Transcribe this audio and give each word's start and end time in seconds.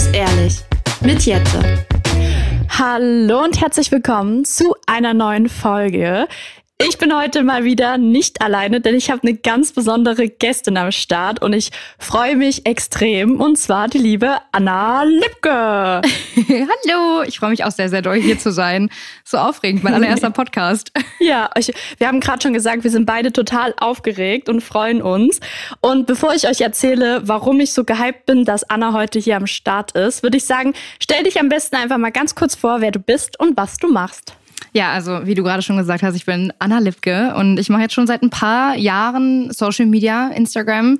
muss 0.00 0.14
ehrlich 0.14 0.54
mit 1.02 1.26
Jette. 1.26 1.84
Hallo 2.70 3.44
und 3.44 3.60
herzlich 3.60 3.92
willkommen 3.92 4.46
zu 4.46 4.74
einer 4.86 5.12
neuen 5.12 5.50
Folge. 5.50 6.26
Ich 6.88 6.96
bin 6.96 7.14
heute 7.14 7.42
mal 7.44 7.64
wieder 7.64 7.98
nicht 7.98 8.40
alleine, 8.40 8.80
denn 8.80 8.94
ich 8.94 9.10
habe 9.10 9.22
eine 9.22 9.36
ganz 9.36 9.72
besondere 9.72 10.30
Gästin 10.30 10.78
am 10.78 10.90
Start 10.92 11.42
und 11.42 11.52
ich 11.52 11.72
freue 11.98 12.36
mich 12.36 12.64
extrem. 12.64 13.38
Und 13.38 13.58
zwar 13.58 13.88
die 13.88 13.98
liebe 13.98 14.38
Anna 14.50 15.02
Lipke. 15.02 15.50
Hallo, 16.00 17.22
ich 17.26 17.38
freue 17.38 17.50
mich 17.50 17.64
auch 17.64 17.70
sehr, 17.70 17.90
sehr 17.90 18.00
doll 18.00 18.16
hier 18.16 18.38
zu 18.38 18.50
sein. 18.50 18.88
So 19.24 19.36
aufregend, 19.36 19.84
mein 19.84 19.92
allererster 19.92 20.30
Podcast. 20.30 20.90
Ja, 21.22 21.50
ich, 21.58 21.70
wir 21.98 22.08
haben 22.08 22.18
gerade 22.20 22.40
schon 22.40 22.54
gesagt, 22.54 22.82
wir 22.82 22.90
sind 22.90 23.04
beide 23.04 23.30
total 23.30 23.74
aufgeregt 23.78 24.48
und 24.48 24.62
freuen 24.62 25.02
uns. 25.02 25.38
Und 25.82 26.06
bevor 26.06 26.34
ich 26.34 26.48
euch 26.48 26.62
erzähle, 26.62 27.20
warum 27.24 27.60
ich 27.60 27.74
so 27.74 27.84
gehypt 27.84 28.24
bin, 28.24 28.46
dass 28.46 28.64
Anna 28.64 28.94
heute 28.94 29.18
hier 29.18 29.36
am 29.36 29.46
Start 29.46 29.92
ist, 29.92 30.22
würde 30.22 30.38
ich 30.38 30.46
sagen, 30.46 30.72
stell 30.98 31.22
dich 31.24 31.38
am 31.38 31.50
besten 31.50 31.76
einfach 31.76 31.98
mal 31.98 32.10
ganz 32.10 32.34
kurz 32.34 32.54
vor, 32.54 32.80
wer 32.80 32.90
du 32.90 33.00
bist 33.00 33.38
und 33.38 33.54
was 33.58 33.76
du 33.76 33.92
machst. 33.92 34.34
Ja, 34.72 34.92
also 34.92 35.26
wie 35.26 35.34
du 35.34 35.42
gerade 35.42 35.62
schon 35.62 35.76
gesagt 35.76 36.02
hast, 36.02 36.14
ich 36.14 36.26
bin 36.26 36.52
Anna 36.58 36.78
Lipke 36.78 37.34
und 37.34 37.58
ich 37.58 37.68
mache 37.68 37.82
jetzt 37.82 37.94
schon 37.94 38.06
seit 38.06 38.22
ein 38.22 38.30
paar 38.30 38.76
Jahren 38.76 39.52
Social 39.52 39.86
Media, 39.86 40.28
Instagram 40.28 40.98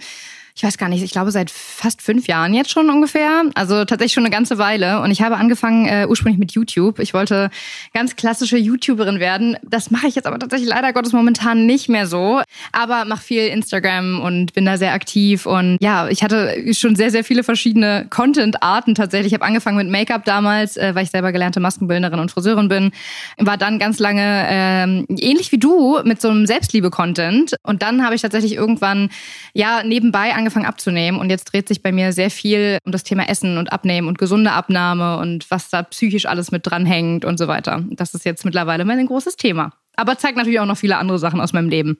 ich 0.60 0.64
weiß 0.64 0.76
gar 0.76 0.90
nicht, 0.90 1.02
ich 1.02 1.12
glaube 1.12 1.30
seit 1.30 1.50
fast 1.50 2.02
fünf 2.02 2.26
Jahren 2.26 2.52
jetzt 2.52 2.70
schon 2.70 2.90
ungefähr. 2.90 3.44
Also 3.54 3.86
tatsächlich 3.86 4.12
schon 4.12 4.26
eine 4.26 4.30
ganze 4.30 4.58
Weile. 4.58 5.00
Und 5.00 5.10
ich 5.10 5.22
habe 5.22 5.38
angefangen 5.38 5.86
äh, 5.86 6.04
ursprünglich 6.06 6.38
mit 6.38 6.52
YouTube. 6.52 6.98
Ich 6.98 7.14
wollte 7.14 7.48
ganz 7.94 8.14
klassische 8.14 8.58
YouTuberin 8.58 9.20
werden. 9.20 9.56
Das 9.62 9.90
mache 9.90 10.06
ich 10.06 10.16
jetzt 10.16 10.26
aber 10.26 10.38
tatsächlich 10.38 10.68
leider 10.68 10.92
Gottes 10.92 11.14
momentan 11.14 11.64
nicht 11.64 11.88
mehr 11.88 12.06
so. 12.06 12.42
Aber 12.72 13.06
mache 13.06 13.22
viel 13.22 13.46
Instagram 13.46 14.20
und 14.20 14.52
bin 14.52 14.66
da 14.66 14.76
sehr 14.76 14.92
aktiv. 14.92 15.46
Und 15.46 15.78
ja, 15.80 16.08
ich 16.08 16.22
hatte 16.22 16.54
schon 16.74 16.94
sehr, 16.94 17.10
sehr 17.10 17.24
viele 17.24 17.42
verschiedene 17.42 18.06
Content-Arten 18.10 18.94
tatsächlich. 18.94 19.32
Ich 19.32 19.38
habe 19.38 19.46
angefangen 19.46 19.78
mit 19.78 19.88
Make-up 19.88 20.26
damals, 20.26 20.76
äh, 20.76 20.94
weil 20.94 21.04
ich 21.04 21.10
selber 21.10 21.32
gelernte 21.32 21.60
Maskenbildnerin 21.60 22.20
und 22.20 22.32
Friseurin 22.32 22.68
bin. 22.68 22.90
War 23.38 23.56
dann 23.56 23.78
ganz 23.78 23.98
lange 23.98 24.46
ähm, 24.50 25.06
ähnlich 25.08 25.52
wie 25.52 25.58
du 25.58 26.00
mit 26.04 26.20
so 26.20 26.28
einem 26.28 26.44
Selbstliebe-Content. 26.44 27.54
Und 27.62 27.80
dann 27.80 28.04
habe 28.04 28.14
ich 28.14 28.20
tatsächlich 28.20 28.56
irgendwann 28.56 29.08
ja 29.54 29.82
nebenbei 29.84 30.34
angefangen 30.34 30.49
abzunehmen 30.56 31.20
und 31.20 31.30
jetzt 31.30 31.44
dreht 31.44 31.68
sich 31.68 31.82
bei 31.82 31.92
mir 31.92 32.12
sehr 32.12 32.30
viel 32.30 32.78
um 32.84 32.92
das 32.92 33.04
Thema 33.04 33.28
Essen 33.28 33.58
und 33.58 33.72
Abnehmen 33.72 34.08
und 34.08 34.18
gesunde 34.18 34.52
Abnahme 34.52 35.18
und 35.18 35.50
was 35.50 35.70
da 35.70 35.82
psychisch 35.82 36.26
alles 36.26 36.50
mit 36.50 36.66
dranhängt 36.66 37.24
und 37.24 37.38
so 37.38 37.48
weiter. 37.48 37.84
Das 37.90 38.14
ist 38.14 38.24
jetzt 38.24 38.44
mittlerweile 38.44 38.84
mein 38.84 39.06
großes 39.06 39.36
Thema. 39.36 39.72
Aber 39.96 40.16
zeigt 40.18 40.36
natürlich 40.36 40.60
auch 40.60 40.66
noch 40.66 40.78
viele 40.78 40.96
andere 40.96 41.18
Sachen 41.18 41.40
aus 41.40 41.52
meinem 41.52 41.68
Leben. 41.68 41.98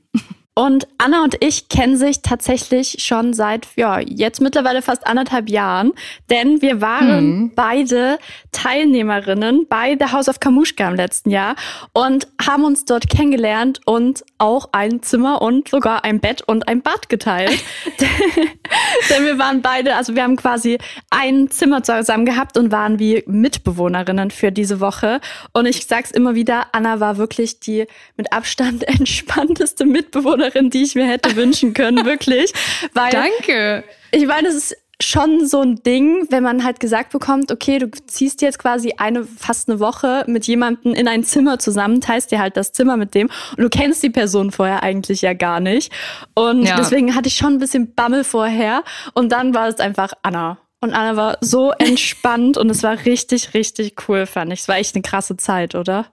Und 0.60 0.86
Anna 0.98 1.24
und 1.24 1.36
ich 1.40 1.70
kennen 1.70 1.96
sich 1.96 2.20
tatsächlich 2.20 2.96
schon 2.98 3.32
seit, 3.32 3.66
ja, 3.76 3.98
jetzt 3.98 4.42
mittlerweile 4.42 4.82
fast 4.82 5.06
anderthalb 5.06 5.48
Jahren, 5.48 5.92
denn 6.28 6.60
wir 6.60 6.82
waren 6.82 7.24
mhm. 7.24 7.52
beide 7.54 8.18
Teilnehmerinnen 8.52 9.66
bei 9.70 9.96
The 9.98 10.12
House 10.12 10.28
of 10.28 10.38
Kamushka 10.38 10.86
im 10.86 10.96
letzten 10.96 11.30
Jahr 11.30 11.56
und 11.94 12.28
haben 12.46 12.64
uns 12.64 12.84
dort 12.84 13.08
kennengelernt 13.08 13.80
und 13.86 14.22
auch 14.36 14.68
ein 14.72 15.02
Zimmer 15.02 15.40
und 15.40 15.68
sogar 15.68 16.04
ein 16.04 16.20
Bett 16.20 16.42
und 16.42 16.68
ein 16.68 16.82
Bad 16.82 17.08
geteilt. 17.08 17.58
denn 19.08 19.24
wir 19.24 19.38
waren 19.38 19.62
beide, 19.62 19.96
also 19.96 20.14
wir 20.14 20.24
haben 20.24 20.36
quasi 20.36 20.76
ein 21.08 21.50
Zimmer 21.50 21.82
zusammen 21.82 22.26
gehabt 22.26 22.58
und 22.58 22.70
waren 22.70 22.98
wie 22.98 23.24
Mitbewohnerinnen 23.26 24.30
für 24.30 24.52
diese 24.52 24.78
Woche. 24.80 25.22
Und 25.54 25.64
ich 25.64 25.86
sag's 25.86 26.10
immer 26.10 26.34
wieder, 26.34 26.66
Anna 26.72 27.00
war 27.00 27.16
wirklich 27.16 27.60
die 27.60 27.86
mit 28.18 28.30
Abstand 28.34 28.82
entspannteste 28.86 29.86
Mitbewohnerin 29.86 30.49
Mitbewohnerin, 30.50 30.70
die 30.70 30.82
ich 30.82 30.94
mir 30.94 31.06
hätte 31.06 31.36
wünschen 31.36 31.74
können, 31.74 32.04
wirklich. 32.04 32.52
Weil 32.94 33.10
Danke. 33.10 33.84
Ich 34.12 34.26
meine, 34.26 34.48
es 34.48 34.54
ist 34.54 34.76
schon 35.02 35.46
so 35.46 35.62
ein 35.62 35.76
Ding, 35.76 36.26
wenn 36.28 36.42
man 36.42 36.62
halt 36.62 36.78
gesagt 36.78 37.12
bekommt, 37.12 37.50
okay, 37.50 37.78
du 37.78 37.90
ziehst 37.90 38.42
jetzt 38.42 38.58
quasi 38.58 38.92
eine 38.98 39.24
fast 39.24 39.70
eine 39.70 39.80
Woche 39.80 40.24
mit 40.26 40.46
jemandem 40.46 40.92
in 40.92 41.08
ein 41.08 41.24
Zimmer 41.24 41.58
zusammen, 41.58 42.02
teilst 42.02 42.30
dir 42.32 42.38
halt 42.38 42.58
das 42.58 42.72
Zimmer 42.72 42.98
mit 42.98 43.14
dem 43.14 43.30
und 43.56 43.62
du 43.62 43.70
kennst 43.70 44.02
die 44.02 44.10
Person 44.10 44.50
vorher 44.50 44.82
eigentlich 44.82 45.22
ja 45.22 45.32
gar 45.32 45.60
nicht. 45.60 45.90
Und 46.34 46.64
ja. 46.64 46.76
deswegen 46.76 47.14
hatte 47.14 47.28
ich 47.28 47.36
schon 47.36 47.54
ein 47.54 47.58
bisschen 47.58 47.94
Bammel 47.94 48.24
vorher 48.24 48.84
und 49.14 49.32
dann 49.32 49.54
war 49.54 49.68
es 49.68 49.80
einfach 49.80 50.12
Anna. 50.22 50.58
Und 50.82 50.92
Anna 50.92 51.16
war 51.16 51.38
so 51.40 51.72
entspannt 51.78 52.58
und 52.58 52.68
es 52.68 52.82
war 52.82 53.04
richtig, 53.06 53.54
richtig 53.54 53.94
cool, 54.06 54.26
fand 54.26 54.52
ich. 54.52 54.60
Es 54.60 54.68
war 54.68 54.76
echt 54.76 54.94
eine 54.94 55.02
krasse 55.02 55.38
Zeit, 55.38 55.74
oder? 55.74 56.12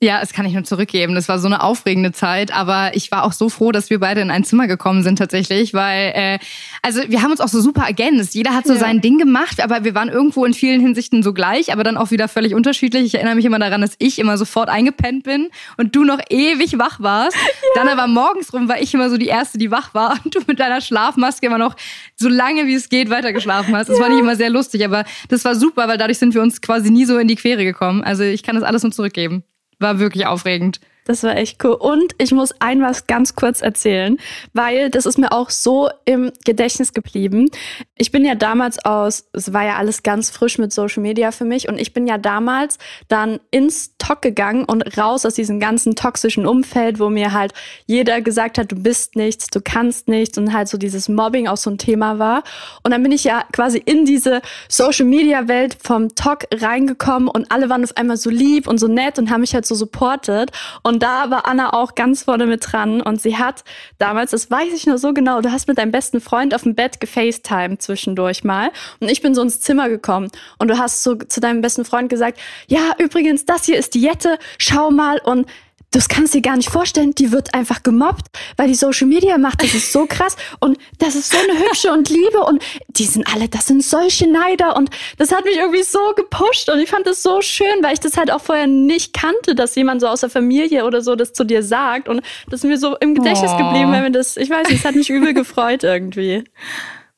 Ja, 0.00 0.20
es 0.22 0.32
kann 0.32 0.46
ich 0.46 0.52
nur 0.52 0.62
zurückgeben. 0.62 1.16
Das 1.16 1.28
war 1.28 1.40
so 1.40 1.48
eine 1.48 1.60
aufregende 1.60 2.12
Zeit, 2.12 2.54
aber 2.54 2.92
ich 2.94 3.10
war 3.10 3.24
auch 3.24 3.32
so 3.32 3.48
froh, 3.48 3.72
dass 3.72 3.90
wir 3.90 3.98
beide 3.98 4.20
in 4.20 4.30
ein 4.30 4.44
Zimmer 4.44 4.68
gekommen 4.68 5.02
sind 5.02 5.18
tatsächlich, 5.18 5.74
weil 5.74 6.12
äh, 6.14 6.38
also 6.82 7.00
wir 7.08 7.20
haben 7.20 7.32
uns 7.32 7.40
auch 7.40 7.48
so 7.48 7.60
super 7.60 7.82
ergänzt. 7.82 8.36
Jeder 8.36 8.54
hat 8.54 8.64
so 8.64 8.74
ja. 8.74 8.78
sein 8.78 9.00
Ding 9.00 9.18
gemacht, 9.18 9.60
aber 9.60 9.82
wir 9.82 9.96
waren 9.96 10.08
irgendwo 10.08 10.44
in 10.44 10.54
vielen 10.54 10.80
Hinsichten 10.80 11.24
so 11.24 11.32
gleich, 11.32 11.72
aber 11.72 11.82
dann 11.82 11.96
auch 11.96 12.12
wieder 12.12 12.28
völlig 12.28 12.54
unterschiedlich. 12.54 13.06
Ich 13.06 13.14
erinnere 13.16 13.34
mich 13.34 13.44
immer 13.44 13.58
daran, 13.58 13.80
dass 13.80 13.96
ich 13.98 14.20
immer 14.20 14.38
sofort 14.38 14.68
eingepennt 14.68 15.24
bin 15.24 15.48
und 15.78 15.96
du 15.96 16.04
noch 16.04 16.20
ewig 16.30 16.78
wach 16.78 17.00
warst. 17.00 17.36
Ja. 17.74 17.84
Dann 17.84 17.88
aber 17.88 18.06
morgens 18.06 18.52
rum 18.52 18.68
war 18.68 18.80
ich 18.80 18.94
immer 18.94 19.10
so 19.10 19.16
die 19.16 19.26
erste, 19.26 19.58
die 19.58 19.70
wach 19.70 19.92
war 19.92 20.18
und 20.24 20.34
du 20.34 20.40
mit 20.46 20.58
deiner 20.60 20.80
Schlafmaske 20.80 21.46
immer 21.46 21.58
noch 21.58 21.74
so 22.16 22.28
lange 22.28 22.66
wie 22.66 22.74
es 22.74 22.88
geht 22.88 23.10
weitergeschlafen 23.10 23.76
hast. 23.76 23.88
Das 23.88 23.98
ja. 23.98 24.02
war 24.02 24.08
nicht 24.08 24.20
immer 24.20 24.36
sehr 24.36 24.48
lustig, 24.48 24.84
aber 24.84 25.04
das 25.28 25.44
war 25.44 25.54
super, 25.54 25.88
weil 25.88 25.98
dadurch 25.98 26.18
sind 26.18 26.34
wir 26.34 26.42
uns 26.42 26.60
quasi 26.60 26.90
nie 26.90 27.04
so 27.04 27.18
in 27.18 27.28
die 27.28 27.36
Quere 27.36 27.64
gekommen. 27.64 28.02
Also 28.02 28.22
ich 28.22 28.42
kann 28.42 28.54
das 28.54 28.64
alles 28.64 28.82
nur 28.82 28.92
zurückgeben. 28.92 29.44
War 29.78 29.98
wirklich 29.98 30.26
aufregend. 30.26 30.80
Das 31.08 31.22
war 31.22 31.34
echt 31.38 31.64
cool. 31.64 31.72
Und 31.72 32.14
ich 32.18 32.32
muss 32.32 32.52
ein 32.60 32.82
was 32.82 33.06
ganz 33.06 33.34
kurz 33.34 33.62
erzählen, 33.62 34.18
weil 34.52 34.90
das 34.90 35.06
ist 35.06 35.16
mir 35.16 35.32
auch 35.32 35.48
so 35.48 35.88
im 36.04 36.32
Gedächtnis 36.44 36.92
geblieben. 36.92 37.50
Ich 37.96 38.12
bin 38.12 38.26
ja 38.26 38.34
damals 38.34 38.84
aus, 38.84 39.24
es 39.32 39.54
war 39.54 39.64
ja 39.64 39.76
alles 39.76 40.02
ganz 40.02 40.28
frisch 40.28 40.58
mit 40.58 40.70
Social 40.70 41.02
Media 41.02 41.30
für 41.32 41.46
mich 41.46 41.66
und 41.66 41.80
ich 41.80 41.94
bin 41.94 42.06
ja 42.06 42.18
damals 42.18 42.76
dann 43.08 43.40
ins 43.50 43.96
Talk 43.96 44.20
gegangen 44.20 44.64
und 44.64 44.98
raus 44.98 45.24
aus 45.24 45.32
diesem 45.32 45.60
ganzen 45.60 45.96
toxischen 45.96 46.44
Umfeld, 46.44 47.00
wo 47.00 47.08
mir 47.08 47.32
halt 47.32 47.54
jeder 47.86 48.20
gesagt 48.20 48.58
hat, 48.58 48.70
du 48.70 48.76
bist 48.76 49.16
nichts, 49.16 49.46
du 49.46 49.62
kannst 49.62 50.08
nichts 50.08 50.36
und 50.36 50.52
halt 50.52 50.68
so 50.68 50.76
dieses 50.76 51.08
Mobbing 51.08 51.48
auch 51.48 51.56
so 51.56 51.70
ein 51.70 51.78
Thema 51.78 52.18
war. 52.18 52.42
Und 52.82 52.90
dann 52.90 53.02
bin 53.02 53.12
ich 53.12 53.24
ja 53.24 53.44
quasi 53.52 53.78
in 53.78 54.04
diese 54.04 54.42
Social 54.68 55.06
Media 55.06 55.48
Welt 55.48 55.78
vom 55.82 56.14
Talk 56.14 56.44
reingekommen 56.52 57.28
und 57.28 57.50
alle 57.50 57.70
waren 57.70 57.82
auf 57.82 57.96
einmal 57.96 58.18
so 58.18 58.28
lieb 58.28 58.68
und 58.68 58.76
so 58.76 58.88
nett 58.88 59.18
und 59.18 59.30
haben 59.30 59.40
mich 59.40 59.54
halt 59.54 59.64
so 59.64 59.74
supportet 59.74 60.50
und 60.82 60.97
und 60.98 61.04
da 61.04 61.30
war 61.30 61.46
Anna 61.46 61.74
auch 61.74 61.94
ganz 61.94 62.24
vorne 62.24 62.44
mit 62.44 62.72
dran. 62.72 63.00
Und 63.00 63.20
sie 63.20 63.36
hat 63.36 63.62
damals, 63.98 64.32
das 64.32 64.50
weiß 64.50 64.72
ich 64.74 64.84
nur 64.84 64.98
so 64.98 65.14
genau, 65.14 65.40
du 65.40 65.52
hast 65.52 65.68
mit 65.68 65.78
deinem 65.78 65.92
besten 65.92 66.20
Freund 66.20 66.56
auf 66.56 66.64
dem 66.64 66.74
Bett 66.74 66.98
gefacetimed 66.98 67.80
zwischendurch 67.80 68.42
mal. 68.42 68.72
Und 68.98 69.08
ich 69.08 69.22
bin 69.22 69.32
so 69.32 69.40
ins 69.42 69.60
Zimmer 69.60 69.88
gekommen. 69.88 70.28
Und 70.58 70.66
du 70.66 70.76
hast 70.76 71.04
so 71.04 71.14
zu 71.14 71.38
deinem 71.38 71.60
besten 71.60 71.84
Freund 71.84 72.08
gesagt, 72.08 72.40
ja, 72.66 72.96
übrigens, 72.98 73.44
das 73.44 73.66
hier 73.66 73.78
ist 73.78 73.94
die 73.94 74.00
Jette, 74.00 74.40
schau 74.58 74.90
mal. 74.90 75.20
Und 75.22 75.46
das 75.90 76.08
kannst 76.08 76.34
du 76.34 76.38
dir 76.38 76.50
gar 76.50 76.56
nicht 76.56 76.70
vorstellen, 76.70 77.14
die 77.14 77.32
wird 77.32 77.54
einfach 77.54 77.82
gemobbt, 77.82 78.26
weil 78.56 78.68
die 78.68 78.74
Social 78.74 79.06
Media 79.06 79.38
macht, 79.38 79.62
das 79.62 79.74
ist 79.74 79.92
so 79.92 80.06
krass 80.06 80.36
und 80.60 80.78
das 80.98 81.14
ist 81.14 81.32
so 81.32 81.38
eine 81.38 81.58
hübsche 81.58 81.92
und 81.92 82.10
liebe 82.10 82.40
und 82.40 82.62
die 82.88 83.04
sind 83.04 83.26
alle, 83.32 83.48
das 83.48 83.66
sind 83.66 83.82
solche 83.82 84.30
Neider 84.30 84.76
und 84.76 84.90
das 85.16 85.32
hat 85.32 85.44
mich 85.44 85.56
irgendwie 85.56 85.82
so 85.82 86.12
gepusht 86.14 86.68
und 86.68 86.78
ich 86.78 86.90
fand 86.90 87.06
das 87.06 87.22
so 87.22 87.40
schön, 87.40 87.82
weil 87.82 87.94
ich 87.94 88.00
das 88.00 88.16
halt 88.16 88.30
auch 88.30 88.42
vorher 88.42 88.66
nicht 88.66 89.14
kannte, 89.14 89.54
dass 89.54 89.74
jemand 89.74 90.00
so 90.00 90.08
aus 90.08 90.20
der 90.20 90.30
Familie 90.30 90.84
oder 90.84 91.00
so 91.00 91.16
das 91.16 91.32
zu 91.32 91.44
dir 91.44 91.62
sagt 91.62 92.08
und 92.08 92.22
das 92.50 92.60
ist 92.60 92.68
mir 92.68 92.78
so 92.78 92.96
im 92.96 93.14
Gedächtnis 93.14 93.52
oh. 93.54 93.56
geblieben, 93.56 93.90
weil 93.90 94.02
mir 94.02 94.10
das, 94.10 94.36
ich 94.36 94.50
weiß 94.50 94.68
nicht, 94.68 94.80
es 94.80 94.84
hat 94.84 94.94
mich 94.94 95.10
übel 95.10 95.32
gefreut 95.34 95.84
irgendwie. 95.84 96.44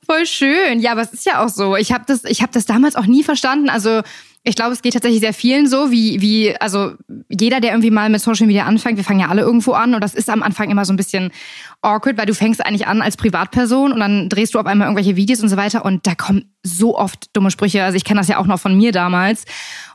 Voll 0.07 0.27
schön. 0.27 0.81
Ja, 0.81 0.93
aber 0.93 1.03
es 1.03 1.13
ist 1.13 1.25
ja 1.25 1.45
auch 1.45 1.49
so. 1.49 1.77
Ich 1.77 1.93
habe 1.93 2.05
das, 2.07 2.25
ich 2.25 2.43
habe 2.43 2.51
das 2.53 2.67
damals 2.67 2.97
auch 2.97 3.07
nie 3.07 3.23
verstanden. 3.23 3.69
Also 3.69 4.03
ich 4.43 4.55
glaube, 4.55 4.73
es 4.73 4.81
geht 4.81 4.95
tatsächlich 4.95 5.21
sehr 5.21 5.35
vielen 5.35 5.67
so, 5.67 5.91
wie, 5.91 6.23
wie, 6.23 6.57
also 6.61 6.93
jeder, 7.29 7.61
der 7.61 7.73
irgendwie 7.73 7.91
mal 7.91 8.09
mit 8.09 8.23
Social 8.23 8.47
Media 8.47 8.65
anfängt, 8.65 8.97
wir 8.97 9.05
fangen 9.05 9.21
ja 9.21 9.29
alle 9.29 9.43
irgendwo 9.43 9.73
an 9.73 9.95
und 9.95 10.03
das 10.03 10.15
ist 10.15 10.31
am 10.31 10.43
Anfang 10.43 10.71
immer 10.71 10.87
so 10.87 10.95
ein 10.95 10.97
bisschen 10.97 11.31
awkward, 11.83 12.17
weil 12.17 12.25
du 12.25 12.33
fängst 12.33 12.65
eigentlich 12.65 12.87
an 12.87 13.03
als 13.03 13.19
Privatperson 13.19 13.93
und 13.93 14.01
dann 14.01 14.31
drehst 14.31 14.55
du 14.55 14.59
auf 14.59 14.65
einmal 14.65 14.87
irgendwelche 14.87 15.15
Videos 15.15 15.43
und 15.43 15.51
so 15.51 15.59
weiter 15.59 15.85
und 15.85 16.07
da 16.07 16.15
kommen 16.15 16.55
so 16.63 16.97
oft 16.97 17.37
dumme 17.37 17.51
Sprüche. 17.51 17.85
Also 17.85 17.97
ich 17.97 18.05
kenne 18.05 18.21
das 18.21 18.29
ja 18.29 18.39
auch 18.39 18.47
noch 18.47 18.59
von 18.59 18.75
mir 18.75 18.93
damals 18.93 19.45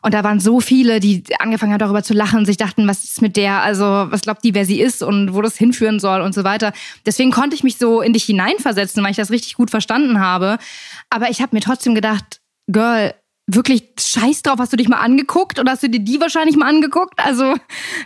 und 0.03 0.13
da 0.13 0.24
waren 0.24 0.39
so 0.39 0.59
viele, 0.59 1.00
die 1.00 1.24
angefangen 1.39 1.71
haben 1.71 1.80
darüber 1.80 2.03
zu 2.03 2.13
lachen 2.13 2.38
und 2.38 2.45
sich 2.45 2.57
dachten, 2.57 2.88
was 2.88 3.03
ist 3.03 3.24
mit 3.24 3.38
der, 3.38 3.63
also 3.63 3.83
was 3.83 4.21
glaubt 4.21 4.44
die, 4.44 4.53
wer 4.53 4.65
sie 4.65 4.80
ist 4.80 5.01
und 5.01 5.33
wo 5.33 5.41
das 5.41 5.57
hinführen 5.57 6.00
soll 6.00 6.21
und 6.21 6.36
so 6.36 6.44
weiter. 6.44 6.71
Deswegen 7.03 7.31
konnte 7.31 7.56
ich 7.56 7.63
mich 7.63 7.77
so 7.77 8.01
in 8.01 8.13
dich 8.13 8.25
hineinversetzen, 8.25 9.03
weil 9.03 9.09
ich 9.09 9.18
das 9.18 9.31
richtig 9.31 9.56
gut 9.56 9.71
verstanden 9.71 10.19
habe. 10.19 10.59
Aber 11.09 11.31
ich 11.31 11.41
habe 11.41 11.56
mir 11.56 11.62
trotzdem 11.62 11.95
gedacht, 11.95 12.41
Girl, 12.68 13.13
wirklich 13.47 13.89
scheiß 14.00 14.42
drauf, 14.42 14.57
hast 14.57 14.74
du 14.74 14.77
dich 14.77 14.89
mal 14.89 15.00
angeguckt 15.00 15.59
oder 15.59 15.71
hast 15.71 15.83
du 15.83 15.89
dir 15.89 16.00
die 16.00 16.19
wahrscheinlich 16.19 16.57
mal 16.57 16.68
angeguckt? 16.68 17.13
Also 17.18 17.53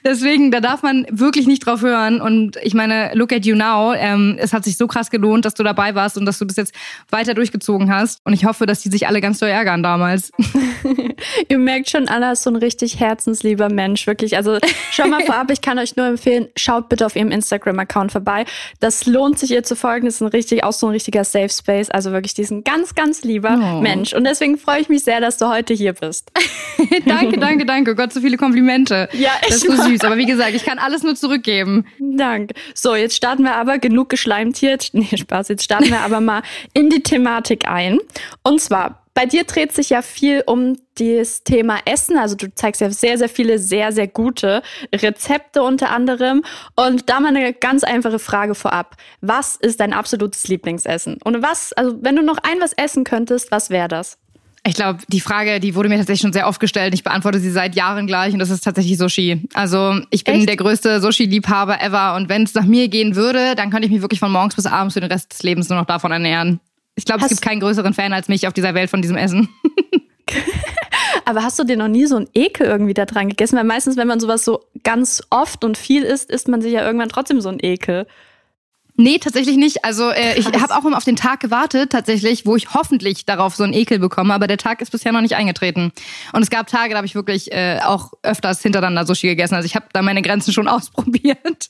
deswegen, 0.04 0.52
da 0.52 0.60
darf 0.60 0.84
man 0.84 1.06
wirklich 1.10 1.48
nicht 1.48 1.66
drauf 1.66 1.82
hören. 1.82 2.20
Und 2.20 2.58
ich 2.62 2.74
meine, 2.74 3.12
look 3.14 3.32
at 3.32 3.46
you 3.46 3.56
now. 3.56 3.94
Ähm, 3.94 4.36
es 4.40 4.52
hat 4.52 4.66
sich 4.66 4.78
so 4.78 4.88
krass 4.88 5.10
gelohnt, 5.10 5.46
dass 5.46 5.54
du 5.54 5.64
dabei 5.64 5.96
warst 5.96 6.18
und 6.18 6.26
dass 6.26 6.40
du 6.40 6.46
das 6.46 6.58
jetzt 6.58 6.74
weiter 7.10 7.34
durchgezogen 7.34 7.94
hast. 7.94 8.20
Und 8.26 8.34
ich 8.34 8.46
hoffe, 8.46 8.66
dass 8.66 8.82
die 8.82 8.90
sich 8.90 9.08
alle 9.08 9.22
ganz 9.22 9.40
doll 9.40 9.50
ärgern 9.50 9.82
damals. 9.82 10.32
Ihr 11.48 11.58
merkt 11.58 11.90
schon, 11.90 12.08
Anna 12.08 12.34
ist 12.34 12.44
so 12.44 12.50
ein 12.50 12.56
richtig 12.56 13.00
herzenslieber 13.00 13.70
Mensch, 13.70 14.08
wirklich. 14.08 14.36
Also 14.36 14.58
schau 14.92 15.08
mal 15.08 15.22
vorab, 15.26 15.52
ich 15.52 15.62
kann 15.62 15.80
euch 15.80 15.96
nur 15.96 16.06
empfehlen, 16.06 16.48
schaut 16.56 16.90
bitte 16.90 17.06
auf 17.06 17.16
ihrem 17.16 17.32
Instagram-Account 17.32 18.12
vorbei. 18.12 18.46
Das 18.80 19.06
lohnt 19.06 19.40
sich 19.40 19.52
ihr 19.52 19.64
zu 19.64 19.76
folgen. 19.76 20.06
Das 20.06 20.16
ist 20.16 20.22
ein 20.22 20.28
richtig, 20.28 20.64
auch 20.64 20.74
so 20.74 20.88
ein 20.88 20.92
richtiger 20.92 21.24
Safe 21.24 21.50
Space. 21.50 21.90
Also 21.90 22.12
wirklich 22.12 22.34
diesen 22.34 22.64
ganz, 22.64 22.96
ganz 22.96 23.24
lieber 23.24 23.58
oh. 23.62 23.82
Mensch. 23.82 24.14
Und 24.14 24.24
deswegen 24.26 24.58
freue 24.58 24.82
ich 24.82 24.90
mich 24.90 25.04
sehr, 25.04 25.22
dass 25.22 25.29
du 25.38 25.48
heute 25.48 25.74
hier 25.74 25.94
bist. 25.94 26.32
danke, 27.06 27.38
danke, 27.38 27.66
danke. 27.66 27.96
Gott, 27.96 28.14
so 28.14 28.22
viele 28.22 28.38
Komplimente. 28.38 29.10
Ja, 29.14 29.32
ich 29.42 29.50
Das 29.50 29.64
ist 29.64 29.68
so 29.68 29.84
süß. 29.84 30.04
Aber 30.04 30.18
wie 30.18 30.26
gesagt, 30.26 30.54
ich 30.54 30.64
kann 30.64 30.80
alles 30.80 31.04
nur 31.04 31.16
zurückgeben. 31.16 31.86
Danke. 32.00 32.54
So, 32.74 32.96
jetzt 32.96 33.16
starten 33.16 33.44
wir 33.44 33.56
aber, 33.56 33.80
genug 33.80 34.10
geschleimt 34.10 34.58
hier. 34.58 34.70
Nee, 34.94 35.18
Spaß. 35.18 35.50
Jetzt 35.50 35.64
starten 35.64 35.90
wir 35.90 36.02
aber 36.02 36.20
mal 36.22 36.42
in 36.74 36.90
die 36.90 37.02
Thematik 37.02 37.68
ein. 37.68 38.00
Und 38.44 38.62
zwar, 38.62 39.04
bei 39.14 39.26
dir 39.26 39.44
dreht 39.44 39.72
sich 39.72 39.90
ja 39.90 40.02
viel 40.02 40.44
um 40.46 40.78
das 40.98 41.44
Thema 41.44 41.80
Essen. 41.86 42.18
Also 42.18 42.36
du 42.36 42.54
zeigst 42.54 42.82
ja 42.82 42.90
sehr, 42.92 43.18
sehr 43.18 43.30
viele 43.30 43.60
sehr, 43.60 43.92
sehr 43.92 44.08
gute 44.08 44.62
Rezepte 44.94 45.64
unter 45.64 45.90
anderem. 45.92 46.44
Und 46.76 47.10
da 47.10 47.20
mal 47.20 47.36
eine 47.36 47.54
ganz 47.54 47.84
einfache 47.84 48.20
Frage 48.20 48.56
vorab. 48.56 48.96
Was 49.22 49.56
ist 49.56 49.80
dein 49.80 49.94
absolutes 49.94 50.48
Lieblingsessen? 50.48 51.18
Und 51.24 51.42
was, 51.42 51.74
also 51.74 51.98
wenn 52.02 52.16
du 52.16 52.24
noch 52.24 52.38
ein 52.38 52.60
was 52.60 52.74
essen 52.74 53.04
könntest, 53.04 53.52
was 53.52 53.70
wäre 53.70 53.88
das? 53.88 54.18
Ich 54.70 54.76
glaube, 54.76 55.00
die 55.08 55.20
Frage, 55.20 55.60
die 55.60 55.76
wurde 55.76 55.90
mir 55.90 55.98
tatsächlich 55.98 56.22
schon 56.22 56.34
sehr 56.34 56.48
oft 56.48 56.60
gestellt. 56.60 56.94
Ich 56.94 57.04
beantworte 57.04 57.40
sie 57.40 57.50
seit 57.50 57.76
Jahren 57.76 58.08
gleich 58.08 58.34
und 58.34 58.40
das 58.40 58.50
ist 58.50 58.64
tatsächlich 58.64 58.98
Sushi. 58.98 59.48
Also 59.54 60.00
ich 60.12 60.24
bin 60.24 60.36
Echt? 60.36 60.50
der 60.50 60.58
größte 60.58 61.02
Sushi-Liebhaber 61.02 61.82
ever 61.82 62.16
und 62.16 62.30
wenn 62.30 62.44
es 62.44 62.54
nach 62.54 62.66
mir 62.66 62.88
gehen 62.88 63.16
würde, 63.16 63.56
dann 63.56 63.72
könnte 63.72 63.88
ich 63.88 63.92
mich 63.92 64.02
wirklich 64.02 64.20
von 64.20 64.32
morgens 64.32 64.56
bis 64.56 64.66
abends 64.66 64.94
für 64.94 65.02
den 65.02 65.12
Rest 65.12 65.34
des 65.34 65.44
Lebens 65.44 65.70
nur 65.70 65.80
noch 65.80 65.86
davon 65.86 66.12
ernähren. 66.12 66.60
Ich 66.96 67.06
glaube, 67.06 67.22
es 67.24 67.30
gibt 67.30 67.42
keinen 67.42 67.62
größeren 67.62 67.94
Fan 67.94 68.14
als 68.14 68.28
mich 68.28 68.48
auf 68.48 68.54
dieser 68.54 68.74
Welt 68.74 68.90
von 68.90 69.02
diesem 69.02 69.18
Essen. 69.18 69.50
Aber 71.26 71.44
hast 71.44 71.58
du 71.60 71.64
dir 71.64 71.78
noch 71.78 71.88
nie 71.88 72.06
so 72.06 72.18
einen 72.18 72.28
Ekel 72.34 72.68
irgendwie 72.68 72.94
da 72.94 73.06
dran 73.06 73.30
gegessen? 73.30 73.58
Weil 73.58 73.64
meistens, 73.64 73.98
wenn 73.98 74.08
man 74.08 74.20
sowas 74.20 74.44
so 74.44 74.66
ganz 74.84 75.24
oft 75.30 75.64
und 75.64 75.78
viel 75.78 76.04
isst, 76.04 76.30
isst 76.30 76.48
man 76.48 76.62
sich 76.62 76.74
ja 76.74 76.86
irgendwann 76.86 77.10
trotzdem 77.10 77.42
so 77.42 77.50
einen 77.50 77.60
Ekel. 77.62 78.08
Nee, 79.00 79.18
tatsächlich 79.18 79.56
nicht. 79.56 79.86
Also 79.86 80.10
äh, 80.10 80.38
ich 80.38 80.46
habe 80.48 80.76
auch 80.76 80.84
immer 80.84 80.98
auf 80.98 81.06
den 81.06 81.16
Tag 81.16 81.40
gewartet, 81.40 81.94
tatsächlich, 81.94 82.46
wo 82.46 82.58
ich 82.58 82.74
hoffentlich 82.74 83.26
darauf 83.26 83.56
so 83.56 83.64
einen 83.64 83.72
Ekel 83.72 83.98
bekomme, 83.98 84.34
aber 84.34 84.46
der 84.46 84.58
Tag 84.58 84.82
ist 84.82 84.92
bisher 84.92 85.14
noch 85.14 85.22
nicht 85.22 85.38
eingetreten. 85.38 85.94
Und 86.34 86.42
es 86.42 86.50
gab 86.50 86.68
Tage, 86.68 86.90
da 86.90 86.98
habe 86.98 87.08
ich 87.08 87.16
wirklich 87.16 87.50
äh, 87.54 87.80
auch 87.82 88.12
öfters 88.24 88.62
hintereinander 88.62 89.06
Sushi 89.06 89.28
gegessen. 89.28 89.56
Also 89.56 89.68
ich 89.68 89.76
habe 89.76 89.86
da 89.94 90.02
meine 90.02 90.22
Grenzen 90.22 90.52
schon 90.52 90.68
ausprobiert. 90.68 91.70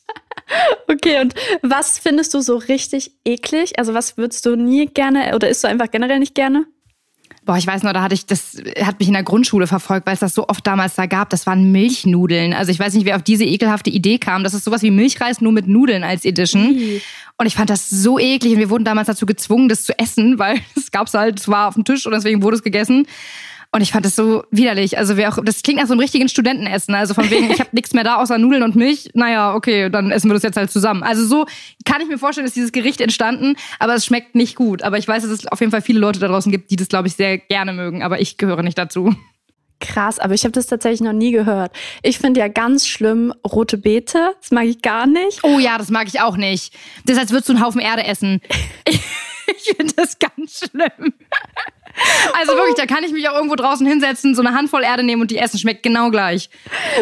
Okay, 0.88 1.22
und 1.22 1.36
was 1.62 2.00
findest 2.00 2.34
du 2.34 2.42
so 2.42 2.58
richtig 2.58 3.12
eklig? 3.24 3.78
Also 3.78 3.94
was 3.94 4.18
würdest 4.18 4.48
du 4.48 4.56
nie 4.56 4.88
gerne 4.88 5.36
oder 5.36 5.50
isst 5.50 5.64
du 5.64 5.68
einfach 5.68 5.92
generell 5.92 6.18
nicht 6.18 6.34
gerne? 6.34 6.66
Boah, 7.50 7.58
ich 7.58 7.66
weiß 7.66 7.82
noch, 7.82 7.94
da 7.94 8.04
hatte 8.04 8.14
ich, 8.14 8.28
das 8.28 8.62
hat 8.80 9.00
mich 9.00 9.08
in 9.08 9.16
der 9.16 9.24
Grundschule 9.24 9.66
verfolgt, 9.66 10.06
weil 10.06 10.14
es 10.14 10.20
das 10.20 10.36
so 10.36 10.48
oft 10.48 10.68
damals 10.68 10.94
da 10.94 11.08
gab. 11.08 11.32
Das 11.32 11.48
waren 11.48 11.72
Milchnudeln. 11.72 12.54
Also 12.54 12.72
ich 12.72 12.78
weiß 12.78 12.94
nicht, 12.94 13.08
wer 13.08 13.16
auf 13.16 13.24
diese 13.24 13.44
ekelhafte 13.44 13.90
Idee 13.90 14.20
kam. 14.20 14.44
Das 14.44 14.54
ist 14.54 14.66
sowas 14.66 14.84
wie 14.84 14.92
Milchreis, 14.92 15.42
nur 15.42 15.52
mit 15.52 15.68
Nudeln 15.68 16.04
als 16.04 16.26
Edition. 16.26 16.76
Mhm. 16.76 17.02
Und 17.38 17.48
ich 17.48 17.56
fand 17.56 17.72
das 17.72 17.90
so 17.90 18.20
eklig. 18.20 18.54
Und 18.54 18.60
wir 18.60 18.70
wurden 18.70 18.84
damals 18.84 19.08
dazu 19.08 19.26
gezwungen, 19.26 19.68
das 19.68 19.84
zu 19.84 19.98
essen, 19.98 20.38
weil 20.38 20.60
es 20.76 20.92
gab's 20.92 21.16
halt, 21.16 21.40
es 21.40 21.48
war 21.48 21.70
auf 21.70 21.74
dem 21.74 21.86
Tisch 21.86 22.06
und 22.06 22.12
deswegen 22.12 22.44
wurde 22.44 22.58
es 22.58 22.62
gegessen. 22.62 23.08
Und 23.72 23.82
ich 23.82 23.92
fand 23.92 24.04
das 24.04 24.16
so 24.16 24.44
widerlich. 24.50 24.98
Also 24.98 25.16
wer 25.16 25.30
auch, 25.30 25.38
das 25.44 25.62
klingt 25.62 25.80
nach 25.80 25.88
so 25.88 25.94
einem 25.94 26.00
richtigen 26.00 26.28
Studentenessen. 26.28 26.96
Also 26.96 27.14
von 27.14 27.30
wegen, 27.30 27.52
ich 27.52 27.60
habe 27.60 27.70
nichts 27.72 27.94
mehr 27.94 28.04
da 28.04 28.16
außer 28.16 28.40
Nudeln 28.40 28.64
und 28.64 28.76
Milch. 28.76 29.12
Naja, 29.14 29.54
okay, 29.54 29.92
dann 29.92 30.10
essen 30.10 30.28
wir 30.28 30.34
das 30.34 30.42
jetzt 30.42 30.58
halt 30.58 30.72
zusammen. 30.72 31.04
Also 31.04 31.26
so 31.26 31.46
kann 31.86 32.02
ich 32.02 32.08
mir 32.08 32.18
vorstellen, 32.18 32.48
ist 32.48 32.56
dieses 32.56 32.72
Gericht 32.72 33.00
entstanden, 33.00 33.56
aber 33.78 33.94
es 33.94 34.06
schmeckt 34.06 34.34
nicht 34.34 34.56
gut. 34.56 34.82
Aber 34.82 34.98
ich 34.98 35.08
weiß, 35.08 35.22
dass 35.22 35.32
es 35.32 35.46
auf 35.46 35.60
jeden 35.60 35.72
Fall 35.72 35.84
viele 35.84 36.00
Leute 36.00 36.20
da 36.20 36.28
draußen 36.28 36.52
gibt, 36.52 36.72
die 36.72 36.78
das, 36.78 36.88
glaube 36.88 37.08
ich, 37.08 37.16
sehr 37.16 37.38
gerne 37.38 37.74
mögen. 37.74 38.02
Aber 38.02 38.20
ich 38.20 38.38
gehöre 38.38 38.64
nicht 38.64 38.78
dazu. 38.78 39.16
Krass, 39.80 40.20
aber 40.20 40.34
ich 40.34 40.44
habe 40.44 40.52
das 40.52 40.68
tatsächlich 40.68 41.02
noch 41.02 41.14
nie 41.14 41.32
gehört. 41.32 41.72
Ich 42.02 42.18
finde 42.18 42.40
ja 42.40 42.48
ganz 42.48 42.88
schlimm 42.88 43.34
rote 43.46 43.78
Beete. 43.78 44.34
Das 44.42 44.52
mag 44.52 44.66
ich 44.66 44.82
gar 44.82 45.06
nicht. 45.06 45.44
Oh 45.44 45.60
ja, 45.60 45.78
das 45.78 45.90
mag 45.90 46.08
ich 46.08 46.20
auch 46.22 46.38
nicht. 46.38 46.74
Das 47.06 47.16
ist, 47.16 47.22
als 47.22 47.32
würdest 47.32 47.50
du 47.50 47.54
einen 47.54 47.64
Haufen 47.64 47.80
Erde 47.80 48.04
essen. 48.04 48.42
ich 48.86 49.76
finde 49.78 49.94
das 49.96 50.18
ganz 50.20 50.60
schlimm. 50.66 51.14
Also 52.34 52.54
wirklich, 52.54 52.76
da 52.76 52.86
kann 52.86 53.04
ich 53.04 53.12
mich 53.12 53.28
auch 53.30 53.36
irgendwo 53.36 53.56
draußen 53.56 53.86
hinsetzen, 53.86 54.36
so 54.36 54.42
eine 54.42 54.56
Handvoll 54.56 54.84
Erde 54.84 55.04
nehmen 55.04 55.22
und 55.22 55.32
die 55.32 55.38
essen. 55.38 55.58
Schmeckt 55.60 55.84
genau 55.84 56.10
gleich. 56.10 56.50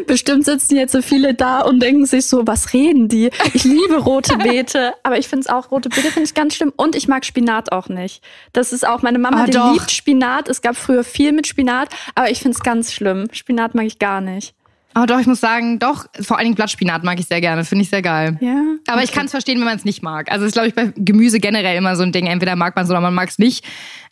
Bestimmt 0.05 0.45
sitzen 0.45 0.75
jetzt 0.75 0.91
so 0.91 1.01
viele 1.01 1.33
da 1.33 1.61
und 1.61 1.81
denken 1.81 2.05
sich 2.05 2.25
so, 2.25 2.47
was 2.47 2.73
reden 2.73 3.07
die? 3.07 3.29
Ich 3.53 3.63
liebe 3.63 3.97
rote 3.97 4.37
Beete, 4.43 4.93
aber 5.03 5.17
ich 5.17 5.27
finde 5.27 5.41
es 5.41 5.47
auch, 5.47 5.71
rote 5.71 5.89
Beete 5.89 6.11
finde 6.11 6.23
ich 6.23 6.33
ganz 6.33 6.55
schlimm. 6.55 6.73
Und 6.75 6.95
ich 6.95 7.07
mag 7.07 7.25
Spinat 7.25 7.71
auch 7.71 7.89
nicht. 7.89 8.23
Das 8.53 8.73
ist 8.73 8.87
auch, 8.87 9.01
meine 9.01 9.19
Mama, 9.19 9.43
ah, 9.43 9.45
die 9.45 9.73
liebt 9.73 9.91
Spinat. 9.91 10.47
Es 10.49 10.61
gab 10.61 10.75
früher 10.75 11.03
viel 11.03 11.31
mit 11.31 11.47
Spinat, 11.47 11.89
aber 12.15 12.29
ich 12.29 12.39
finde 12.39 12.55
es 12.55 12.63
ganz 12.63 12.93
schlimm. 12.93 13.27
Spinat 13.31 13.75
mag 13.75 13.85
ich 13.85 13.99
gar 13.99 14.21
nicht. 14.21 14.55
Aber 14.97 15.05
doch, 15.05 15.19
ich 15.19 15.27
muss 15.27 15.39
sagen, 15.39 15.77
doch, 15.77 16.07
vor 16.21 16.37
allen 16.37 16.45
Dingen 16.45 16.55
Blattspinat 16.55 17.03
mag 17.03 17.19
ich 17.19 17.27
sehr 17.27 17.39
gerne, 17.39 17.63
finde 17.63 17.83
ich 17.83 17.89
sehr 17.91 18.01
geil. 18.01 18.35
Ja. 18.41 18.63
Aber 18.87 18.95
okay. 18.95 19.03
ich 19.03 19.11
kann 19.11 19.25
es 19.27 19.31
verstehen, 19.31 19.59
wenn 19.59 19.65
man 19.65 19.77
es 19.77 19.85
nicht 19.85 20.01
mag. 20.01 20.31
Also 20.31 20.43
ist, 20.43 20.53
glaube 20.53 20.69
ich, 20.69 20.73
bei 20.73 20.91
Gemüse 20.95 21.39
generell 21.39 21.77
immer 21.77 21.95
so 21.95 22.01
ein 22.01 22.11
Ding. 22.11 22.25
Entweder 22.25 22.55
mag 22.55 22.75
man 22.75 22.85
es 22.85 22.89
oder 22.89 22.99
man 22.99 23.13
mag 23.13 23.29
es 23.29 23.37
nicht. 23.37 23.63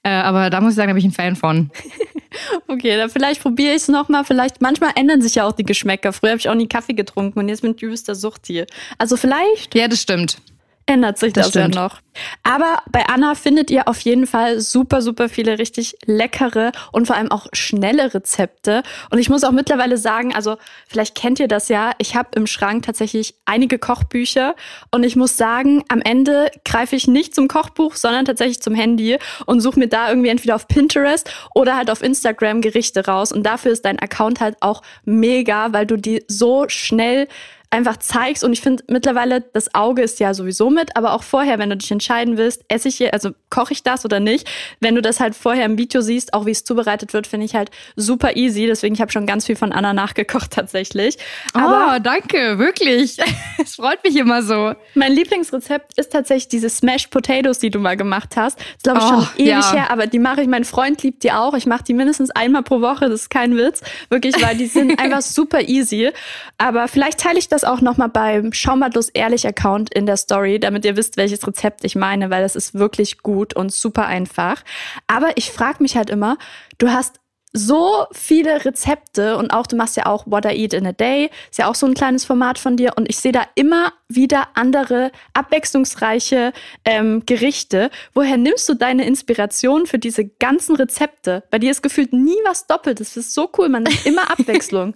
Äh, 0.03 0.09
aber 0.09 0.51
da 0.51 0.61
muss 0.61 0.73
ich 0.73 0.75
sagen, 0.75 0.89
da 0.89 0.93
bin 0.93 0.99
ich 0.99 1.07
ein 1.07 1.11
Fan 1.11 1.35
von. 1.35 1.71
okay, 2.67 2.97
dann 2.97 3.09
vielleicht 3.09 3.41
probiere 3.41 3.71
ich 3.71 3.77
es 3.77 3.87
nochmal. 3.87 4.25
Vielleicht, 4.25 4.61
manchmal 4.61 4.91
ändern 4.95 5.23
sich 5.23 5.33
ja 5.33 5.47
auch 5.47 5.53
die 5.53 5.63
Geschmäcker. 5.63 6.13
Früher 6.13 6.29
habe 6.29 6.39
ich 6.39 6.49
auch 6.49 6.53
nie 6.53 6.67
Kaffee 6.67 6.93
getrunken 6.93 7.39
und 7.39 7.49
jetzt 7.49 7.63
bin 7.63 7.73
ich 7.75 7.81
übelster 7.81 8.13
Sucht 8.13 8.45
hier. 8.45 8.67
Also 8.99 9.17
vielleicht. 9.17 9.73
Ja, 9.73 9.87
das 9.87 10.03
stimmt 10.03 10.37
ändert 10.85 11.17
sich 11.17 11.33
das, 11.33 11.51
das 11.51 11.55
ja 11.55 11.67
noch. 11.67 11.99
Aber 12.43 12.79
bei 12.91 13.05
Anna 13.07 13.35
findet 13.35 13.71
ihr 13.71 13.87
auf 13.87 13.99
jeden 14.01 14.27
Fall 14.27 14.59
super, 14.61 15.01
super 15.01 15.29
viele 15.29 15.57
richtig 15.57 15.97
leckere 16.05 16.71
und 16.91 17.07
vor 17.07 17.15
allem 17.15 17.31
auch 17.31 17.47
schnelle 17.53 18.13
Rezepte. 18.13 18.83
Und 19.09 19.17
ich 19.17 19.29
muss 19.29 19.43
auch 19.43 19.51
mittlerweile 19.51 19.97
sagen, 19.97 20.33
also 20.33 20.57
vielleicht 20.87 21.15
kennt 21.15 21.39
ihr 21.39 21.47
das 21.47 21.69
ja, 21.69 21.91
ich 21.97 22.15
habe 22.15 22.29
im 22.35 22.47
Schrank 22.47 22.85
tatsächlich 22.85 23.35
einige 23.45 23.79
Kochbücher 23.79 24.55
und 24.91 25.03
ich 25.03 25.15
muss 25.15 25.37
sagen, 25.37 25.83
am 25.89 26.01
Ende 26.01 26.51
greife 26.63 26.95
ich 26.95 27.07
nicht 27.07 27.33
zum 27.33 27.47
Kochbuch, 27.47 27.95
sondern 27.95 28.25
tatsächlich 28.25 28.61
zum 28.61 28.75
Handy 28.75 29.17
und 29.45 29.61
suche 29.61 29.79
mir 29.79 29.87
da 29.87 30.09
irgendwie 30.09 30.29
entweder 30.29 30.55
auf 30.55 30.67
Pinterest 30.67 31.29
oder 31.53 31.75
halt 31.75 31.89
auf 31.89 32.03
Instagram 32.03 32.61
Gerichte 32.61 33.05
raus. 33.05 33.31
Und 33.31 33.43
dafür 33.43 33.71
ist 33.71 33.85
dein 33.85 33.99
Account 33.99 34.39
halt 34.39 34.57
auch 34.61 34.83
mega, 35.03 35.73
weil 35.73 35.85
du 35.85 35.97
die 35.97 36.23
so 36.27 36.65
schnell 36.69 37.27
einfach 37.75 37.97
zeigst. 37.97 38.43
Und 38.43 38.53
ich 38.53 38.61
finde 38.61 38.83
mittlerweile, 38.87 39.41
das 39.41 39.75
Auge 39.75 40.01
ist 40.01 40.19
ja 40.19 40.33
sowieso 40.33 40.69
mit, 40.69 40.95
aber 40.95 41.13
auch 41.13 41.23
vorher, 41.23 41.59
wenn 41.59 41.69
du 41.69 41.77
dich 41.77 41.91
entscheiden 41.91 42.37
willst, 42.37 42.63
esse 42.67 42.87
ich 42.87 42.95
hier, 42.95 43.13
also 43.13 43.31
koche 43.49 43.73
ich 43.73 43.83
das 43.83 44.05
oder 44.05 44.19
nicht. 44.19 44.47
Wenn 44.79 44.95
du 44.95 45.01
das 45.01 45.19
halt 45.19 45.35
vorher 45.35 45.65
im 45.65 45.77
Video 45.77 46.01
siehst, 46.01 46.33
auch 46.33 46.45
wie 46.45 46.51
es 46.51 46.63
zubereitet 46.63 47.13
wird, 47.13 47.27
finde 47.27 47.45
ich 47.45 47.55
halt 47.55 47.71
super 47.95 48.35
easy. 48.35 48.65
Deswegen, 48.65 48.95
ich 48.95 49.01
habe 49.01 49.11
schon 49.11 49.25
ganz 49.25 49.45
viel 49.45 49.55
von 49.55 49.71
Anna 49.71 49.93
nachgekocht 49.93 50.51
tatsächlich. 50.51 51.17
Aber 51.53 51.95
oh, 51.95 51.99
danke, 52.01 52.57
wirklich. 52.57 53.17
Es 53.57 53.75
freut 53.75 54.03
mich 54.03 54.15
immer 54.15 54.43
so. 54.43 54.73
Mein 54.93 55.13
Lieblingsrezept 55.13 55.97
ist 55.97 56.11
tatsächlich 56.11 56.49
diese 56.49 56.69
Smashed 56.69 57.09
Potatoes, 57.09 57.57
die 57.57 57.71
du 57.71 57.79
mal 57.79 57.97
gemacht 57.97 58.37
hast. 58.37 58.59
Das 58.59 58.83
glaube 58.83 58.99
ich 58.99 59.05
schon 59.05 59.19
oh, 59.19 59.41
ewig 59.41 59.47
ja. 59.47 59.73
her, 59.73 59.91
aber 59.91 60.05
die 60.05 60.19
mache 60.19 60.41
ich, 60.41 60.47
mein 60.47 60.65
Freund 60.65 61.01
liebt 61.01 61.23
die 61.23 61.31
auch. 61.31 61.55
Ich 61.55 61.65
mache 61.65 61.83
die 61.83 61.93
mindestens 61.93 62.29
einmal 62.31 62.61
pro 62.61 62.81
Woche, 62.81 63.09
das 63.09 63.21
ist 63.21 63.29
kein 63.29 63.57
Witz. 63.57 63.81
Wirklich, 64.09 64.39
weil 64.41 64.55
die 64.55 64.67
sind 64.67 64.99
einfach 64.99 65.21
super 65.21 65.61
easy. 65.61 66.11
Aber 66.57 66.87
vielleicht 66.87 67.19
teile 67.19 67.39
ich 67.39 67.49
das 67.49 67.63
auch 67.65 67.81
nochmal 67.81 68.09
beim 68.09 68.53
Schaumadlos 68.53 69.09
Ehrlich 69.09 69.47
Account 69.47 69.93
in 69.93 70.05
der 70.05 70.17
Story, 70.17 70.59
damit 70.59 70.85
ihr 70.85 70.97
wisst, 70.97 71.17
welches 71.17 71.45
Rezept 71.45 71.83
ich 71.83 71.95
meine, 71.95 72.29
weil 72.29 72.41
das 72.41 72.55
ist 72.55 72.73
wirklich 72.73 73.19
gut 73.19 73.55
und 73.55 73.71
super 73.71 74.05
einfach. 74.07 74.63
Aber 75.07 75.29
ich 75.35 75.51
frage 75.51 75.81
mich 75.81 75.97
halt 75.97 76.09
immer, 76.09 76.37
du 76.77 76.91
hast 76.91 77.19
so 77.57 78.05
viele 78.11 78.65
Rezepte 78.65 79.37
und 79.37 79.51
auch 79.51 79.65
du 79.65 79.77
machst 79.77 79.95
ja 79.95 80.07
auch 80.07 80.27
What 80.27 80.45
I 80.45 80.49
Eat 80.49 80.73
in 80.73 80.85
a 80.85 80.91
Day, 80.91 81.29
ist 81.49 81.57
ja 81.57 81.67
auch 81.67 81.75
so 81.75 81.85
ein 81.85 81.93
kleines 81.93 82.25
Format 82.25 82.59
von 82.59 82.75
dir 82.75 82.93
und 82.97 83.07
ich 83.07 83.17
sehe 83.17 83.31
da 83.31 83.43
immer 83.55 83.93
wieder 84.09 84.49
andere 84.55 85.11
abwechslungsreiche 85.33 86.51
ähm, 86.83 87.23
Gerichte. 87.25 87.91
Woher 88.13 88.35
nimmst 88.35 88.67
du 88.67 88.73
deine 88.73 89.07
Inspiration 89.07 89.85
für 89.85 89.99
diese 89.99 90.25
ganzen 90.25 90.75
Rezepte? 90.75 91.43
Bei 91.49 91.57
dir 91.57 91.71
ist 91.71 91.81
gefühlt 91.81 92.11
nie 92.11 92.37
was 92.43 92.67
Doppeltes. 92.67 93.13
Das 93.13 93.25
ist 93.27 93.33
so 93.33 93.49
cool, 93.57 93.69
man 93.69 93.85
hat 93.85 94.05
immer 94.05 94.29
Abwechslung. 94.37 94.95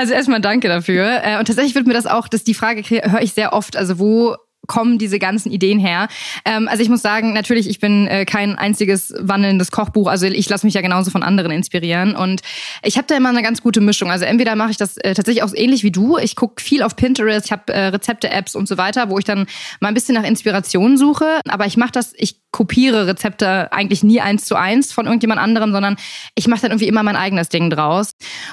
Also 0.00 0.14
erstmal 0.14 0.40
danke 0.40 0.68
dafür. 0.68 1.20
Äh, 1.22 1.38
und 1.38 1.44
tatsächlich 1.44 1.74
wird 1.74 1.86
mir 1.86 1.92
das 1.92 2.06
auch, 2.06 2.26
dass 2.26 2.42
die 2.42 2.54
Frage 2.54 2.82
höre 2.82 3.20
ich 3.20 3.34
sehr 3.34 3.52
oft. 3.52 3.76
Also 3.76 3.98
wo 3.98 4.34
kommen 4.70 4.98
diese 4.98 5.18
ganzen 5.18 5.50
Ideen 5.50 5.80
her? 5.80 6.06
Ähm, 6.44 6.68
also 6.68 6.80
ich 6.80 6.88
muss 6.88 7.02
sagen, 7.02 7.32
natürlich, 7.32 7.68
ich 7.68 7.80
bin 7.80 8.06
äh, 8.06 8.24
kein 8.24 8.56
einziges 8.56 9.12
wandelndes 9.18 9.72
Kochbuch. 9.72 10.06
Also 10.06 10.26
ich 10.26 10.48
lasse 10.48 10.64
mich 10.64 10.74
ja 10.74 10.80
genauso 10.80 11.10
von 11.10 11.24
anderen 11.24 11.50
inspirieren. 11.50 12.14
Und 12.14 12.40
ich 12.84 12.96
habe 12.96 13.08
da 13.08 13.16
immer 13.16 13.30
eine 13.30 13.42
ganz 13.42 13.62
gute 13.62 13.80
Mischung. 13.80 14.12
Also 14.12 14.26
entweder 14.26 14.54
mache 14.54 14.70
ich 14.70 14.76
das 14.76 14.96
äh, 14.98 15.14
tatsächlich 15.14 15.42
auch 15.42 15.52
ähnlich 15.54 15.82
wie 15.82 15.90
du. 15.90 16.18
Ich 16.18 16.36
gucke 16.36 16.62
viel 16.62 16.84
auf 16.84 16.94
Pinterest, 16.94 17.46
ich 17.46 17.52
habe 17.52 17.72
äh, 17.72 17.86
Rezepte-Apps 17.86 18.54
und 18.54 18.68
so 18.68 18.78
weiter, 18.78 19.10
wo 19.10 19.18
ich 19.18 19.24
dann 19.24 19.46
mal 19.80 19.88
ein 19.88 19.94
bisschen 19.94 20.14
nach 20.14 20.22
Inspiration 20.24 20.96
suche. 20.96 21.40
Aber 21.48 21.66
ich 21.66 21.76
mache 21.76 21.90
das, 21.90 22.12
ich 22.16 22.36
kopiere 22.52 23.08
Rezepte 23.08 23.72
eigentlich 23.72 24.04
nie 24.04 24.20
eins 24.20 24.44
zu 24.44 24.54
eins 24.54 24.92
von 24.92 25.06
irgendjemand 25.06 25.40
anderem, 25.40 25.72
sondern 25.72 25.96
ich 26.36 26.46
mache 26.46 26.62
dann 26.62 26.70
irgendwie 26.70 26.88
immer 26.88 27.02
mein 27.02 27.16
eigenes 27.16 27.48
Ding 27.48 27.70
draus. 27.70 28.12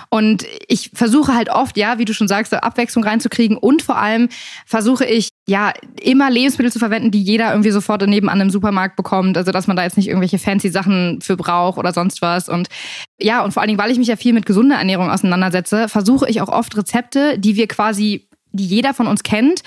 Und 0.09 0.45
ich 0.67 0.89
versuche 0.93 1.36
halt 1.36 1.50
oft, 1.50 1.77
ja, 1.77 2.00
wie 2.00 2.05
du 2.05 2.13
schon 2.13 2.27
sagst, 2.27 2.53
Abwechslung 2.53 3.03
reinzukriegen 3.03 3.57
und 3.57 3.83
vor 3.83 3.97
allem 3.97 4.29
versuche 4.65 5.05
ich, 5.05 5.29
ja, 5.50 5.72
immer 6.01 6.30
Lebensmittel 6.30 6.72
zu 6.72 6.80
verwenden, 6.80 7.10
die 7.10 7.24
jeder 7.24 7.51
irgendwie 7.51 7.72
sofort 7.72 8.06
nebenan 8.06 8.42
im 8.42 8.50
Supermarkt 8.50 8.98
bekommt. 8.98 9.38
Also, 9.38 9.51
dass 9.51 9.68
man 9.68 9.77
da 9.77 9.84
jetzt 9.84 9.96
nicht 9.96 10.10
irgendwelche 10.10 10.39
fancy 10.39 10.70
Sachen 10.70 11.22
für 11.22 11.38
braucht 11.38 11.77
oder 11.77 11.94
sonst 11.94 12.22
was. 12.22 12.50
Und 12.50 12.68
ja, 13.20 13.44
und 13.44 13.54
vor 13.54 13.62
allen 13.62 13.70
Dingen, 13.70 13.80
weil 13.80 13.92
ich 13.92 13.98
mich 13.98 14.10
ja 14.10 14.18
viel 14.18 14.34
mit 14.34 14.46
gesunder 14.46 14.75
Ernährung 14.75 15.10
auseinandersetze, 15.10 15.88
versuche 15.88 16.30
ich 16.30 16.42
auch 16.42 16.50
oft 16.50 16.75
Rezepte, 16.75 17.39
die 17.39 17.56
wir 17.56 17.68
quasi 17.68 18.27
die 18.51 18.66
jeder 18.66 18.94
von 18.94 19.08
uns 19.08 19.24
kennt, 19.24 19.62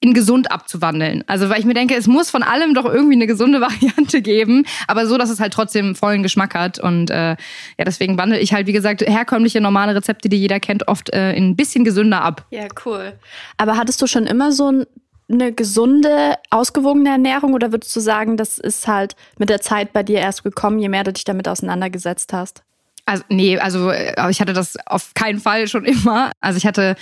in 0.00 0.12
gesund 0.12 0.50
abzuwandeln. 0.52 1.24
Also 1.26 1.48
weil 1.48 1.60
ich 1.60 1.64
mir 1.64 1.74
denke, 1.74 1.94
es 1.94 2.06
muss 2.06 2.30
von 2.30 2.42
allem 2.42 2.74
doch 2.74 2.84
irgendwie 2.84 3.14
eine 3.14 3.26
gesunde 3.26 3.60
Variante 3.62 4.20
geben, 4.20 4.66
aber 4.86 5.06
so, 5.06 5.16
dass 5.16 5.30
es 5.30 5.40
halt 5.40 5.52
trotzdem 5.52 5.94
vollen 5.94 6.22
Geschmack 6.22 6.54
hat. 6.54 6.78
Und 6.78 7.10
äh, 7.10 7.30
ja, 7.30 7.84
deswegen 7.86 8.18
wandle 8.18 8.38
ich 8.38 8.52
halt, 8.52 8.66
wie 8.66 8.72
gesagt, 8.72 9.00
herkömmliche 9.00 9.60
normale 9.60 9.94
Rezepte, 9.94 10.28
die 10.28 10.36
jeder 10.36 10.60
kennt, 10.60 10.88
oft 10.88 11.10
äh, 11.14 11.32
in 11.32 11.50
ein 11.50 11.56
bisschen 11.56 11.84
gesünder 11.84 12.20
ab. 12.20 12.46
Ja, 12.50 12.66
cool. 12.84 13.14
Aber 13.56 13.76
hattest 13.76 14.02
du 14.02 14.06
schon 14.06 14.26
immer 14.26 14.52
so 14.52 14.70
ein 14.70 14.86
eine 15.30 15.52
gesunde, 15.52 16.34
ausgewogene 16.50 17.10
Ernährung 17.10 17.54
oder 17.54 17.72
würdest 17.72 17.94
du 17.96 18.00
sagen, 18.00 18.36
das 18.36 18.58
ist 18.58 18.86
halt 18.86 19.16
mit 19.38 19.48
der 19.48 19.60
Zeit 19.60 19.92
bei 19.92 20.02
dir 20.02 20.18
erst 20.18 20.44
gekommen, 20.44 20.78
je 20.78 20.88
mehr 20.88 21.04
du 21.04 21.12
dich 21.12 21.24
damit 21.24 21.48
auseinandergesetzt 21.48 22.32
hast? 22.32 22.62
Also 23.06 23.24
nee, 23.28 23.58
also 23.58 23.90
äh, 23.90 24.30
ich 24.30 24.40
hatte 24.40 24.52
das 24.52 24.76
auf 24.86 25.12
keinen 25.14 25.40
Fall 25.40 25.68
schon 25.68 25.84
immer. 25.84 26.32
Also 26.40 26.56
ich 26.58 26.66
hatte 26.66 26.96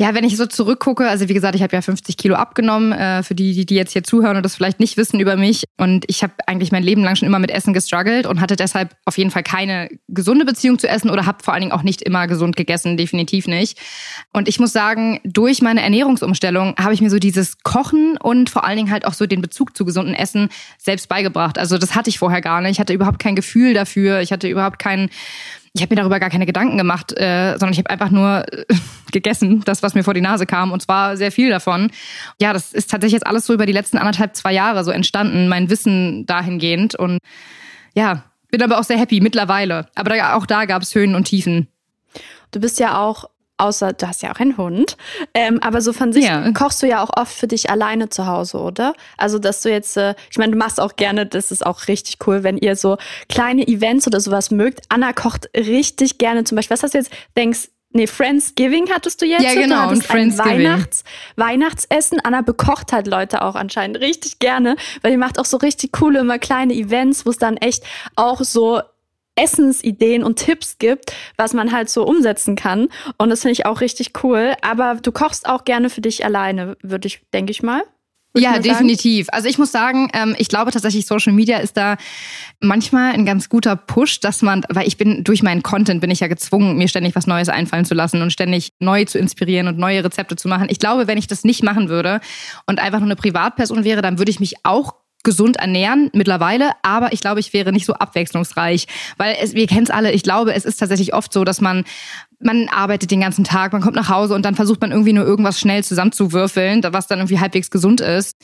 ja, 0.00 0.14
wenn 0.14 0.22
ich 0.22 0.36
so 0.36 0.46
zurückgucke, 0.46 1.08
also 1.08 1.28
wie 1.28 1.34
gesagt, 1.34 1.56
ich 1.56 1.62
habe 1.62 1.74
ja 1.74 1.82
50 1.82 2.16
Kilo 2.16 2.36
abgenommen, 2.36 2.92
äh, 2.92 3.24
für 3.24 3.34
die, 3.34 3.66
die 3.66 3.74
jetzt 3.74 3.92
hier 3.92 4.04
zuhören 4.04 4.36
und 4.36 4.44
das 4.44 4.54
vielleicht 4.54 4.78
nicht 4.78 4.96
wissen 4.96 5.18
über 5.18 5.36
mich. 5.36 5.64
Und 5.76 6.04
ich 6.06 6.22
habe 6.22 6.34
eigentlich 6.46 6.70
mein 6.70 6.84
Leben 6.84 7.02
lang 7.02 7.16
schon 7.16 7.26
immer 7.26 7.40
mit 7.40 7.50
Essen 7.50 7.72
gestruggelt 7.72 8.24
und 8.24 8.40
hatte 8.40 8.54
deshalb 8.54 8.94
auf 9.06 9.18
jeden 9.18 9.32
Fall 9.32 9.42
keine 9.42 9.88
gesunde 10.06 10.44
Beziehung 10.44 10.78
zu 10.78 10.88
Essen 10.88 11.10
oder 11.10 11.26
habe 11.26 11.42
vor 11.42 11.52
allen 11.52 11.62
Dingen 11.62 11.72
auch 11.72 11.82
nicht 11.82 12.02
immer 12.02 12.28
gesund 12.28 12.54
gegessen, 12.54 12.96
definitiv 12.96 13.48
nicht. 13.48 13.76
Und 14.32 14.46
ich 14.46 14.60
muss 14.60 14.72
sagen, 14.72 15.20
durch 15.24 15.62
meine 15.62 15.82
Ernährungsumstellung 15.82 16.76
habe 16.78 16.94
ich 16.94 17.00
mir 17.00 17.10
so 17.10 17.18
dieses 17.18 17.58
Kochen 17.64 18.16
und 18.18 18.50
vor 18.50 18.62
allen 18.62 18.76
Dingen 18.76 18.92
halt 18.92 19.04
auch 19.04 19.14
so 19.14 19.26
den 19.26 19.42
Bezug 19.42 19.76
zu 19.76 19.84
gesunden 19.84 20.14
Essen 20.14 20.48
selbst 20.78 21.08
beigebracht. 21.08 21.58
Also 21.58 21.76
das 21.76 21.96
hatte 21.96 22.08
ich 22.08 22.20
vorher 22.20 22.40
gar 22.40 22.60
nicht. 22.60 22.72
Ich 22.72 22.80
hatte 22.80 22.92
überhaupt 22.92 23.18
kein 23.18 23.34
Gefühl 23.34 23.74
dafür. 23.74 24.20
Ich 24.20 24.30
hatte 24.30 24.46
überhaupt 24.46 24.78
keinen 24.78 25.10
ich 25.78 25.82
habe 25.82 25.94
mir 25.94 26.00
darüber 26.00 26.20
gar 26.20 26.30
keine 26.30 26.46
Gedanken 26.46 26.76
gemacht, 26.76 27.12
äh, 27.16 27.52
sondern 27.52 27.72
ich 27.72 27.78
habe 27.78 27.90
einfach 27.90 28.10
nur 28.10 28.44
äh, 28.52 28.64
gegessen, 29.12 29.62
das, 29.64 29.82
was 29.82 29.94
mir 29.94 30.04
vor 30.04 30.14
die 30.14 30.20
Nase 30.20 30.46
kam, 30.46 30.72
und 30.72 30.82
zwar 30.82 31.16
sehr 31.16 31.32
viel 31.32 31.50
davon. 31.50 31.90
Ja, 32.40 32.52
das 32.52 32.72
ist 32.72 32.90
tatsächlich 32.90 33.14
jetzt 33.14 33.26
alles 33.26 33.46
so 33.46 33.54
über 33.54 33.66
die 33.66 33.72
letzten 33.72 33.98
anderthalb, 33.98 34.36
zwei 34.36 34.52
Jahre 34.52 34.84
so 34.84 34.90
entstanden, 34.90 35.48
mein 35.48 35.70
Wissen 35.70 36.26
dahingehend. 36.26 36.94
Und 36.94 37.18
ja, 37.94 38.24
bin 38.50 38.62
aber 38.62 38.78
auch 38.78 38.84
sehr 38.84 38.98
happy 38.98 39.20
mittlerweile. 39.20 39.86
Aber 39.94 40.14
da, 40.14 40.34
auch 40.34 40.46
da 40.46 40.64
gab 40.64 40.82
es 40.82 40.94
Höhen 40.94 41.14
und 41.14 41.24
Tiefen. 41.24 41.68
Du 42.50 42.60
bist 42.60 42.80
ja 42.80 42.98
auch 42.98 43.26
außer 43.58 43.92
du 43.92 44.08
hast 44.08 44.22
ja 44.22 44.32
auch 44.32 44.40
einen 44.40 44.56
Hund. 44.56 44.96
Ähm, 45.34 45.60
aber 45.62 45.80
so 45.80 45.92
von 45.92 46.12
sich 46.12 46.24
ja. 46.24 46.50
kochst 46.52 46.82
du 46.82 46.86
ja 46.86 47.02
auch 47.02 47.10
oft 47.16 47.32
für 47.32 47.46
dich 47.46 47.70
alleine 47.70 48.08
zu 48.08 48.26
Hause, 48.26 48.58
oder? 48.58 48.94
Also, 49.16 49.38
dass 49.38 49.62
du 49.62 49.70
jetzt, 49.70 49.96
äh, 49.96 50.14
ich 50.30 50.38
meine, 50.38 50.52
du 50.52 50.58
machst 50.58 50.80
auch 50.80 50.96
gerne, 50.96 51.26
das 51.26 51.50
ist 51.50 51.66
auch 51.66 51.88
richtig 51.88 52.18
cool, 52.26 52.42
wenn 52.42 52.56
ihr 52.56 52.76
so 52.76 52.96
kleine 53.28 53.66
Events 53.66 54.06
oder 54.06 54.20
sowas 54.20 54.50
mögt. 54.50 54.80
Anna 54.88 55.12
kocht 55.12 55.50
richtig 55.56 56.18
gerne 56.18 56.44
zum 56.44 56.56
Beispiel, 56.56 56.74
was 56.74 56.82
hast 56.82 56.94
du 56.94 56.98
jetzt, 56.98 57.12
denkst, 57.36 57.68
Nee, 57.90 58.06
Friendsgiving 58.06 58.90
hattest 58.90 59.22
du 59.22 59.26
jetzt. 59.26 59.42
Ja, 59.42 59.54
genau. 59.54 59.88
Und 59.88 60.10
ein 60.10 60.36
Weihnachts 60.36 61.04
Weihnachtsessen. 61.36 62.20
Anna 62.22 62.42
bekocht 62.42 62.92
halt 62.92 63.06
Leute 63.06 63.40
auch 63.40 63.54
anscheinend 63.54 63.98
richtig 64.00 64.38
gerne, 64.38 64.76
weil 65.00 65.12
die 65.12 65.16
macht 65.16 65.38
auch 65.38 65.46
so 65.46 65.56
richtig 65.56 65.92
coole, 65.92 66.20
immer 66.20 66.38
kleine 66.38 66.74
Events, 66.74 67.24
wo 67.24 67.30
es 67.30 67.38
dann 67.38 67.56
echt 67.56 67.84
auch 68.14 68.42
so 68.42 68.82
Essensideen 69.38 70.24
und 70.24 70.36
Tipps 70.36 70.78
gibt, 70.78 71.12
was 71.36 71.54
man 71.54 71.72
halt 71.72 71.88
so 71.88 72.04
umsetzen 72.04 72.56
kann. 72.56 72.88
Und 73.16 73.30
das 73.30 73.42
finde 73.42 73.52
ich 73.52 73.66
auch 73.66 73.80
richtig 73.80 74.12
cool. 74.22 74.54
Aber 74.62 74.96
du 74.96 75.12
kochst 75.12 75.48
auch 75.48 75.64
gerne 75.64 75.90
für 75.90 76.00
dich 76.00 76.24
alleine, 76.24 76.76
würde 76.82 77.06
ich, 77.06 77.20
denke 77.32 77.50
ich 77.50 77.62
mal. 77.62 77.82
Ja, 78.36 78.58
definitiv. 78.58 79.26
Also 79.30 79.48
ich 79.48 79.58
muss 79.58 79.72
sagen, 79.72 80.10
ähm, 80.12 80.36
ich 80.38 80.48
glaube 80.48 80.70
tatsächlich, 80.70 81.06
Social 81.06 81.32
Media 81.32 81.58
ist 81.58 81.76
da 81.76 81.96
manchmal 82.60 83.12
ein 83.12 83.24
ganz 83.24 83.48
guter 83.48 83.74
Push, 83.74 84.20
dass 84.20 84.42
man, 84.42 84.64
weil 84.68 84.86
ich 84.86 84.96
bin 84.96 85.24
durch 85.24 85.42
meinen 85.42 85.62
Content 85.62 86.00
bin 86.00 86.10
ich 86.10 86.20
ja 86.20 86.28
gezwungen, 86.28 86.76
mir 86.76 86.88
ständig 86.88 87.16
was 87.16 87.26
Neues 87.26 87.48
einfallen 87.48 87.84
zu 87.84 87.94
lassen 87.94 88.22
und 88.22 88.30
ständig 88.30 88.72
neu 88.78 89.04
zu 89.06 89.18
inspirieren 89.18 89.66
und 89.66 89.78
neue 89.78 90.04
Rezepte 90.04 90.36
zu 90.36 90.48
machen. 90.48 90.68
Ich 90.70 90.78
glaube, 90.78 91.06
wenn 91.06 91.18
ich 91.18 91.26
das 91.26 91.44
nicht 91.44 91.62
machen 91.62 91.88
würde 91.88 92.20
und 92.66 92.80
einfach 92.80 92.98
nur 92.98 93.08
eine 93.08 93.16
Privatperson 93.16 93.84
wäre, 93.84 94.02
dann 94.02 94.18
würde 94.18 94.30
ich 94.30 94.40
mich 94.40 94.64
auch 94.64 94.94
gesund 95.28 95.58
ernähren 95.58 96.08
mittlerweile, 96.14 96.70
aber 96.82 97.12
ich 97.12 97.20
glaube, 97.20 97.38
ich 97.38 97.52
wäre 97.52 97.70
nicht 97.70 97.84
so 97.84 97.92
abwechslungsreich, 97.92 98.86
weil 99.18 99.36
es, 99.42 99.52
wir 99.52 99.66
kennen 99.66 99.82
es 99.82 99.90
alle. 99.90 100.10
Ich 100.12 100.22
glaube, 100.22 100.54
es 100.54 100.64
ist 100.64 100.78
tatsächlich 100.78 101.12
oft 101.12 101.34
so, 101.34 101.44
dass 101.44 101.60
man 101.60 101.84
man 102.40 102.68
arbeitet 102.68 103.10
den 103.10 103.20
ganzen 103.20 103.44
Tag, 103.44 103.72
man 103.72 103.82
kommt 103.82 103.96
nach 103.96 104.08
Hause 104.08 104.34
und 104.34 104.44
dann 104.44 104.54
versucht 104.54 104.80
man 104.80 104.92
irgendwie 104.92 105.12
nur 105.12 105.26
irgendwas 105.26 105.58
schnell 105.58 105.82
zusammenzuwürfeln, 105.82 106.82
was 106.92 107.08
dann 107.08 107.18
irgendwie 107.18 107.40
halbwegs 107.40 107.68
gesund 107.70 108.00
ist. 108.00 108.36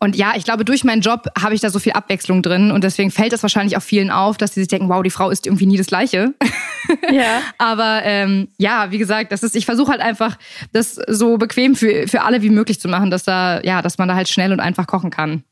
Und 0.00 0.16
ja, 0.16 0.32
ich 0.36 0.44
glaube, 0.44 0.64
durch 0.64 0.84
meinen 0.84 1.00
Job 1.00 1.28
habe 1.40 1.54
ich 1.54 1.60
da 1.60 1.70
so 1.70 1.78
viel 1.78 1.92
Abwechslung 1.92 2.42
drin 2.42 2.72
und 2.72 2.84
deswegen 2.84 3.10
fällt 3.10 3.32
es 3.32 3.42
wahrscheinlich 3.42 3.76
auch 3.76 3.82
vielen 3.82 4.10
auf, 4.10 4.36
dass 4.36 4.52
sie 4.52 4.60
sich 4.60 4.68
denken, 4.68 4.88
wow, 4.88 5.02
die 5.02 5.10
Frau 5.10 5.30
ist 5.30 5.46
irgendwie 5.46 5.66
nie 5.66 5.78
das 5.78 5.86
Gleiche. 5.86 6.34
Ja. 7.10 7.40
Aber 7.58 8.02
ähm, 8.02 8.48
ja, 8.58 8.90
wie 8.90 8.98
gesagt, 8.98 9.32
das 9.32 9.42
ist, 9.42 9.56
ich 9.56 9.64
versuche 9.64 9.92
halt 9.92 10.02
einfach, 10.02 10.36
das 10.72 10.96
so 11.08 11.38
bequem 11.38 11.76
für, 11.76 12.08
für 12.08 12.22
alle 12.22 12.42
wie 12.42 12.50
möglich 12.50 12.80
zu 12.80 12.88
machen, 12.88 13.10
dass 13.10 13.22
da, 13.22 13.60
ja, 13.62 13.80
dass 13.80 13.96
man 13.96 14.08
da 14.08 14.14
halt 14.14 14.28
schnell 14.28 14.52
und 14.52 14.60
einfach 14.60 14.86
kochen 14.86 15.10
kann. 15.10 15.44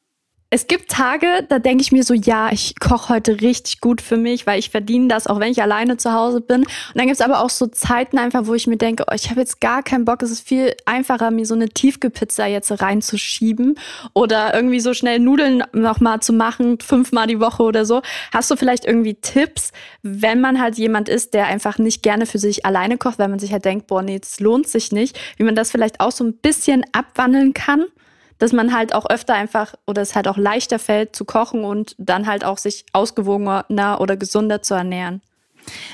Es 0.55 0.67
gibt 0.67 0.91
Tage, 0.91 1.47
da 1.49 1.59
denke 1.59 1.81
ich 1.81 1.93
mir 1.93 2.05
so, 2.05 2.13
ja, 2.13 2.53
ich 2.53 2.79
koche 2.79 3.09
heute 3.15 3.41
richtig 3.41 3.81
gut 3.81 4.03
für 4.03 4.19
mich, 4.19 4.47
weil 4.47 4.59
ich 4.59 4.69
verdiene 4.69 5.09
das, 5.09 5.27
auch 5.27 5.41
wenn 5.41 5.51
ich 5.51 5.63
alleine 5.63 5.97
zu 5.97 6.13
Hause 6.13 6.43
bin. 6.43 6.61
Und 6.61 6.69
dann 6.95 7.07
gibt 7.07 7.15
es 7.15 7.23
aber 7.23 7.41
auch 7.41 7.49
so 7.49 7.69
Zeiten 7.69 8.19
einfach, 8.19 8.45
wo 8.45 8.53
ich 8.53 8.67
mir 8.67 8.77
denke, 8.77 9.07
oh, 9.11 9.15
ich 9.15 9.31
habe 9.31 9.41
jetzt 9.41 9.63
gar 9.63 9.83
keinen 9.83 10.05
Bock. 10.05 10.21
Es 10.21 10.31
ist 10.31 10.47
viel 10.47 10.75
einfacher, 10.85 11.31
mir 11.31 11.47
so 11.47 11.55
eine 11.55 11.71
Tiefkühlpizza 11.71 12.45
jetzt 12.45 12.83
reinzuschieben 12.83 13.79
oder 14.13 14.53
irgendwie 14.53 14.81
so 14.81 14.93
schnell 14.93 15.21
Nudeln 15.21 15.65
nochmal 15.73 16.21
zu 16.21 16.35
machen, 16.35 16.79
fünfmal 16.81 17.27
die 17.29 17.41
Woche 17.41 17.63
oder 17.63 17.87
so. 17.87 18.03
Hast 18.31 18.51
du 18.51 18.57
vielleicht 18.57 18.85
irgendwie 18.85 19.15
Tipps, 19.15 19.73
wenn 20.03 20.43
man 20.43 20.61
halt 20.61 20.77
jemand 20.77 21.09
ist, 21.09 21.33
der 21.33 21.47
einfach 21.47 21.79
nicht 21.79 22.03
gerne 22.03 22.27
für 22.27 22.39
sich 22.39 22.67
alleine 22.67 22.99
kocht, 22.99 23.19
weil 23.19 23.29
man 23.29 23.39
sich 23.39 23.55
halt 23.55 23.65
denkt, 23.65 23.87
boah, 23.87 24.03
nee, 24.03 24.19
das 24.19 24.39
lohnt 24.39 24.69
sich 24.69 24.93
nicht, 24.93 25.19
wie 25.39 25.45
man 25.45 25.55
das 25.55 25.71
vielleicht 25.71 26.01
auch 26.01 26.13
so 26.13 26.25
ein 26.25 26.35
bisschen 26.35 26.85
abwandeln 26.93 27.55
kann? 27.55 27.87
Dass 28.43 28.53
man 28.53 28.75
halt 28.75 28.93
auch 28.93 29.09
öfter 29.09 29.35
einfach 29.35 29.75
oder 29.87 30.03
es 30.03 30.17
halt 30.17 30.27
auch 30.27 30.37
leichter 30.37 30.81
fällt 30.81 31.15
zu 31.15 31.25
kochen 31.25 31.63
und 31.63 31.95
dann 31.97 32.27
halt 32.27 32.45
auch 32.45 32.59
sich 32.59 32.85
ausgewogener 32.93 34.01
oder 34.01 34.17
gesunder 34.17 34.63
zu 34.63 34.75
ernähren. 34.75 35.23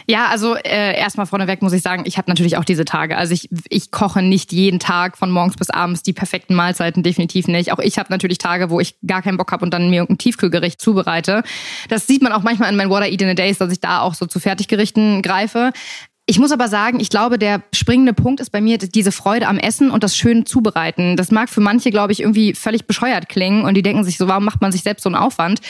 Ja, 0.07 0.28
also 0.28 0.55
äh, 0.55 0.99
erstmal 0.99 1.26
vorneweg 1.26 1.61
muss 1.61 1.75
ich 1.75 1.83
sagen, 1.83 2.05
ich 2.07 2.17
habe 2.17 2.31
natürlich 2.31 2.57
auch 2.57 2.64
diese 2.64 2.87
Tage. 2.87 3.19
Also 3.19 3.35
ich, 3.35 3.50
ich 3.69 3.90
koche 3.90 4.23
nicht 4.23 4.50
jeden 4.50 4.78
Tag 4.78 5.19
von 5.19 5.31
morgens 5.31 5.57
bis 5.57 5.69
abends 5.69 6.02
die 6.02 6.14
perfekten 6.14 6.55
Mahlzeiten, 6.55 7.02
definitiv 7.02 7.49
nicht. 7.49 7.71
Auch 7.71 7.81
ich 7.81 7.99
habe 7.99 8.11
natürlich 8.11 8.38
Tage, 8.38 8.71
wo 8.71 8.81
ich 8.81 8.97
gar 9.07 9.21
keinen 9.21 9.37
Bock 9.37 9.52
habe 9.52 9.62
und 9.62 9.75
dann 9.75 9.90
mir 9.90 9.97
irgendein 9.97 10.17
Tiefkühlgericht 10.17 10.81
zubereite. 10.81 11.43
Das 11.90 12.07
sieht 12.07 12.23
man 12.23 12.33
auch 12.33 12.43
manchmal 12.43 12.71
in 12.71 12.76
meinen 12.76 12.90
I 12.90 13.12
Eat 13.12 13.21
in 13.21 13.28
a 13.28 13.35
Days, 13.35 13.59
dass 13.59 13.71
ich 13.71 13.81
da 13.81 14.00
auch 14.00 14.14
so 14.14 14.25
zu 14.25 14.40
Fertiggerichten 14.40 15.21
greife. 15.21 15.73
Ich 16.31 16.39
muss 16.39 16.53
aber 16.53 16.69
sagen, 16.69 17.01
ich 17.01 17.09
glaube, 17.09 17.39
der 17.39 17.63
springende 17.73 18.13
Punkt 18.13 18.41
ist 18.41 18.51
bei 18.51 18.61
mir 18.61 18.77
diese 18.77 19.13
Freude 19.13 19.49
am 19.49 19.59
Essen 19.59 19.91
und 19.91 20.05
das 20.05 20.15
schöne 20.15 20.45
Zubereiten. 20.45 21.17
Das 21.17 21.31
mag 21.31 21.49
für 21.49 21.63
manche, 21.63 21.91
glaube 21.91 22.13
ich, 22.13 22.21
irgendwie 22.21 22.53
völlig 22.53 22.87
bescheuert 22.87 23.31
klingen 23.31 23.65
und 23.65 23.73
die 23.73 23.83
denken 23.83 24.05
sich 24.05 24.19
so, 24.19 24.29
warum 24.29 24.45
macht 24.45 24.61
man 24.61 24.71
sich 24.71 24.83
selbst 24.83 25.05
so 25.05 25.09
einen 25.09 25.17
Aufwand? 25.17 25.63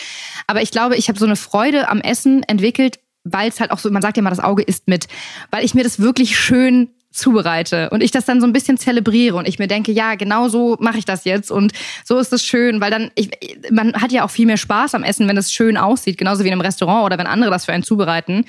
Aber 0.49 0.61
ich 0.61 0.73
glaube, 0.73 0.97
ich 0.97 1.09
habe 1.09 1.17
so 1.17 1.27
eine 1.27 1.37
Freude 1.37 1.88
am 1.88 2.00
Essen 2.00 2.43
entwickelt, 2.43 2.99
weil 3.23 3.49
es 3.49 3.61
halt 3.61 3.71
auch 3.71 3.79
so, 3.79 3.88
man 3.93 4.03
sagt 4.03 4.17
ja 4.17 4.23
mal, 4.25 4.31
das 4.31 4.41
Auge 4.41 4.65
isst 4.65 4.88
mit, 4.88 5.07
weil 5.53 5.65
ich 5.65 5.75
mir 5.75 5.85
das 5.85 6.00
wirklich 6.00 6.37
schön 6.37 6.91
zubereite 7.18 7.90
und 7.90 8.02
ich 8.02 8.10
das 8.10 8.25
dann 8.25 8.40
so 8.40 8.46
ein 8.46 8.52
bisschen 8.52 8.78
zelebriere 8.78 9.37
und 9.37 9.46
ich 9.46 9.58
mir 9.58 9.66
denke, 9.66 9.92
ja, 9.92 10.14
genau 10.14 10.48
so 10.48 10.76
mache 10.80 10.98
ich 10.98 11.04
das 11.04 11.25
jetzt 11.25 11.50
und 11.50 11.72
so 12.04 12.18
ist 12.18 12.32
es 12.32 12.44
schön, 12.44 12.80
weil 12.80 12.90
dann 12.90 13.10
ich, 13.14 13.30
man 13.70 13.94
hat 13.94 14.12
ja 14.12 14.25
auch 14.25 14.30
viel 14.30 14.46
mehr 14.46 14.56
Spaß 14.56 14.94
am 14.94 15.02
Essen, 15.02 15.28
wenn 15.28 15.37
es 15.37 15.52
schön 15.52 15.76
aussieht, 15.76 16.18
genauso 16.18 16.44
wie 16.44 16.48
in 16.48 16.52
einem 16.52 16.60
Restaurant 16.60 17.04
oder 17.04 17.18
wenn 17.18 17.26
andere 17.26 17.50
das 17.50 17.64
für 17.66 17.72
einen 17.72 17.82
zubereiten, 17.82 18.44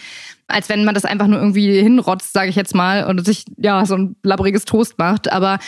als 0.47 0.69
wenn 0.69 0.85
man 0.85 0.95
das 0.95 1.05
einfach 1.05 1.27
nur 1.27 1.39
irgendwie 1.39 1.81
hinrotzt, 1.81 2.33
sage 2.33 2.49
ich 2.49 2.55
jetzt 2.55 2.75
mal 2.75 3.05
und 3.05 3.25
sich 3.25 3.45
ja 3.57 3.85
so 3.85 3.95
ein 3.95 4.15
labbriges 4.23 4.65
Toast 4.65 4.97
macht, 4.97 5.31
aber 5.31 5.59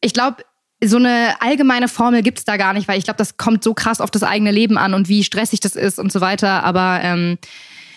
ich 0.00 0.14
glaube, 0.14 0.44
so 0.82 0.96
eine 0.96 1.34
allgemeine 1.40 1.88
Formel 1.88 2.22
gibt's 2.22 2.44
da 2.44 2.56
gar 2.56 2.72
nicht, 2.72 2.88
weil 2.88 2.98
ich 2.98 3.04
glaube, 3.04 3.18
das 3.18 3.36
kommt 3.36 3.64
so 3.64 3.74
krass 3.74 4.00
auf 4.00 4.10
das 4.10 4.22
eigene 4.22 4.50
Leben 4.50 4.76
an 4.76 4.94
und 4.94 5.08
wie 5.08 5.24
stressig 5.24 5.60
das 5.60 5.76
ist 5.76 5.98
und 5.98 6.12
so 6.12 6.20
weiter, 6.20 6.62
aber 6.64 7.00
ähm, 7.02 7.38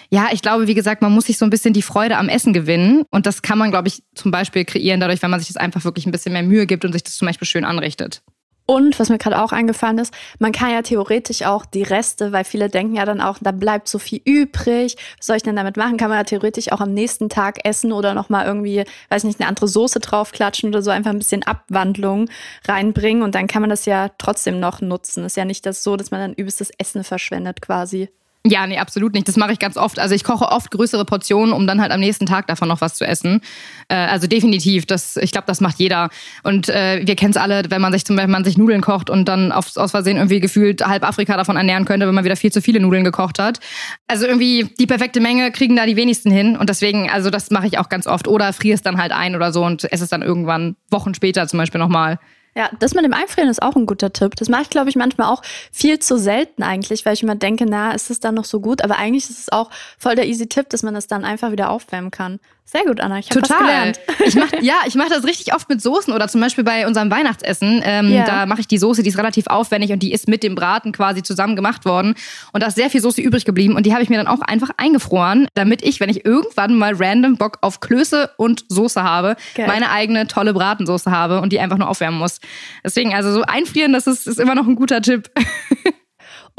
ja, 0.09 0.27
ich 0.31 0.41
glaube, 0.41 0.67
wie 0.67 0.73
gesagt, 0.73 1.01
man 1.01 1.11
muss 1.11 1.25
sich 1.25 1.37
so 1.37 1.45
ein 1.45 1.49
bisschen 1.49 1.73
die 1.73 1.81
Freude 1.81 2.17
am 2.17 2.29
Essen 2.29 2.53
gewinnen. 2.53 3.03
Und 3.11 3.25
das 3.25 3.41
kann 3.41 3.57
man, 3.57 3.71
glaube 3.71 3.87
ich, 3.87 4.03
zum 4.15 4.31
Beispiel 4.31 4.65
kreieren, 4.65 4.99
dadurch, 4.99 5.21
wenn 5.21 5.31
man 5.31 5.39
sich 5.39 5.49
das 5.49 5.57
einfach 5.57 5.83
wirklich 5.83 6.05
ein 6.05 6.11
bisschen 6.11 6.33
mehr 6.33 6.43
Mühe 6.43 6.65
gibt 6.65 6.85
und 6.85 6.93
sich 6.93 7.03
das 7.03 7.17
zum 7.17 7.27
Beispiel 7.27 7.47
schön 7.47 7.65
anrichtet. 7.65 8.21
Und 8.69 8.99
was 8.99 9.07
mir 9.07 9.17
gerade 9.17 9.41
auch 9.41 9.53
eingefallen 9.53 9.97
ist, 9.97 10.13
man 10.39 10.51
kann 10.51 10.71
ja 10.71 10.81
theoretisch 10.81 11.43
auch 11.43 11.65
die 11.65 11.83
Reste, 11.83 12.33
weil 12.33 12.43
viele 12.43 12.67
denken 12.69 12.95
ja 12.95 13.05
dann 13.05 13.21
auch, 13.21 13.37
da 13.39 13.53
bleibt 13.53 13.87
so 13.87 13.97
viel 13.97 14.21
übrig. 14.25 14.97
Was 15.17 15.27
soll 15.27 15.37
ich 15.37 15.43
denn 15.43 15.55
damit 15.55 15.77
machen? 15.77 15.95
Kann 15.95 16.09
man 16.09 16.17
ja 16.17 16.25
theoretisch 16.25 16.73
auch 16.73 16.81
am 16.81 16.93
nächsten 16.93 17.29
Tag 17.29 17.65
essen 17.65 17.93
oder 17.93 18.13
nochmal 18.13 18.45
irgendwie, 18.45 18.83
weiß 19.07 19.23
nicht, 19.23 19.39
eine 19.39 19.47
andere 19.47 19.69
Soße 19.69 20.01
draufklatschen 20.01 20.67
oder 20.67 20.81
so, 20.81 20.91
einfach 20.91 21.11
ein 21.11 21.17
bisschen 21.17 21.43
Abwandlung 21.43 22.29
reinbringen 22.67 23.23
und 23.23 23.35
dann 23.35 23.47
kann 23.47 23.61
man 23.61 23.69
das 23.69 23.85
ja 23.85 24.09
trotzdem 24.17 24.59
noch 24.59 24.81
nutzen. 24.81 25.23
Ist 25.23 25.37
ja 25.37 25.45
nicht 25.45 25.65
das 25.65 25.81
so, 25.81 25.95
dass 25.95 26.11
man 26.11 26.19
dann 26.19 26.33
übelstes 26.33 26.69
Essen 26.77 27.05
verschwendet 27.05 27.61
quasi. 27.61 28.09
Ja, 28.45 28.65
nee, 28.65 28.77
absolut 28.77 29.13
nicht. 29.13 29.27
Das 29.27 29.35
mache 29.35 29.51
ich 29.51 29.59
ganz 29.59 29.75
oft. 29.77 29.99
Also 29.99 30.15
ich 30.15 30.23
koche 30.23 30.45
oft 30.45 30.71
größere 30.71 31.03
Portionen, 31.05 31.53
um 31.53 31.67
dann 31.67 31.81
halt 31.81 31.91
am 31.91 31.99
nächsten 31.99 32.25
Tag 32.25 32.47
davon 32.47 32.67
noch 32.67 32.79
was 32.81 32.95
zu 32.95 33.05
essen. 33.05 33.41
Äh, 33.89 33.95
also 33.95 34.27
definitiv, 34.27 34.85
das, 34.85 35.17
ich 35.17 35.31
glaube, 35.31 35.47
das 35.47 35.59
macht 35.59 35.79
jeder. 35.79 36.09
Und 36.43 36.69
äh, 36.69 37.01
wir 37.05 37.15
kennen 37.15 37.31
es 37.31 37.37
alle, 37.37 37.63
wenn 37.69 37.81
man 37.81 37.91
sich 37.91 38.05
zum 38.05 38.15
Beispiel 38.15 38.31
man 38.31 38.45
sich 38.45 38.57
Nudeln 38.57 38.81
kocht 38.81 39.09
und 39.09 39.25
dann 39.25 39.51
auf, 39.51 39.75
aus 39.75 39.91
Versehen 39.91 40.17
irgendwie 40.17 40.39
gefühlt 40.39 40.85
halb 40.85 41.03
Afrika 41.03 41.35
davon 41.35 41.57
ernähren 41.57 41.85
könnte, 41.85 42.07
wenn 42.07 42.15
man 42.15 42.23
wieder 42.23 42.35
viel 42.37 42.51
zu 42.51 42.61
viele 42.61 42.79
Nudeln 42.79 43.03
gekocht 43.03 43.39
hat. 43.39 43.59
Also 44.07 44.25
irgendwie 44.25 44.69
die 44.79 44.87
perfekte 44.87 45.19
Menge 45.19 45.51
kriegen 45.51 45.75
da 45.75 45.85
die 45.85 45.95
wenigsten 45.95 46.31
hin. 46.31 46.55
Und 46.55 46.69
deswegen, 46.69 47.09
also 47.09 47.29
das 47.29 47.51
mache 47.51 47.67
ich 47.67 47.79
auch 47.79 47.89
ganz 47.89 48.07
oft. 48.07 48.27
Oder 48.27 48.53
friere 48.53 48.75
es 48.75 48.81
dann 48.81 48.97
halt 48.97 49.11
ein 49.11 49.35
oder 49.35 49.51
so 49.51 49.65
und 49.65 49.91
esse 49.91 50.05
es 50.05 50.09
dann 50.09 50.21
irgendwann 50.21 50.75
Wochen 50.89 51.13
später 51.13 51.47
zum 51.47 51.59
Beispiel 51.59 51.79
nochmal. 51.79 52.19
Ja, 52.57 52.71
das 52.79 52.95
mit 52.95 53.05
dem 53.05 53.13
Einfrieren 53.13 53.51
ist 53.51 53.61
auch 53.61 53.75
ein 53.75 53.85
guter 53.85 54.11
Tipp. 54.11 54.35
Das 54.35 54.49
mache 54.49 54.63
ich, 54.63 54.71
glaube 54.71 54.89
ich, 54.89 54.95
manchmal 54.95 55.31
auch 55.31 55.43
viel 55.71 55.99
zu 55.99 56.17
selten 56.17 56.63
eigentlich, 56.63 57.05
weil 57.05 57.13
ich 57.13 57.21
immer 57.21 57.35
denke, 57.35 57.67
na, 57.67 57.91
ist 57.91 58.09
es 58.09 58.19
dann 58.19 58.33
noch 58.33 58.45
so 58.45 58.59
gut? 58.59 58.83
Aber 58.83 58.97
eigentlich 58.97 59.29
ist 59.29 59.37
es 59.39 59.51
auch 59.51 59.69
voll 59.99 60.15
der 60.15 60.25
easy 60.25 60.47
Tipp, 60.47 60.67
dass 60.69 60.81
man 60.81 60.95
das 60.95 61.05
dann 61.05 61.23
einfach 61.23 61.51
wieder 61.51 61.69
aufwärmen 61.69 62.09
kann. 62.09 62.39
Sehr 62.69 62.83
gut, 62.83 62.99
Anna. 62.99 63.17
Ich 63.19 63.29
habe 63.29 63.41
was 63.41 63.57
gelernt. 63.57 63.99
Ich 64.25 64.35
mach, 64.35 64.51
ja, 64.61 64.75
ich 64.85 64.95
mache 64.95 65.07
das 65.07 65.23
richtig 65.23 65.55
oft 65.55 65.69
mit 65.69 65.81
Soßen 65.81 66.13
oder 66.13 66.27
zum 66.27 66.41
Beispiel 66.41 66.65
bei 66.65 66.85
unserem 66.85 67.09
Weihnachtsessen. 67.09 67.81
Ähm, 67.81 68.09
yeah. 68.09 68.25
Da 68.25 68.45
mache 68.45 68.59
ich 68.59 68.67
die 68.67 68.77
Soße, 68.77 69.03
die 69.03 69.09
ist 69.09 69.17
relativ 69.17 69.47
aufwendig 69.47 69.93
und 69.93 70.03
die 70.03 70.11
ist 70.11 70.27
mit 70.27 70.43
dem 70.43 70.53
Braten 70.53 70.91
quasi 70.91 71.23
zusammen 71.23 71.55
gemacht 71.55 71.85
worden. 71.85 72.15
Und 72.51 72.61
da 72.61 72.67
ist 72.67 72.75
sehr 72.75 72.89
viel 72.89 72.99
Soße 72.99 73.21
übrig 73.21 73.45
geblieben 73.45 73.77
und 73.77 73.85
die 73.85 73.93
habe 73.93 74.03
ich 74.03 74.09
mir 74.09 74.17
dann 74.17 74.27
auch 74.27 74.41
einfach 74.41 74.71
eingefroren, 74.75 75.47
damit 75.53 75.81
ich, 75.81 76.01
wenn 76.01 76.09
ich 76.09 76.25
irgendwann 76.25 76.75
mal 76.75 76.93
random 76.93 77.37
Bock 77.37 77.59
auf 77.61 77.79
Klöße 77.79 78.31
und 78.35 78.65
Soße 78.67 79.01
habe, 79.01 79.37
Geil. 79.55 79.67
meine 79.67 79.89
eigene 79.89 80.27
tolle 80.27 80.53
Bratensoße 80.53 81.09
habe 81.09 81.39
und 81.39 81.53
die 81.53 81.61
einfach 81.61 81.77
nur 81.77 81.87
aufwärmen 81.87 82.19
muss. 82.19 82.41
Deswegen, 82.83 83.13
also 83.13 83.31
so 83.31 83.43
einfrieren, 83.43 83.93
das 83.93 84.07
ist, 84.07 84.27
ist 84.27 84.41
immer 84.41 84.55
noch 84.55 84.67
ein 84.67 84.75
guter 84.75 85.01
Tipp. 85.01 85.31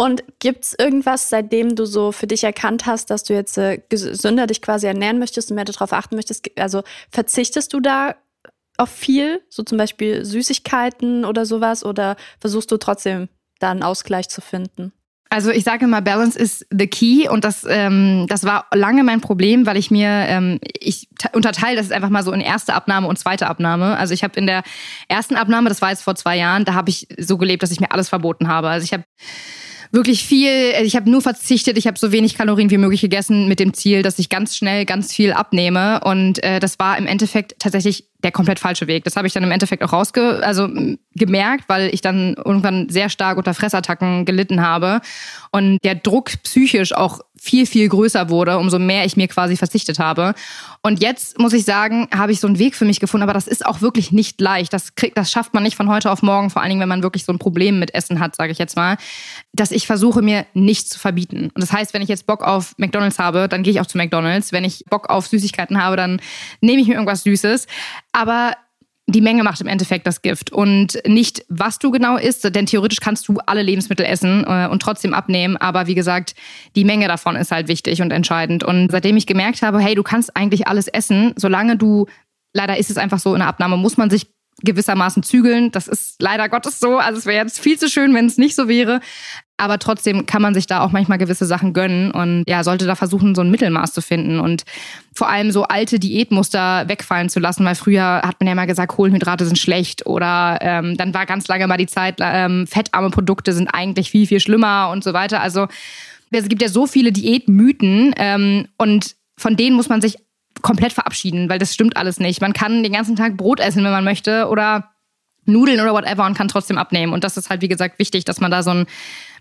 Und 0.01 0.23
gibt 0.39 0.65
es 0.65 0.77
irgendwas, 0.79 1.29
seitdem 1.29 1.75
du 1.75 1.85
so 1.85 2.13
für 2.13 2.29
dich 2.29 2.45
erkannt 2.45 2.87
hast, 2.87 3.11
dass 3.11 3.25
du 3.25 3.35
jetzt 3.35 3.59
äh, 3.59 3.83
gesünder 3.89 4.47
dich 4.47 4.63
quasi 4.63 4.87
ernähren 4.87 5.19
möchtest 5.19 5.51
und 5.51 5.57
mehr 5.57 5.65
darauf 5.65 5.93
achten 5.93 6.15
möchtest? 6.15 6.49
Also 6.57 6.85
verzichtest 7.11 7.73
du 7.73 7.81
da 7.81 8.15
auf 8.77 8.91
viel, 8.91 9.43
so 9.49 9.65
zum 9.65 9.77
Beispiel 9.77 10.25
Süßigkeiten 10.25 11.25
oder 11.25 11.45
sowas, 11.45 11.85
oder 11.85 12.17
versuchst 12.39 12.71
du 12.71 12.77
trotzdem 12.77 13.29
da 13.59 13.73
einen 13.73 13.83
Ausgleich 13.83 14.29
zu 14.29 14.41
finden? 14.41 14.93
Also 15.31 15.51
ich 15.51 15.65
sage 15.65 15.87
immer, 15.87 16.01
Balance 16.01 16.39
is 16.39 16.65
the 16.71 16.87
key 16.87 17.29
und 17.29 17.45
das, 17.45 17.67
ähm, 17.69 18.27
das 18.29 18.45
war 18.45 18.67
lange 18.73 19.03
mein 19.03 19.21
Problem, 19.21 19.67
weil 19.67 19.77
ich 19.77 19.91
mir, 19.91 20.09
ähm, 20.09 20.61
ich 20.79 21.09
unterteile 21.33 21.77
das 21.77 21.91
einfach 21.91 22.09
mal 22.09 22.23
so 22.23 22.31
in 22.31 22.41
erste 22.41 22.73
Abnahme 22.73 23.09
und 23.09 23.19
zweite 23.19 23.49
Abnahme. 23.49 23.97
Also 23.97 24.15
ich 24.15 24.23
habe 24.23 24.39
in 24.39 24.47
der 24.47 24.63
ersten 25.09 25.35
Abnahme, 25.35 25.69
das 25.69 25.83
war 25.83 25.91
jetzt 25.91 26.05
vor 26.05 26.15
zwei 26.15 26.37
Jahren, 26.37 26.65
da 26.65 26.75
habe 26.75 26.89
ich 26.89 27.09
so 27.19 27.37
gelebt, 27.37 27.65
dass 27.65 27.73
ich 27.73 27.81
mir 27.81 27.91
alles 27.91 28.09
verboten 28.09 28.47
habe. 28.47 28.69
Also 28.69 28.85
ich 28.85 28.93
habe 28.93 29.03
wirklich 29.91 30.25
viel, 30.25 30.73
ich 30.83 30.97
habe 30.97 31.11
nur 31.11 31.23
verzichtet, 31.23 31.79
ich 31.79 31.87
habe 31.87 31.99
so 31.99 32.13
wenig 32.13 32.37
Kalorien 32.37 32.71
wie 32.71 32.79
möglich 32.79 33.01
gegessen 33.01 33.49
mit 33.49 33.61
dem 33.61 33.75
Ziel, 33.75 34.03
dass 34.03 34.19
ich 34.19 34.29
ganz 34.29 34.57
schnell 34.57 34.85
ganz 34.85 35.13
viel 35.13 35.33
abnehme. 35.33 36.01
Und 36.05 36.43
äh, 36.43 36.61
das 36.61 36.79
war 36.79 36.99
im 36.99 37.07
Endeffekt 37.07 37.55
tatsächlich 37.59 38.05
der 38.23 38.33
komplett 38.33 38.59
falsche 38.59 38.87
Weg. 38.87 39.05
Das 39.05 39.17
habe 39.17 39.27
ich 39.27 39.33
dann 39.33 39.45
im 39.45 39.51
Endeffekt 39.51 39.83
auch 39.83 39.93
rausge 39.93 40.41
also 40.43 40.69
gemerkt, 41.15 41.65
weil 41.69 41.93
ich 41.95 42.01
dann 42.01 42.35
irgendwann 42.35 42.89
sehr 42.89 43.09
stark 43.11 43.39
unter 43.39 43.55
Fressattacken 43.55 44.25
gelitten 44.25 44.61
habe 44.61 45.01
und 45.53 45.79
der 45.85 45.95
Druck 45.95 46.33
psychisch 46.43 46.93
auch 46.93 47.21
viel 47.41 47.67
viel 47.67 47.89
größer 47.89 48.31
wurde, 48.31 48.59
umso 48.59 48.79
mehr 48.79 49.05
ich 49.05 49.17
mir 49.17 49.29
quasi 49.29 49.57
verzichtet 49.57 49.99
habe. 49.99 50.35
Und 50.83 51.03
jetzt 51.03 51.39
muss 51.39 51.53
ich 51.53 51.65
sagen, 51.65 52.09
habe 52.15 52.33
ich 52.33 52.41
so 52.41 52.47
einen 52.47 52.59
Weg 52.59 52.75
für 52.75 52.85
mich 52.85 53.01
gefunden, 53.01 53.23
aber 53.23 53.33
das 53.33 53.47
ist 53.47 53.67
auch 53.67 53.81
wirklich 53.81 54.13
nicht 54.13 54.41
leicht. 54.41 54.73
Das 54.73 54.95
kriegt 54.95 55.19
das 55.19 55.31
schafft 55.31 55.55
man 55.55 55.63
nicht 55.63 55.77
von 55.77 55.89
heute 55.89 56.11
auf 56.11 56.23
morgen, 56.23 56.51
vor 56.51 56.63
allen 56.63 56.71
Dingen, 56.71 56.81
wenn 56.81 56.89
man 56.89 57.03
wirklich 57.03 57.25
so 57.25 57.33
ein 57.33 57.39
Problem 57.39 57.79
mit 57.79 57.95
Essen 57.95 58.21
hat, 58.21 58.37
sage 58.37 58.53
ich 58.53 58.59
jetzt 58.59 58.77
mal, 58.77 58.97
dass 59.53 59.71
ich 59.71 59.87
versuche 59.87 60.23
mir 60.23 60.47
nichts 60.55 60.91
zu 60.91 60.99
verbieten. 60.99 61.51
Und 61.55 61.63
das 61.63 61.73
heißt, 61.73 61.95
wenn 61.95 62.03
ich 62.03 62.09
jetzt 62.09 62.27
Bock 62.27 62.43
auf 62.43 62.75
McDonald's 62.79 63.19
habe, 63.19 63.49
dann 63.49 63.63
gehe 63.63 63.73
ich 63.73 63.81
auch 63.81 63.87
zu 63.87 63.99
McDonald's. 63.99 64.53
Wenn 64.53 64.65
ich 64.65 64.85
Bock 64.89 65.11
auf 65.11 65.27
Süßigkeiten 65.27 65.83
habe, 65.83 65.97
dann 65.97 66.21
nehme 66.61 66.81
ich 66.81 66.89
mir 66.89 66.95
irgendwas 66.95 67.23
Süßes. 67.23 67.67
Aber 68.13 68.53
die 69.11 69.23
Menge 69.23 69.43
macht 69.43 69.61
im 69.63 69.67
Endeffekt 69.67 70.07
das 70.07 70.21
Gift 70.21 70.53
und 70.53 70.99
nicht, 71.07 71.45
was 71.49 71.79
du 71.79 71.91
genau 71.91 72.19
isst, 72.19 72.55
denn 72.55 72.67
theoretisch 72.67 73.01
kannst 73.01 73.27
du 73.27 73.39
alle 73.47 73.63
Lebensmittel 73.63 74.05
essen 74.05 74.45
äh, 74.47 74.69
und 74.71 74.83
trotzdem 74.83 75.15
abnehmen, 75.15 75.57
aber 75.57 75.87
wie 75.87 75.95
gesagt, 75.95 76.35
die 76.77 76.85
Menge 76.85 77.09
davon 77.09 77.35
ist 77.35 77.51
halt 77.51 77.69
wichtig 77.69 78.03
und 78.03 78.11
entscheidend. 78.11 78.65
Und 78.65 78.91
seitdem 78.91 79.17
ich 79.17 79.27
gemerkt 79.27 79.63
habe, 79.63 79.81
hey, 79.81 79.95
du 79.95 80.03
kannst 80.03 80.37
eigentlich 80.37 80.69
alles 80.69 80.89
essen, 80.89 81.33
solange 81.37 81.79
du, 81.79 82.07
leider 82.53 82.77
ist 82.77 82.91
es 82.91 82.99
einfach 82.99 83.19
so, 83.19 83.33
in 83.33 83.41
der 83.41 83.49
Abnahme 83.49 83.79
muss 83.79 83.97
man 83.97 84.11
sich 84.11 84.27
gewissermaßen 84.63 85.23
zügeln. 85.23 85.71
Das 85.71 85.89
ist 85.89 86.21
leider 86.21 86.49
Gottes 86.49 86.81
so. 86.81 86.99
Also 86.99 87.19
es 87.19 87.27
wäre 87.27 87.45
jetzt 87.45 87.61
viel 87.61 87.79
zu 87.79 87.89
schön, 87.89 88.15
wenn 88.15 88.27
es 88.27 88.39
nicht 88.39 88.55
so 88.55 88.69
wäre. 88.69 89.01
Aber 89.61 89.79
trotzdem 89.81 90.25
kann 90.25 90.41
man 90.41 90.55
sich 90.55 90.67
da 90.67 90.81
auch 90.81 90.93
manchmal 90.93 91.19
gewisse 91.19 91.45
Sachen 91.45 91.73
gönnen 91.73 92.13
und 92.13 92.45
ja, 92.47 92.63
sollte 92.63 92.87
da 92.87 92.95
versuchen, 92.95 93.35
so 93.35 93.43
ein 93.43 93.51
Mittelmaß 93.51 93.93
zu 93.93 94.01
finden 94.01 94.39
und 94.39 94.63
vor 95.13 95.29
allem 95.29 95.51
so 95.51 95.65
alte 95.65 95.99
Diätmuster 95.99 96.89
wegfallen 96.89 97.29
zu 97.29 97.41
lassen, 97.41 97.65
weil 97.65 97.75
früher 97.75 98.23
hat 98.23 98.37
man 98.39 98.47
ja 98.47 98.55
mal 98.55 98.69
gesagt, 98.69 98.93
Kohlenhydrate 98.93 99.45
sind 99.47 99.59
schlecht 99.59 100.07
oder 100.07 100.59
ähm, 100.61 100.97
dann 100.97 101.13
war 101.13 101.27
ganz 101.27 101.49
lange 101.49 101.67
mal 101.67 101.77
die 101.77 101.89
Zeit, 101.89 102.19
ähm, 102.21 102.69
fettarme 102.69 103.11
Produkte 103.11 103.53
sind 103.53 103.67
eigentlich 103.67 104.13
viel, 104.13 104.29
viel 104.29 104.39
schlimmer 104.39 104.91
und 104.93 105.03
so 105.03 105.13
weiter. 105.13 105.41
Also 105.41 105.67
es 106.31 106.49
gibt 106.49 106.63
ja 106.63 106.69
so 106.69 106.87
viele 106.87 107.11
Diätmythen 107.11 108.15
ähm, 108.17 108.69
und 108.77 109.17
von 109.37 109.57
denen 109.57 109.75
muss 109.75 109.89
man 109.89 110.01
sich 110.01 110.19
komplett 110.63 110.93
verabschieden, 110.93 111.49
weil 111.49 111.59
das 111.59 111.75
stimmt 111.75 111.97
alles 111.97 112.21
nicht. 112.21 112.41
Man 112.41 112.53
kann 112.53 112.83
den 112.83 112.93
ganzen 112.93 113.17
Tag 113.17 113.37
Brot 113.37 113.61
essen, 113.61 113.85
wenn 113.85 113.91
man 113.91 114.05
möchte 114.05 114.49
oder 114.49 114.91
Nudeln 115.45 115.81
oder 115.81 115.93
whatever 115.93 116.27
und 116.27 116.37
kann 116.37 116.49
trotzdem 116.49 116.79
abnehmen. 116.79 117.13
Und 117.13 117.25
das 117.25 117.37
ist 117.37 117.51
halt, 117.51 117.63
wie 117.63 117.69
gesagt, 117.69 117.99
wichtig, 117.99 118.25
dass 118.25 118.41
man 118.41 118.51
da 118.51 118.63
so 118.63 118.71
einen 118.71 118.87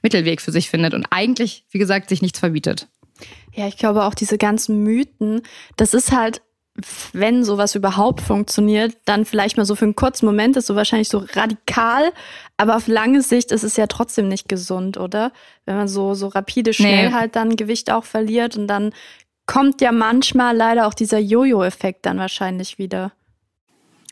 Mittelweg 0.02 0.42
für 0.42 0.52
sich 0.52 0.70
findet 0.70 0.94
und 0.94 1.06
eigentlich, 1.10 1.66
wie 1.72 1.80
gesagt, 1.80 2.10
sich 2.10 2.22
nichts 2.22 2.40
verbietet. 2.40 2.88
Ja, 3.54 3.68
ich 3.68 3.78
glaube 3.78 4.04
auch 4.04 4.14
diese 4.14 4.38
ganzen 4.38 4.84
Mythen, 4.84 5.42
das 5.76 5.94
ist 5.94 6.12
halt, 6.12 6.42
wenn 7.12 7.44
sowas 7.44 7.74
überhaupt 7.74 8.22
funktioniert, 8.22 8.96
dann 9.06 9.26
vielleicht 9.26 9.58
mal 9.58 9.66
so 9.66 9.76
für 9.76 9.86
einen 9.86 9.96
kurzen 9.96 10.28
Moment 10.28 10.56
ist 10.58 10.68
so 10.68 10.76
wahrscheinlich 10.76 11.10
so 11.10 11.26
radikal, 11.34 12.12
aber 12.58 12.76
auf 12.76 12.88
lange 12.88 13.24
Sicht 13.24 13.52
ist 13.52 13.64
es 13.64 13.78
ja 13.78 13.88
trotzdem 13.88 14.28
nicht 14.28 14.48
gesund, 14.48 14.98
oder? 14.98 15.32
Wenn 15.66 15.76
man 15.76 15.88
so, 15.88 16.14
so 16.14 16.28
rapide 16.28 16.74
schnell 16.74 17.08
nee. 17.08 17.14
halt 17.14 17.36
dann 17.36 17.56
Gewicht 17.56 17.92
auch 17.92 18.04
verliert 18.06 18.56
und 18.58 18.68
dann 18.68 18.92
kommt 19.48 19.82
ja 19.82 19.92
manchmal 19.92 20.56
leider 20.56 20.86
auch 20.86 20.94
dieser 20.94 21.20
Jojo-Effekt 21.20 22.06
dann 22.06 22.20
wahrscheinlich 22.20 22.78
wieder. 22.78 23.12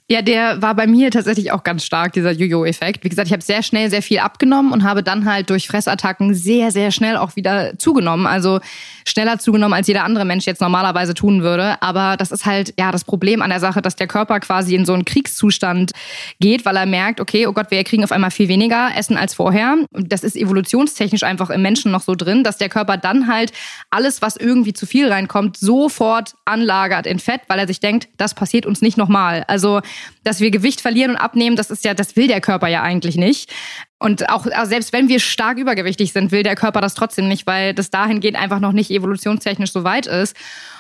Ja, 0.08 0.22
der 0.22 0.62
war 0.62 0.76
bei 0.76 0.86
mir 0.86 1.10
tatsächlich 1.10 1.52
auch 1.52 1.63
ganz 1.63 1.84
stark, 1.84 2.13
dieser 2.13 2.30
Jojo-Effekt. 2.30 3.04
Wie 3.04 3.10
gesagt, 3.10 3.28
ich 3.28 3.34
habe 3.34 3.41
sehr 3.41 3.63
schnell 3.63 3.89
sehr 3.89 4.04
viel 4.04 4.20
abgenommen 4.20 4.72
und 4.72 4.84
habe 4.84 5.02
dann 5.02 5.26
halt 5.26 5.50
durch 5.50 5.68
Fressattacken 5.68 6.36
sehr, 6.36 6.70
sehr 6.70 6.91
schnell 6.91 7.18
auch 7.18 7.36
wieder 7.36 7.76
zugenommen. 7.80 8.28
Also 8.28 8.60
schneller 9.08 9.39
zugenommen, 9.39 9.74
als 9.74 9.88
jeder 9.88 10.04
andere 10.04 10.24
Mensch 10.24 10.46
jetzt 10.46 10.62
normalerweise 10.62 11.15
tun 11.15 11.41
würde. 11.41 11.82
Aber 11.82 12.18
das 12.18 12.32
ist 12.32 12.46
halt 12.46 12.76
ja 12.78 12.91
das 12.91 13.04
Problem 13.04 13.41
an 13.41 13.50
der 13.50 13.60
Sache, 13.60 13.82
dass 13.82 13.96
der 13.96 14.06
Körper 14.06 14.39
quasi 14.41 14.76
in 14.76 14.86
so 14.86 14.94
einen 14.94 15.06
Kriegszustand 15.06 15.94
geht, 16.39 16.65
weil 16.65 16.76
er 16.76 16.86
merkt, 16.86 17.20
okay, 17.20 17.48
oh 17.48 17.54
Gott, 17.54 17.72
wir 17.72 17.84
kriegen 17.84 18.04
auf 18.04 18.12
einmal 18.12 18.30
viel 18.30 18.48
weniger 18.48 18.91
Essen 18.96 19.18
als 19.18 19.34
vorher. 19.34 19.76
Und 19.91 20.12
das 20.12 20.24
ist 20.24 20.36
evolutionstechnisch 20.36 21.24
einfach 21.24 21.50
im 21.50 21.63
Menschen 21.63 21.91
noch 21.91 22.02
so 22.02 22.13
drin, 22.13 22.44
dass 22.44 22.60
der 22.60 22.70
Körper 22.70 22.98
dann 22.98 23.28
halt 23.28 23.54
alles, 23.89 24.22
was 24.22 24.38
irgendwie 24.38 24.74
zu 24.74 24.86
viel 24.86 25.12
reinkommt, 25.12 25.58
sofort 25.58 26.36
anlagert 26.46 27.08
in 27.08 27.18
Fett, 27.18 27.41
weil 27.48 27.58
er 27.58 27.65
sich 27.65 27.80
denkt, 27.80 28.08
das 28.18 28.36
passiert 28.36 28.68
uns 28.68 28.84
nicht 28.84 28.98
nochmal. 28.98 29.44
Also 29.48 29.82
dass 30.23 30.39
wir 30.39 30.51
Gewicht 30.51 30.81
verlieren 30.81 31.12
und 31.12 31.17
abnehmen, 31.17 31.55
das 31.55 31.69
ist 31.69 31.86
ja, 31.86 31.93
das 31.93 32.15
will 32.15 32.27
der 32.27 32.41
Körper 32.41 32.67
ja 32.67 32.81
eigentlich 32.81 33.15
nicht. 33.15 33.51
Und 33.99 34.29
auch 34.29 34.45
also 34.45 34.69
selbst 34.69 34.93
wenn 34.93 35.08
wir 35.08 35.19
stark 35.19 35.58
übergewichtig 35.58 36.13
sind, 36.13 36.31
will 36.31 36.43
der 36.43 36.55
Körper 36.55 36.81
das 36.81 36.93
trotzdem 36.93 37.27
nicht, 37.27 37.47
weil 37.47 37.73
das 37.73 37.89
dahingehend 37.89 38.38
einfach 38.38 38.60
noch 38.60 38.73
nicht 38.73 38.91
evolutionstechnisch 38.91 39.71
so 39.71 39.84
weit 39.84 40.05
ist. 40.05 40.36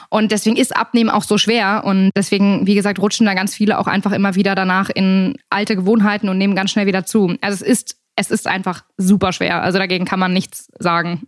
Und 0.09 0.31
deswegen 0.31 0.57
ist 0.57 0.75
Abnehmen 0.75 1.09
auch 1.09 1.23
so 1.23 1.37
schwer. 1.37 1.83
Und 1.85 2.11
deswegen, 2.15 2.67
wie 2.67 2.75
gesagt, 2.75 2.99
rutschen 2.99 3.25
da 3.25 3.33
ganz 3.33 3.55
viele 3.55 3.79
auch 3.79 3.87
einfach 3.87 4.11
immer 4.11 4.35
wieder 4.35 4.55
danach 4.55 4.89
in 4.89 5.37
alte 5.49 5.75
Gewohnheiten 5.75 6.29
und 6.29 6.37
nehmen 6.37 6.55
ganz 6.55 6.71
schnell 6.71 6.85
wieder 6.85 7.05
zu. 7.05 7.35
Also 7.41 7.55
es 7.55 7.61
ist, 7.61 7.97
es 8.15 8.31
ist 8.31 8.47
einfach 8.47 8.83
super 8.97 9.33
schwer. 9.33 9.61
Also 9.63 9.79
dagegen 9.79 10.05
kann 10.05 10.19
man 10.19 10.33
nichts 10.33 10.69
sagen. 10.79 11.27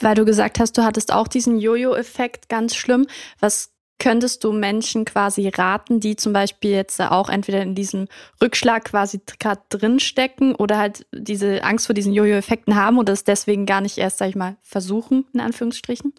Weil 0.00 0.14
du 0.14 0.24
gesagt 0.24 0.58
hast, 0.58 0.78
du 0.78 0.84
hattest 0.84 1.12
auch 1.12 1.28
diesen 1.28 1.58
Jojo-Effekt 1.58 2.48
ganz 2.48 2.74
schlimm. 2.74 3.06
Was 3.40 3.71
könntest 4.02 4.42
du 4.42 4.52
Menschen 4.52 5.04
quasi 5.04 5.46
raten, 5.48 6.00
die 6.00 6.16
zum 6.16 6.32
Beispiel 6.32 6.72
jetzt 6.72 7.00
auch 7.00 7.28
entweder 7.28 7.62
in 7.62 7.76
diesem 7.76 8.08
Rückschlag 8.42 8.86
quasi 8.86 9.20
gerade 9.38 9.60
drinstecken 9.68 10.56
oder 10.56 10.76
halt 10.76 11.06
diese 11.12 11.62
Angst 11.62 11.86
vor 11.86 11.94
diesen 11.94 12.12
Jojo-Effekten 12.12 12.74
haben 12.74 12.98
oder 12.98 13.12
es 13.12 13.22
deswegen 13.22 13.64
gar 13.64 13.80
nicht 13.80 13.98
erst, 13.98 14.18
sag 14.18 14.28
ich 14.28 14.34
mal, 14.34 14.56
versuchen, 14.60 15.24
in 15.32 15.38
Anführungsstrichen? 15.38 16.12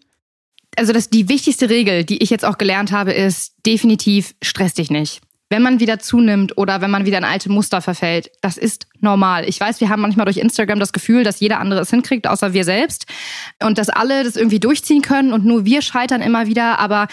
Also 0.76 0.94
das, 0.94 1.10
die 1.10 1.28
wichtigste 1.28 1.68
Regel, 1.68 2.04
die 2.04 2.22
ich 2.22 2.30
jetzt 2.30 2.46
auch 2.46 2.56
gelernt 2.56 2.90
habe, 2.90 3.12
ist 3.12 3.54
definitiv 3.66 4.34
stress 4.42 4.72
dich 4.72 4.90
nicht. 4.90 5.20
wenn 5.50 5.62
man 5.62 5.78
wieder 5.78 5.98
zunimmt 5.98 6.56
oder 6.56 6.80
wenn 6.80 6.90
man 6.90 7.04
wieder 7.06 7.18
in 7.18 7.24
alte 7.24 7.48
Muster 7.48 7.80
verfällt. 7.80 8.30
Das 8.40 8.56
ist 8.56 8.88
normal. 9.00 9.46
Ich 9.48 9.60
weiß, 9.60 9.80
wir 9.80 9.88
haben 9.88 10.02
manchmal 10.02 10.24
durch 10.24 10.38
Instagram 10.38 10.80
das 10.80 10.92
Gefühl, 10.92 11.22
dass 11.22 11.38
jeder 11.38 11.60
andere 11.60 11.80
es 11.80 11.90
hinkriegt, 11.90 12.26
außer 12.26 12.54
wir 12.54 12.64
selbst. 12.64 13.06
Und 13.62 13.78
dass 13.78 13.88
alle 13.88 14.24
das 14.24 14.34
irgendwie 14.34 14.58
durchziehen 14.58 15.02
können 15.02 15.32
und 15.32 15.44
nur 15.44 15.64
wir 15.64 15.82
scheitern 15.82 16.22
immer 16.22 16.46
wieder. 16.46 16.80
Aber 16.80 17.06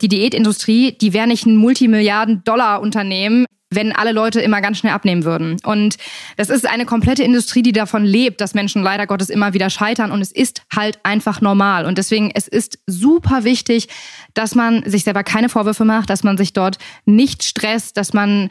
die 0.00 0.08
Diätindustrie, 0.08 0.92
die 0.92 1.12
wäre 1.12 1.26
nicht 1.26 1.46
ein 1.46 1.56
Multimilliarden-Dollar-Unternehmen, 1.56 3.46
wenn 3.70 3.92
alle 3.92 4.12
Leute 4.12 4.40
immer 4.40 4.60
ganz 4.60 4.78
schnell 4.78 4.92
abnehmen 4.92 5.24
würden. 5.24 5.56
Und 5.64 5.96
das 6.36 6.50
ist 6.50 6.66
eine 6.66 6.86
komplette 6.86 7.24
Industrie, 7.24 7.62
die 7.62 7.72
davon 7.72 8.04
lebt, 8.04 8.40
dass 8.40 8.54
Menschen 8.54 8.82
leider 8.82 9.06
Gottes 9.06 9.30
immer 9.30 9.52
wieder 9.52 9.70
scheitern. 9.70 10.10
Und 10.10 10.20
es 10.20 10.32
ist 10.32 10.62
halt 10.74 10.98
einfach 11.02 11.40
normal. 11.40 11.86
Und 11.86 11.98
deswegen, 11.98 12.30
es 12.34 12.48
ist 12.48 12.78
super 12.86 13.44
wichtig, 13.44 13.88
dass 14.34 14.54
man 14.54 14.88
sich 14.88 15.04
selber 15.04 15.24
keine 15.24 15.48
Vorwürfe 15.48 15.84
macht, 15.84 16.10
dass 16.10 16.22
man 16.22 16.36
sich 16.36 16.52
dort 16.52 16.78
nicht 17.04 17.42
stresst, 17.42 17.96
dass 17.96 18.12
man 18.12 18.48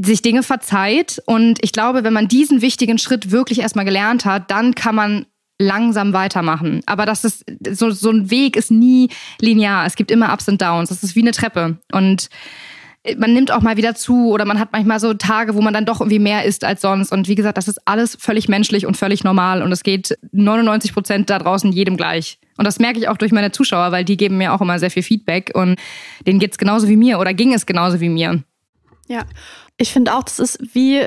sich 0.00 0.22
Dinge 0.22 0.42
verzeiht. 0.42 1.22
Und 1.26 1.58
ich 1.62 1.72
glaube, 1.72 2.04
wenn 2.04 2.12
man 2.12 2.28
diesen 2.28 2.60
wichtigen 2.60 2.98
Schritt 2.98 3.30
wirklich 3.30 3.60
erstmal 3.60 3.84
gelernt 3.84 4.24
hat, 4.24 4.50
dann 4.50 4.74
kann 4.74 4.94
man 4.94 5.26
langsam 5.60 6.12
weitermachen. 6.12 6.80
Aber 6.86 7.06
das 7.06 7.24
ist 7.24 7.44
so, 7.70 7.90
so 7.90 8.10
ein 8.10 8.30
Weg 8.30 8.56
ist 8.56 8.70
nie 8.70 9.10
linear. 9.40 9.86
Es 9.86 9.94
gibt 9.94 10.10
immer 10.10 10.32
Ups 10.32 10.48
und 10.48 10.60
Downs. 10.60 10.88
Das 10.88 11.02
ist 11.02 11.14
wie 11.14 11.20
eine 11.20 11.32
Treppe. 11.32 11.76
Und 11.92 12.30
man 13.16 13.32
nimmt 13.32 13.50
auch 13.50 13.62
mal 13.62 13.76
wieder 13.76 13.94
zu 13.94 14.30
oder 14.30 14.44
man 14.44 14.58
hat 14.58 14.72
manchmal 14.72 15.00
so 15.00 15.14
Tage, 15.14 15.54
wo 15.54 15.60
man 15.60 15.72
dann 15.72 15.86
doch 15.86 16.00
irgendwie 16.00 16.18
mehr 16.18 16.44
isst 16.44 16.64
als 16.64 16.80
sonst. 16.80 17.12
Und 17.12 17.28
wie 17.28 17.34
gesagt, 17.34 17.58
das 17.58 17.68
ist 17.68 17.80
alles 17.86 18.16
völlig 18.18 18.48
menschlich 18.48 18.86
und 18.86 18.96
völlig 18.96 19.22
normal. 19.22 19.62
Und 19.62 19.70
es 19.70 19.82
geht 19.82 20.18
99 20.32 20.92
Prozent 20.94 21.30
da 21.30 21.38
draußen 21.38 21.72
jedem 21.72 21.96
gleich. 21.96 22.38
Und 22.56 22.66
das 22.66 22.78
merke 22.78 22.98
ich 22.98 23.08
auch 23.08 23.16
durch 23.16 23.32
meine 23.32 23.52
Zuschauer, 23.52 23.92
weil 23.92 24.04
die 24.04 24.16
geben 24.16 24.38
mir 24.38 24.52
auch 24.52 24.60
immer 24.60 24.78
sehr 24.78 24.90
viel 24.90 25.02
Feedback 25.02 25.50
und 25.54 25.78
denen 26.26 26.38
geht 26.38 26.52
es 26.52 26.58
genauso 26.58 26.88
wie 26.88 26.96
mir 26.96 27.18
oder 27.18 27.32
ging 27.32 27.54
es 27.54 27.64
genauso 27.64 28.00
wie 28.00 28.10
mir. 28.10 28.42
Ja, 29.08 29.24
ich 29.78 29.92
finde 29.92 30.14
auch, 30.14 30.24
das 30.24 30.38
ist 30.38 30.74
wie 30.74 31.06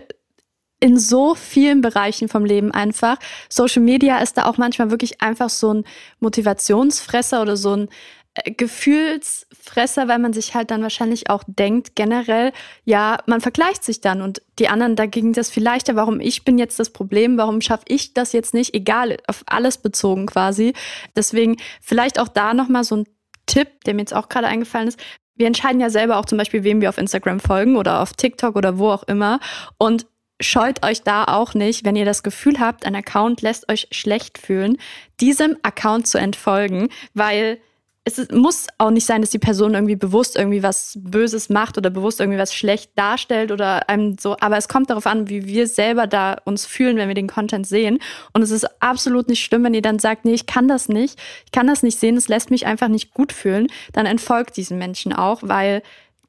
in 0.83 0.99
so 0.99 1.33
vielen 1.33 1.79
Bereichen 1.79 2.27
vom 2.27 2.43
Leben 2.43 2.71
einfach. 2.71 3.17
Social 3.47 3.81
Media 3.81 4.17
ist 4.17 4.37
da 4.37 4.47
auch 4.47 4.57
manchmal 4.57 4.91
wirklich 4.91 5.21
einfach 5.21 5.49
so 5.49 5.73
ein 5.73 5.85
Motivationsfresser 6.19 7.41
oder 7.41 7.55
so 7.55 7.73
ein 7.73 7.87
äh, 8.33 8.51
Gefühlsfresser, 8.51 10.09
weil 10.09 10.19
man 10.19 10.33
sich 10.33 10.55
halt 10.55 10.71
dann 10.71 10.83
wahrscheinlich 10.83 11.29
auch 11.29 11.43
denkt, 11.47 11.95
generell, 11.95 12.51
ja, 12.83 13.19
man 13.27 13.39
vergleicht 13.39 13.85
sich 13.85 14.01
dann 14.01 14.21
und 14.21 14.41
die 14.59 14.67
anderen, 14.67 14.97
da 14.97 15.05
ging 15.05 15.31
das 15.31 15.49
viel 15.49 15.63
leichter, 15.63 15.95
warum 15.95 16.19
ich 16.19 16.43
bin 16.43 16.57
jetzt 16.57 16.77
das 16.81 16.89
Problem, 16.89 17.37
warum 17.37 17.61
schaffe 17.61 17.85
ich 17.87 18.13
das 18.13 18.33
jetzt 18.33 18.53
nicht, 18.53 18.73
egal, 18.73 19.15
auf 19.27 19.43
alles 19.45 19.77
bezogen 19.77 20.25
quasi. 20.25 20.73
Deswegen 21.15 21.55
vielleicht 21.79 22.19
auch 22.19 22.27
da 22.27 22.53
nochmal 22.53 22.83
so 22.83 22.97
ein 22.97 23.07
Tipp, 23.45 23.69
der 23.85 23.93
mir 23.93 24.01
jetzt 24.01 24.13
auch 24.13 24.27
gerade 24.27 24.47
eingefallen 24.47 24.89
ist. 24.89 24.99
Wir 25.35 25.47
entscheiden 25.47 25.79
ja 25.79 25.89
selber 25.89 26.17
auch 26.17 26.25
zum 26.25 26.37
Beispiel, 26.37 26.65
wem 26.65 26.81
wir 26.81 26.89
auf 26.89 26.97
Instagram 26.97 27.39
folgen 27.39 27.77
oder 27.77 28.01
auf 28.01 28.11
TikTok 28.13 28.57
oder 28.57 28.77
wo 28.77 28.89
auch 28.89 29.03
immer. 29.03 29.39
Und 29.77 30.05
scheut 30.41 30.85
euch 30.85 31.03
da 31.03 31.25
auch 31.25 31.53
nicht, 31.53 31.85
wenn 31.85 31.95
ihr 31.95 32.05
das 32.05 32.23
Gefühl 32.23 32.59
habt, 32.59 32.85
ein 32.85 32.95
Account 32.95 33.41
lässt 33.41 33.69
euch 33.69 33.87
schlecht 33.91 34.37
fühlen, 34.37 34.77
diesem 35.19 35.57
Account 35.63 36.07
zu 36.07 36.17
entfolgen, 36.17 36.89
weil 37.13 37.59
es 38.05 38.17
ist, 38.17 38.33
muss 38.33 38.67
auch 38.79 38.91
nicht 38.91 39.05
sein, 39.05 39.21
dass 39.21 39.29
die 39.29 39.39
Person 39.39 39.75
irgendwie 39.75 39.95
bewusst 39.95 40.35
irgendwie 40.35 40.61
was 40.61 40.99
Böses 41.01 41.49
macht 41.49 41.77
oder 41.77 41.89
bewusst 41.89 42.19
irgendwie 42.19 42.39
was 42.39 42.53
schlecht 42.53 42.91
darstellt 42.95 43.49
oder 43.51 43.87
einem 43.89 44.17
so. 44.19 44.35
Aber 44.41 44.57
es 44.57 44.67
kommt 44.67 44.89
darauf 44.89 45.07
an, 45.07 45.29
wie 45.29 45.45
wir 45.45 45.67
selber 45.67 46.05
da 46.05 46.35
uns 46.43 46.65
fühlen, 46.65 46.97
wenn 46.97 47.07
wir 47.07 47.15
den 47.15 47.29
Content 47.29 47.65
sehen. 47.65 47.99
Und 48.33 48.41
es 48.41 48.51
ist 48.51 48.67
absolut 48.81 49.29
nicht 49.29 49.43
schlimm, 49.43 49.63
wenn 49.63 49.73
ihr 49.73 49.81
dann 49.81 49.99
sagt, 49.99 50.25
nee, 50.25 50.33
ich 50.33 50.47
kann 50.47 50.67
das 50.67 50.89
nicht, 50.89 51.17
ich 51.45 51.51
kann 51.53 51.67
das 51.67 51.81
nicht 51.81 51.97
sehen, 51.97 52.17
es 52.17 52.27
lässt 52.27 52.51
mich 52.51 52.65
einfach 52.65 52.89
nicht 52.89 53.13
gut 53.13 53.31
fühlen. 53.31 53.67
Dann 53.93 54.05
entfolgt 54.05 54.57
diesen 54.57 54.77
Menschen 54.77 55.13
auch, 55.13 55.39
weil 55.41 55.81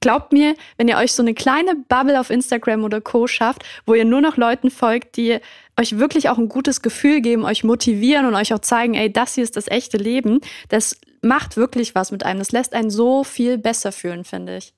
glaubt 0.04 0.34
mir, 0.34 0.54
wenn 0.76 0.86
ihr 0.86 0.98
euch 0.98 1.14
so 1.14 1.22
eine 1.22 1.32
kleine 1.32 1.76
Bubble 1.88 2.20
auf 2.20 2.28
Instagram 2.28 2.84
oder 2.84 3.00
Co 3.00 3.26
schafft, 3.26 3.64
wo 3.86 3.94
ihr 3.94 4.04
nur 4.04 4.20
noch 4.20 4.36
Leuten 4.36 4.70
folgt, 4.70 5.16
die 5.16 5.38
euch 5.80 5.98
wirklich 5.98 6.28
auch 6.28 6.36
ein 6.36 6.50
gutes 6.50 6.82
Gefühl 6.82 7.22
geben, 7.22 7.44
euch 7.44 7.64
motivieren 7.64 8.26
und 8.26 8.34
euch 8.34 8.52
auch 8.52 8.58
zeigen, 8.58 8.92
ey, 8.92 9.10
das 9.10 9.34
hier 9.34 9.44
ist 9.44 9.56
das 9.56 9.66
echte 9.66 9.96
Leben, 9.96 10.40
das 10.68 11.00
macht 11.22 11.56
wirklich 11.56 11.94
was 11.94 12.12
mit 12.12 12.22
einem. 12.22 12.38
Das 12.38 12.52
lässt 12.52 12.74
einen 12.74 12.90
so 12.90 13.24
viel 13.24 13.56
besser 13.56 13.92
fühlen, 13.92 14.24
finde 14.24 14.58
ich. 14.58 14.74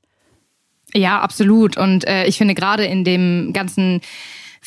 Ja, 0.95 1.21
absolut. 1.21 1.77
Und 1.77 2.07
äh, 2.07 2.27
ich 2.27 2.39
finde 2.39 2.55
gerade 2.55 2.85
in 2.85 3.03
dem 3.03 3.51
ganzen 3.53 4.03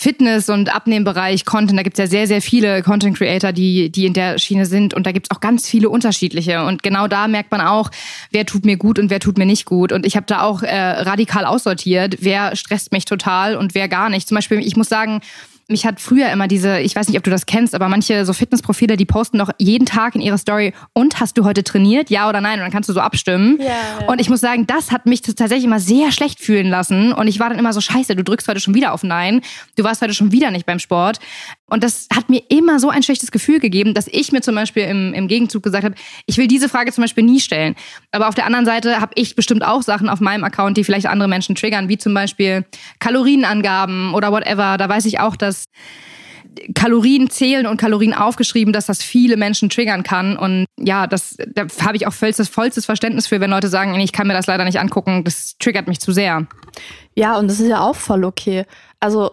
Fitness- 0.01 0.47
und 0.47 0.73
Abnehmbereich 0.73 1.43
Content, 1.43 1.77
da 1.77 1.83
gibt's 1.83 1.99
ja 1.99 2.07
sehr, 2.07 2.25
sehr 2.25 2.41
viele 2.41 2.83
Content 2.83 3.17
Creator, 3.17 3.51
die, 3.51 3.89
die 3.89 4.05
in 4.05 4.13
der 4.13 4.37
Schiene 4.37 4.65
sind. 4.65 4.93
Und 4.93 5.05
da 5.05 5.11
gibt's 5.11 5.29
auch 5.29 5.41
ganz 5.41 5.67
viele 5.67 5.89
unterschiedliche. 5.89 6.63
Und 6.63 6.83
genau 6.83 7.09
da 7.09 7.27
merkt 7.27 7.51
man 7.51 7.59
auch, 7.59 7.91
wer 8.31 8.45
tut 8.45 8.63
mir 8.63 8.77
gut 8.77 8.97
und 8.97 9.09
wer 9.09 9.19
tut 9.19 9.37
mir 9.37 9.45
nicht 9.45 9.65
gut. 9.65 9.91
Und 9.91 10.05
ich 10.05 10.15
habe 10.15 10.25
da 10.25 10.43
auch 10.43 10.63
äh, 10.63 10.73
radikal 10.73 11.43
aussortiert, 11.43 12.19
wer 12.21 12.55
stresst 12.55 12.93
mich 12.93 13.03
total 13.03 13.57
und 13.57 13.75
wer 13.75 13.89
gar 13.89 14.09
nicht. 14.09 14.25
Zum 14.25 14.35
Beispiel, 14.35 14.65
ich 14.65 14.77
muss 14.77 14.87
sagen, 14.87 15.19
mich 15.69 15.85
hat 15.85 15.99
früher 15.99 16.29
immer 16.31 16.47
diese, 16.47 16.79
ich 16.79 16.95
weiß 16.95 17.07
nicht, 17.07 17.17
ob 17.17 17.23
du 17.23 17.29
das 17.29 17.45
kennst, 17.45 17.75
aber 17.75 17.89
manche 17.89 18.25
so 18.25 18.33
Fitnessprofile, 18.33 18.97
die 18.97 19.05
posten 19.05 19.37
doch 19.37 19.51
jeden 19.57 19.85
Tag 19.85 20.15
in 20.15 20.21
ihre 20.21 20.37
Story, 20.37 20.73
und 20.93 21.19
hast 21.19 21.37
du 21.37 21.45
heute 21.45 21.63
trainiert? 21.63 22.09
Ja 22.09 22.27
oder 22.27 22.41
nein? 22.41 22.59
Und 22.59 22.61
dann 22.61 22.71
kannst 22.71 22.89
du 22.89 22.93
so 22.93 22.99
abstimmen. 22.99 23.57
Ja, 23.59 23.65
ja. 23.67 24.07
Und 24.07 24.19
ich 24.19 24.29
muss 24.29 24.41
sagen, 24.41 24.67
das 24.67 24.91
hat 24.91 25.05
mich 25.05 25.21
tatsächlich 25.21 25.63
immer 25.65 25.79
sehr 25.79 26.11
schlecht 26.11 26.39
fühlen 26.39 26.67
lassen. 26.67 27.13
Und 27.13 27.27
ich 27.27 27.39
war 27.39 27.49
dann 27.49 27.59
immer 27.59 27.73
so, 27.73 27.81
scheiße, 27.81 28.15
du 28.15 28.23
drückst 28.23 28.47
heute 28.47 28.59
schon 28.59 28.73
wieder 28.73 28.93
auf 28.93 29.03
Nein. 29.03 29.41
Du 29.75 29.83
warst 29.83 30.01
heute 30.01 30.13
schon 30.13 30.31
wieder 30.31 30.51
nicht 30.51 30.65
beim 30.65 30.79
Sport. 30.79 31.19
Und 31.69 31.83
das 31.83 32.07
hat 32.13 32.29
mir 32.29 32.41
immer 32.49 32.79
so 32.79 32.89
ein 32.89 33.03
schlechtes 33.03 33.31
Gefühl 33.31 33.59
gegeben, 33.59 33.93
dass 33.93 34.07
ich 34.07 34.31
mir 34.31 34.41
zum 34.41 34.55
Beispiel 34.55 34.83
im, 34.83 35.13
im 35.13 35.27
Gegenzug 35.27 35.63
gesagt 35.63 35.83
habe, 35.83 35.95
ich 36.25 36.37
will 36.37 36.47
diese 36.47 36.67
Frage 36.67 36.91
zum 36.91 37.03
Beispiel 37.03 37.23
nie 37.23 37.39
stellen. 37.39 37.75
Aber 38.11 38.27
auf 38.27 38.35
der 38.35 38.45
anderen 38.45 38.65
Seite 38.65 38.99
habe 38.99 39.11
ich 39.15 39.35
bestimmt 39.35 39.63
auch 39.63 39.83
Sachen 39.83 40.09
auf 40.09 40.19
meinem 40.19 40.43
Account, 40.43 40.77
die 40.77 40.83
vielleicht 40.83 41.05
andere 41.05 41.29
Menschen 41.29 41.55
triggern, 41.55 41.87
wie 41.89 41.97
zum 41.97 42.13
Beispiel 42.13 42.65
Kalorienangaben 42.99 44.13
oder 44.15 44.31
whatever. 44.31 44.77
Da 44.77 44.89
weiß 44.89 45.05
ich 45.05 45.19
auch, 45.19 45.35
dass 45.35 45.58
Kalorien 46.73 47.29
zählen 47.29 47.67
und 47.67 47.77
Kalorien 47.77 48.13
aufgeschrieben, 48.13 48.73
dass 48.73 48.87
das 48.87 49.03
viele 49.03 49.37
Menschen 49.37 49.69
triggern 49.69 50.03
kann. 50.03 50.37
Und 50.37 50.65
ja, 50.79 51.07
das, 51.07 51.37
da 51.53 51.65
habe 51.81 51.97
ich 51.97 52.07
auch 52.07 52.13
vollstes, 52.13 52.49
vollstes 52.49 52.85
Verständnis 52.85 53.27
für, 53.27 53.39
wenn 53.39 53.51
Leute 53.51 53.67
sagen, 53.67 53.97
ich 53.99 54.11
kann 54.11 54.27
mir 54.27 54.33
das 54.33 54.47
leider 54.47 54.65
nicht 54.65 54.79
angucken, 54.79 55.23
das 55.23 55.57
triggert 55.59 55.87
mich 55.87 55.99
zu 55.99 56.11
sehr. 56.11 56.47
Ja, 57.15 57.37
und 57.37 57.49
das 57.49 57.59
ist 57.59 57.67
ja 57.67 57.81
auch 57.81 57.95
voll 57.95 58.23
okay. 58.23 58.65
Also 58.99 59.31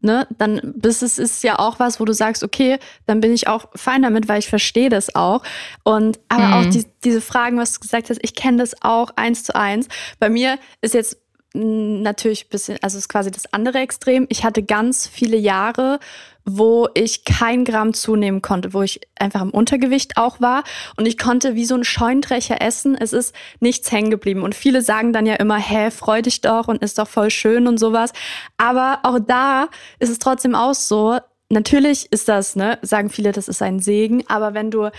ne, 0.00 0.26
dann 0.36 0.60
bist 0.76 1.02
es 1.02 1.18
ist 1.18 1.42
ja 1.42 1.58
auch 1.58 1.78
was, 1.78 2.00
wo 2.00 2.04
du 2.04 2.12
sagst, 2.12 2.42
okay, 2.42 2.78
dann 3.06 3.20
bin 3.20 3.32
ich 3.32 3.48
auch 3.48 3.68
fein 3.74 4.02
damit, 4.02 4.28
weil 4.28 4.38
ich 4.38 4.48
verstehe 4.48 4.88
das 4.88 5.14
auch. 5.14 5.42
Und 5.84 6.18
aber 6.28 6.46
mhm. 6.46 6.52
auch 6.54 6.66
die, 6.66 6.84
diese 7.04 7.20
Fragen, 7.20 7.58
was 7.58 7.74
du 7.74 7.80
gesagt 7.80 8.10
hast, 8.10 8.20
ich 8.22 8.34
kenne 8.34 8.58
das 8.58 8.82
auch 8.82 9.10
eins 9.16 9.44
zu 9.44 9.54
eins. 9.54 9.88
Bei 10.18 10.28
mir 10.28 10.58
ist 10.80 10.94
jetzt 10.94 11.18
natürlich 11.54 12.46
ein 12.46 12.50
bisschen, 12.50 12.78
also 12.82 12.98
ist 12.98 13.08
quasi 13.08 13.30
das 13.30 13.52
andere 13.52 13.78
Extrem. 13.78 14.26
Ich 14.28 14.44
hatte 14.44 14.62
ganz 14.62 15.06
viele 15.06 15.36
Jahre, 15.36 15.98
wo 16.44 16.88
ich 16.94 17.24
kein 17.24 17.64
Gramm 17.64 17.94
zunehmen 17.94 18.42
konnte, 18.42 18.72
wo 18.72 18.82
ich 18.82 19.00
einfach 19.18 19.42
im 19.42 19.50
Untergewicht 19.50 20.16
auch 20.16 20.40
war 20.40 20.64
und 20.96 21.06
ich 21.06 21.18
konnte 21.18 21.54
wie 21.54 21.64
so 21.64 21.74
ein 21.74 21.84
Scheunendrecher 21.84 22.60
essen. 22.60 22.96
Es 22.96 23.12
ist 23.12 23.34
nichts 23.60 23.90
hängen 23.92 24.10
geblieben 24.10 24.42
und 24.42 24.54
viele 24.54 24.82
sagen 24.82 25.12
dann 25.12 25.26
ja 25.26 25.34
immer, 25.34 25.58
hä, 25.58 25.90
freu 25.90 26.22
dich 26.22 26.40
doch 26.40 26.68
und 26.68 26.82
ist 26.82 26.98
doch 26.98 27.08
voll 27.08 27.30
schön 27.30 27.66
und 27.66 27.78
sowas. 27.78 28.12
Aber 28.56 29.00
auch 29.02 29.18
da 29.18 29.68
ist 29.98 30.10
es 30.10 30.18
trotzdem 30.18 30.54
auch 30.54 30.74
so. 30.74 31.18
Natürlich 31.50 32.12
ist 32.12 32.28
das, 32.28 32.56
ne, 32.56 32.78
sagen 32.82 33.08
viele, 33.08 33.32
das 33.32 33.48
ist 33.48 33.62
ein 33.62 33.80
Segen, 33.80 34.24
aber 34.28 34.52
wenn 34.52 34.70
du 34.70 34.90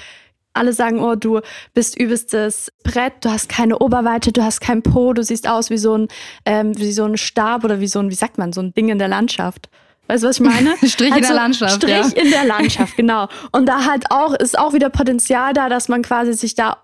alle 0.54 0.74
sagen, 0.74 1.00
oh, 1.00 1.16
du 1.16 1.42
bist 1.74 2.00
übelstes 2.00 2.72
Brett, 2.84 3.14
du 3.22 3.30
hast 3.30 3.50
keine 3.50 3.80
Oberweite, 3.80 4.32
du 4.32 4.44
hast 4.44 4.62
kein 4.62 4.82
Po, 4.82 5.14
du 5.14 5.24
siehst 5.24 5.48
aus 5.48 5.70
wie 5.70 5.78
so 5.78 5.98
ein, 5.98 6.08
ähm, 6.46 6.78
wie 6.78 6.92
so 6.92 7.06
ein 7.06 7.18
Stab 7.18 7.64
oder 7.64 7.80
wie 7.80 7.88
so 7.88 8.00
ein, 8.00 8.10
wie 8.10 8.16
sagt 8.16 8.38
man, 8.38 8.54
so 8.54 8.62
ein 8.62 8.74
Ding 8.74 8.90
in 8.90 9.00
der 9.00 9.08
Landschaft. 9.08 9.70
Weißt 10.08 10.24
du, 10.24 10.28
was 10.28 10.40
ich 10.40 10.46
meine? 10.46 10.76
Strich 10.84 11.14
also, 11.14 11.18
in 11.18 11.22
der 11.22 11.36
Landschaft. 11.36 11.76
Strich 11.76 11.92
ja. 11.92 12.22
in 12.22 12.32
der 12.32 12.44
Landschaft, 12.46 12.98
genau. 12.98 13.28
Und 13.52 13.68
da 13.68 13.86
halt 13.86 14.06
auch, 14.10 14.34
ist 14.34 14.58
auch 14.58 14.74
wieder 14.74 14.90
Potenzial 14.90 15.54
da, 15.54 15.70
dass 15.70 15.88
man 15.88 16.02
quasi 16.02 16.34
sich 16.34 16.56
da 16.56 16.78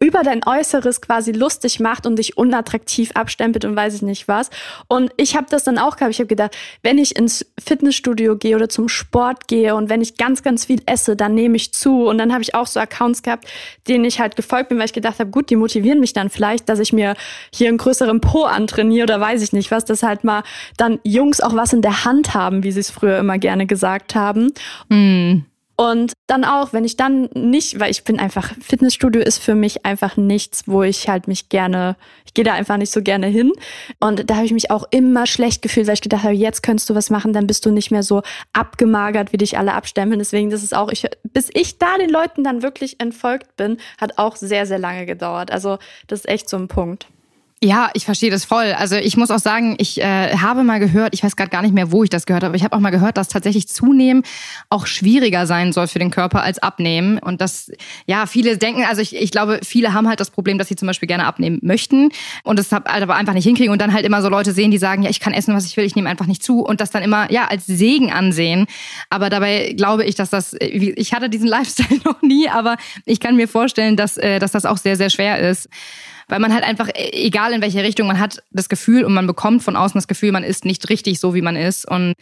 über 0.00 0.22
dein 0.22 0.42
Äußeres 0.44 1.00
quasi 1.00 1.32
lustig 1.32 1.80
macht 1.80 2.06
und 2.06 2.16
dich 2.18 2.36
unattraktiv 2.36 3.12
abstempelt 3.14 3.64
und 3.64 3.76
weiß 3.76 3.94
ich 3.94 4.02
nicht 4.02 4.28
was. 4.28 4.50
Und 4.88 5.12
ich 5.16 5.36
habe 5.36 5.46
das 5.48 5.64
dann 5.64 5.78
auch 5.78 5.96
gehabt. 5.96 6.12
Ich 6.12 6.18
habe 6.18 6.26
gedacht, 6.26 6.56
wenn 6.82 6.98
ich 6.98 7.16
ins 7.16 7.46
Fitnessstudio 7.62 8.36
gehe 8.36 8.56
oder 8.56 8.68
zum 8.68 8.88
Sport 8.88 9.48
gehe 9.48 9.74
und 9.74 9.88
wenn 9.88 10.02
ich 10.02 10.16
ganz, 10.16 10.42
ganz 10.42 10.66
viel 10.66 10.82
esse, 10.86 11.16
dann 11.16 11.34
nehme 11.34 11.56
ich 11.56 11.72
zu. 11.72 12.06
Und 12.06 12.18
dann 12.18 12.32
habe 12.32 12.42
ich 12.42 12.54
auch 12.54 12.66
so 12.66 12.80
Accounts 12.80 13.22
gehabt, 13.22 13.46
denen 13.88 14.04
ich 14.04 14.20
halt 14.20 14.36
gefolgt 14.36 14.68
bin, 14.68 14.78
weil 14.78 14.86
ich 14.86 14.92
gedacht 14.92 15.20
habe, 15.20 15.30
gut, 15.30 15.48
die 15.48 15.56
motivieren 15.56 16.00
mich 16.00 16.12
dann 16.12 16.28
vielleicht, 16.28 16.68
dass 16.68 16.80
ich 16.80 16.92
mir 16.92 17.14
hier 17.52 17.68
einen 17.68 17.78
größeren 17.78 18.20
Po 18.20 18.44
antrainiere 18.44 19.04
oder 19.04 19.20
weiß 19.20 19.42
ich 19.42 19.52
nicht 19.52 19.70
was, 19.70 19.84
dass 19.84 20.02
halt 20.02 20.24
mal 20.24 20.42
dann 20.76 20.98
Jungs 21.04 21.40
auch 21.40 21.54
was 21.54 21.72
in 21.72 21.82
der 21.82 22.04
Hand 22.04 22.34
haben, 22.34 22.62
wie 22.62 22.72
sie 22.72 22.80
es 22.80 22.90
früher 22.90 23.18
immer 23.18 23.38
gerne 23.38 23.66
gesagt 23.66 24.14
haben. 24.14 24.52
Mm. 24.88 25.44
Und 25.76 26.12
dann 26.28 26.44
auch, 26.44 26.72
wenn 26.72 26.84
ich 26.84 26.96
dann 26.96 27.28
nicht, 27.34 27.80
weil 27.80 27.90
ich 27.90 28.04
bin 28.04 28.20
einfach, 28.20 28.52
Fitnessstudio 28.60 29.20
ist 29.20 29.38
für 29.38 29.56
mich 29.56 29.84
einfach 29.84 30.16
nichts, 30.16 30.64
wo 30.66 30.82
ich 30.84 31.08
halt 31.08 31.26
mich 31.26 31.48
gerne, 31.48 31.96
ich 32.24 32.32
gehe 32.32 32.44
da 32.44 32.52
einfach 32.52 32.76
nicht 32.76 32.92
so 32.92 33.02
gerne 33.02 33.26
hin. 33.26 33.52
Und 33.98 34.30
da 34.30 34.36
habe 34.36 34.46
ich 34.46 34.52
mich 34.52 34.70
auch 34.70 34.84
immer 34.90 35.26
schlecht 35.26 35.62
gefühlt, 35.62 35.88
weil 35.88 35.94
ich 35.94 36.00
gedacht 36.00 36.22
habe, 36.22 36.34
jetzt 36.34 36.62
könntest 36.62 36.90
du 36.90 36.94
was 36.94 37.10
machen, 37.10 37.32
dann 37.32 37.48
bist 37.48 37.66
du 37.66 37.72
nicht 37.72 37.90
mehr 37.90 38.04
so 38.04 38.22
abgemagert, 38.52 39.32
wie 39.32 39.36
dich 39.36 39.58
alle 39.58 39.74
abstempeln. 39.74 40.20
Deswegen, 40.20 40.50
das 40.50 40.62
ist 40.62 40.76
auch, 40.76 40.92
ich, 40.92 41.06
bis 41.24 41.50
ich 41.52 41.78
da 41.78 41.98
den 41.98 42.10
Leuten 42.10 42.44
dann 42.44 42.62
wirklich 42.62 43.00
entfolgt 43.00 43.56
bin, 43.56 43.78
hat 44.00 44.18
auch 44.18 44.36
sehr, 44.36 44.66
sehr 44.66 44.78
lange 44.78 45.06
gedauert. 45.06 45.50
Also, 45.50 45.78
das 46.06 46.20
ist 46.20 46.28
echt 46.28 46.48
so 46.48 46.56
ein 46.56 46.68
Punkt. 46.68 47.08
Ja, 47.64 47.88
ich 47.94 48.04
verstehe 48.04 48.30
das 48.30 48.44
voll. 48.44 48.74
Also 48.76 48.96
ich 48.96 49.16
muss 49.16 49.30
auch 49.30 49.38
sagen, 49.38 49.74
ich 49.78 49.98
äh, 49.98 50.36
habe 50.36 50.64
mal 50.64 50.80
gehört, 50.80 51.14
ich 51.14 51.24
weiß 51.24 51.34
gerade 51.34 51.48
gar 51.48 51.62
nicht 51.62 51.72
mehr, 51.72 51.90
wo 51.90 52.04
ich 52.04 52.10
das 52.10 52.26
gehört 52.26 52.42
habe, 52.42 52.50
aber 52.50 52.56
ich 52.56 52.62
habe 52.62 52.76
auch 52.76 52.80
mal 52.80 52.90
gehört, 52.90 53.16
dass 53.16 53.28
tatsächlich 53.28 53.68
zunehmen 53.68 54.22
auch 54.68 54.86
schwieriger 54.86 55.46
sein 55.46 55.72
soll 55.72 55.86
für 55.86 55.98
den 55.98 56.10
Körper 56.10 56.42
als 56.42 56.58
abnehmen. 56.58 57.18
Und 57.18 57.40
das, 57.40 57.72
ja, 58.04 58.26
viele 58.26 58.58
denken, 58.58 58.84
also 58.84 59.00
ich, 59.00 59.16
ich 59.16 59.30
glaube, 59.30 59.60
viele 59.64 59.94
haben 59.94 60.06
halt 60.08 60.20
das 60.20 60.28
Problem, 60.28 60.58
dass 60.58 60.68
sie 60.68 60.76
zum 60.76 60.88
Beispiel 60.88 61.06
gerne 61.06 61.24
abnehmen 61.24 61.58
möchten 61.62 62.10
und 62.42 62.58
das 62.58 62.70
halt 62.70 62.86
aber 62.86 63.14
einfach 63.14 63.32
nicht 63.32 63.46
hinkriegen 63.46 63.72
und 63.72 63.80
dann 63.80 63.94
halt 63.94 64.04
immer 64.04 64.20
so 64.20 64.28
Leute 64.28 64.52
sehen, 64.52 64.70
die 64.70 64.76
sagen, 64.76 65.02
ja, 65.02 65.08
ich 65.08 65.20
kann 65.20 65.32
essen, 65.32 65.54
was 65.54 65.64
ich 65.64 65.74
will, 65.78 65.86
ich 65.86 65.96
nehme 65.96 66.10
einfach 66.10 66.26
nicht 66.26 66.42
zu 66.42 66.60
und 66.60 66.82
das 66.82 66.90
dann 66.90 67.02
immer, 67.02 67.32
ja, 67.32 67.46
als 67.46 67.64
Segen 67.64 68.12
ansehen. 68.12 68.66
Aber 69.08 69.30
dabei 69.30 69.72
glaube 69.74 70.04
ich, 70.04 70.16
dass 70.16 70.28
das, 70.28 70.54
ich 70.60 71.14
hatte 71.14 71.30
diesen 71.30 71.48
Lifestyle 71.54 71.98
noch 72.04 72.20
nie, 72.20 72.46
aber 72.46 72.76
ich 73.06 73.20
kann 73.20 73.36
mir 73.36 73.48
vorstellen, 73.48 73.96
dass, 73.96 74.18
äh, 74.18 74.38
dass 74.38 74.52
das 74.52 74.66
auch 74.66 74.76
sehr, 74.76 74.96
sehr 74.96 75.08
schwer 75.08 75.38
ist 75.38 75.70
weil 76.28 76.40
man 76.40 76.52
halt 76.52 76.64
einfach, 76.64 76.88
e, 76.88 77.10
egal 77.12 77.52
in 77.52 77.62
welche 77.62 77.82
Richtung, 77.82 78.06
man 78.06 78.18
hat 78.18 78.42
das 78.50 78.68
Gefühl 78.68 79.04
und 79.04 79.14
man 79.14 79.26
bekommt 79.26 79.62
von 79.62 79.76
außen 79.76 79.98
das 79.98 80.08
Gefühl, 80.08 80.32
man 80.32 80.44
ist 80.44 80.64
nicht 80.64 80.88
richtig 80.88 81.20
so, 81.20 81.34
wie 81.34 81.42
man 81.42 81.56
ist. 81.56 81.88
Und 81.88 82.14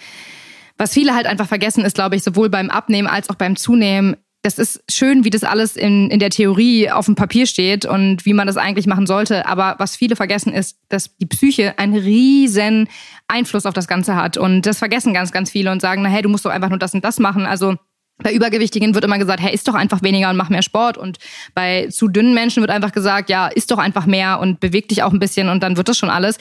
was 0.78 0.92
viele 0.92 1.14
halt 1.14 1.26
einfach 1.26 1.48
vergessen, 1.48 1.84
ist, 1.84 1.94
glaube 1.94 2.16
ich, 2.16 2.22
sowohl 2.22 2.48
beim 2.48 2.70
Abnehmen 2.70 3.08
als 3.08 3.30
auch 3.30 3.36
beim 3.36 3.56
Zunehmen, 3.56 4.16
das 4.42 4.58
ist 4.58 4.82
schön, 4.90 5.24
wie 5.24 5.30
das 5.30 5.44
alles 5.44 5.76
in, 5.76 6.10
in 6.10 6.18
der 6.18 6.30
Theorie 6.30 6.90
auf 6.90 7.06
dem 7.06 7.14
Papier 7.14 7.46
steht 7.46 7.86
und 7.86 8.26
wie 8.26 8.34
man 8.34 8.48
das 8.48 8.56
eigentlich 8.56 8.86
machen 8.86 9.06
sollte. 9.06 9.46
Aber 9.46 9.76
was 9.78 9.94
viele 9.94 10.16
vergessen 10.16 10.52
ist, 10.52 10.78
dass 10.88 11.16
die 11.16 11.26
Psyche 11.26 11.78
einen 11.78 11.94
riesen 11.94 12.88
Einfluss 13.28 13.66
auf 13.66 13.74
das 13.74 13.86
Ganze 13.86 14.16
hat. 14.16 14.36
Und 14.36 14.66
das 14.66 14.80
vergessen 14.80 15.14
ganz, 15.14 15.30
ganz 15.30 15.50
viele 15.50 15.70
und 15.70 15.80
sagen, 15.80 16.02
na 16.02 16.08
hey, 16.08 16.22
du 16.22 16.28
musst 16.28 16.44
doch 16.44 16.50
einfach 16.50 16.70
nur 16.70 16.80
das 16.80 16.92
und 16.92 17.04
das 17.04 17.20
machen. 17.20 17.46
Also 17.46 17.76
bei 18.22 18.32
Übergewichtigen 18.32 18.94
wird 18.94 19.04
immer 19.04 19.18
gesagt, 19.18 19.40
hey, 19.40 19.52
isst 19.52 19.68
doch 19.68 19.74
einfach 19.74 20.02
weniger 20.02 20.30
und 20.30 20.36
mach 20.36 20.48
mehr 20.48 20.62
Sport. 20.62 20.96
Und 20.96 21.18
bei 21.54 21.88
zu 21.88 22.08
dünnen 22.08 22.34
Menschen 22.34 22.60
wird 22.60 22.70
einfach 22.70 22.92
gesagt, 22.92 23.30
ja, 23.30 23.48
isst 23.48 23.70
doch 23.70 23.78
einfach 23.78 24.06
mehr 24.06 24.40
und 24.40 24.60
beweg 24.60 24.88
dich 24.88 25.02
auch 25.02 25.12
ein 25.12 25.18
bisschen 25.18 25.48
und 25.48 25.62
dann 25.62 25.76
wird 25.76 25.88
das 25.88 25.98
schon 25.98 26.10
alles. 26.10 26.38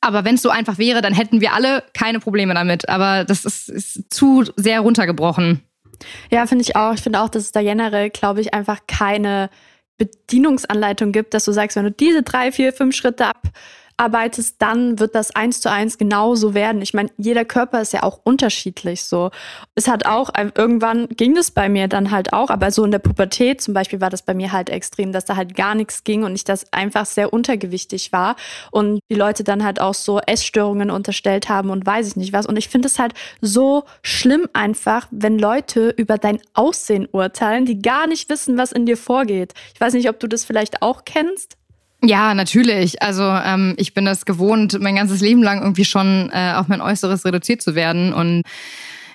Aber 0.00 0.24
wenn 0.24 0.34
es 0.34 0.42
so 0.42 0.50
einfach 0.50 0.78
wäre, 0.78 1.00
dann 1.00 1.14
hätten 1.14 1.40
wir 1.40 1.52
alle 1.52 1.84
keine 1.94 2.18
Probleme 2.18 2.54
damit. 2.54 2.88
Aber 2.88 3.24
das 3.24 3.44
ist, 3.44 3.68
ist 3.68 4.12
zu 4.12 4.44
sehr 4.56 4.80
runtergebrochen. 4.80 5.62
Ja, 6.30 6.46
finde 6.46 6.62
ich 6.62 6.74
auch. 6.74 6.94
Ich 6.94 7.00
finde 7.00 7.20
auch, 7.20 7.28
dass 7.28 7.44
es 7.44 7.52
da 7.52 7.62
generell, 7.62 8.10
glaube 8.10 8.40
ich, 8.40 8.52
einfach 8.52 8.80
keine 8.88 9.48
Bedienungsanleitung 9.98 11.12
gibt, 11.12 11.34
dass 11.34 11.44
du 11.44 11.52
sagst, 11.52 11.76
wenn 11.76 11.84
du 11.84 11.92
diese 11.92 12.22
drei, 12.22 12.50
vier, 12.50 12.72
fünf 12.72 12.96
Schritte 12.96 13.26
ab 13.26 13.42
arbeitest, 13.96 14.56
dann 14.60 14.98
wird 14.98 15.14
das 15.14 15.34
eins 15.34 15.60
zu 15.60 15.70
eins 15.70 15.98
genauso 15.98 16.54
werden. 16.54 16.82
Ich 16.82 16.94
meine, 16.94 17.10
jeder 17.16 17.44
Körper 17.44 17.80
ist 17.80 17.92
ja 17.92 18.02
auch 18.02 18.20
unterschiedlich 18.24 19.04
so. 19.04 19.30
Es 19.74 19.88
hat 19.88 20.06
auch, 20.06 20.30
irgendwann 20.54 21.08
ging 21.08 21.34
das 21.34 21.50
bei 21.50 21.68
mir 21.68 21.88
dann 21.88 22.10
halt 22.10 22.32
auch, 22.32 22.50
aber 22.50 22.70
so 22.70 22.84
in 22.84 22.90
der 22.90 22.98
Pubertät 22.98 23.60
zum 23.60 23.74
Beispiel 23.74 24.00
war 24.00 24.10
das 24.10 24.22
bei 24.22 24.34
mir 24.34 24.52
halt 24.52 24.70
extrem, 24.70 25.12
dass 25.12 25.24
da 25.24 25.36
halt 25.36 25.54
gar 25.54 25.74
nichts 25.74 26.04
ging 26.04 26.24
und 26.24 26.34
ich 26.34 26.44
das 26.44 26.72
einfach 26.72 27.06
sehr 27.06 27.32
untergewichtig 27.32 28.12
war 28.12 28.36
und 28.70 29.00
die 29.10 29.16
Leute 29.16 29.44
dann 29.44 29.64
halt 29.64 29.80
auch 29.80 29.94
so 29.94 30.18
Essstörungen 30.20 30.90
unterstellt 30.90 31.48
haben 31.48 31.70
und 31.70 31.86
weiß 31.86 32.08
ich 32.08 32.16
nicht 32.16 32.32
was. 32.32 32.46
Und 32.46 32.56
ich 32.56 32.68
finde 32.68 32.88
es 32.88 32.98
halt 32.98 33.14
so 33.40 33.84
schlimm 34.02 34.48
einfach, 34.52 35.06
wenn 35.10 35.38
Leute 35.38 35.90
über 35.90 36.18
dein 36.18 36.40
Aussehen 36.54 37.08
urteilen, 37.10 37.66
die 37.66 37.80
gar 37.80 38.06
nicht 38.06 38.28
wissen, 38.28 38.58
was 38.58 38.72
in 38.72 38.86
dir 38.86 38.96
vorgeht. 38.96 39.54
Ich 39.74 39.80
weiß 39.80 39.94
nicht, 39.94 40.08
ob 40.08 40.18
du 40.18 40.26
das 40.26 40.44
vielleicht 40.44 40.82
auch 40.82 41.04
kennst. 41.04 41.56
Ja, 42.04 42.34
natürlich. 42.34 43.00
Also 43.00 43.22
ähm, 43.22 43.74
ich 43.76 43.94
bin 43.94 44.04
das 44.04 44.24
gewohnt, 44.24 44.78
mein 44.80 44.96
ganzes 44.96 45.20
Leben 45.20 45.42
lang 45.42 45.62
irgendwie 45.62 45.84
schon 45.84 46.30
äh, 46.32 46.54
auf 46.56 46.66
mein 46.66 46.80
Äußeres 46.80 47.24
reduziert 47.24 47.62
zu 47.62 47.76
werden. 47.76 48.12
Und 48.12 48.42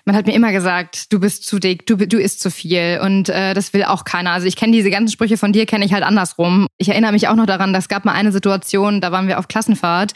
man 0.06 0.16
hat 0.16 0.26
mir 0.26 0.34
immer 0.34 0.54
gesagt, 0.54 1.12
du 1.12 1.20
bist 1.20 1.46
zu 1.46 1.60
dick, 1.60 1.86
du, 1.86 1.98
du 1.98 2.18
isst 2.18 2.40
zu 2.40 2.50
viel 2.50 3.02
und 3.04 3.28
äh, 3.28 3.54
das 3.54 3.74
will 3.74 3.84
auch 3.84 4.06
keiner. 4.06 4.32
Also 4.32 4.48
ich 4.48 4.56
kenne 4.56 4.72
diese 4.72 4.90
ganzen 4.90 5.12
Sprüche 5.12 5.36
von 5.36 5.52
dir, 5.52 5.66
kenne 5.66 5.84
ich 5.84 5.92
halt 5.92 6.04
andersrum. 6.04 6.68
Ich 6.78 6.88
erinnere 6.88 7.12
mich 7.12 7.28
auch 7.28 7.36
noch 7.36 7.46
daran, 7.46 7.76
es 7.76 7.90
gab 7.90 8.06
mal 8.06 8.14
eine 8.14 8.32
Situation, 8.32 9.02
da 9.02 9.12
waren 9.12 9.28
wir 9.28 9.38
auf 9.38 9.50
Klassenfahrt, 9.50 10.14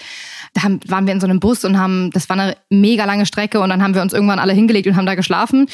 da 0.54 0.64
haben, 0.64 0.80
waren 0.88 1.08
wir 1.08 1.14
in 1.14 1.20
so 1.20 1.28
einem 1.28 1.42
Bus 1.42 1.66
und 1.66 1.78
haben, 1.78 2.10
das 2.12 2.30
war 2.30 2.40
eine 2.40 2.56
mega 2.70 3.04
lange 3.04 3.26
Strecke 3.26 3.60
und 3.60 3.68
dann 3.68 3.84
haben 3.84 3.94
wir 3.94 4.02
uns 4.02 4.14
irgendwann 4.14 4.40
alle 4.40 4.54
hingelegt 4.54 4.88
und 4.88 4.96
haben 4.96 5.06
da 5.06 5.16
geschlafen. 5.16 5.68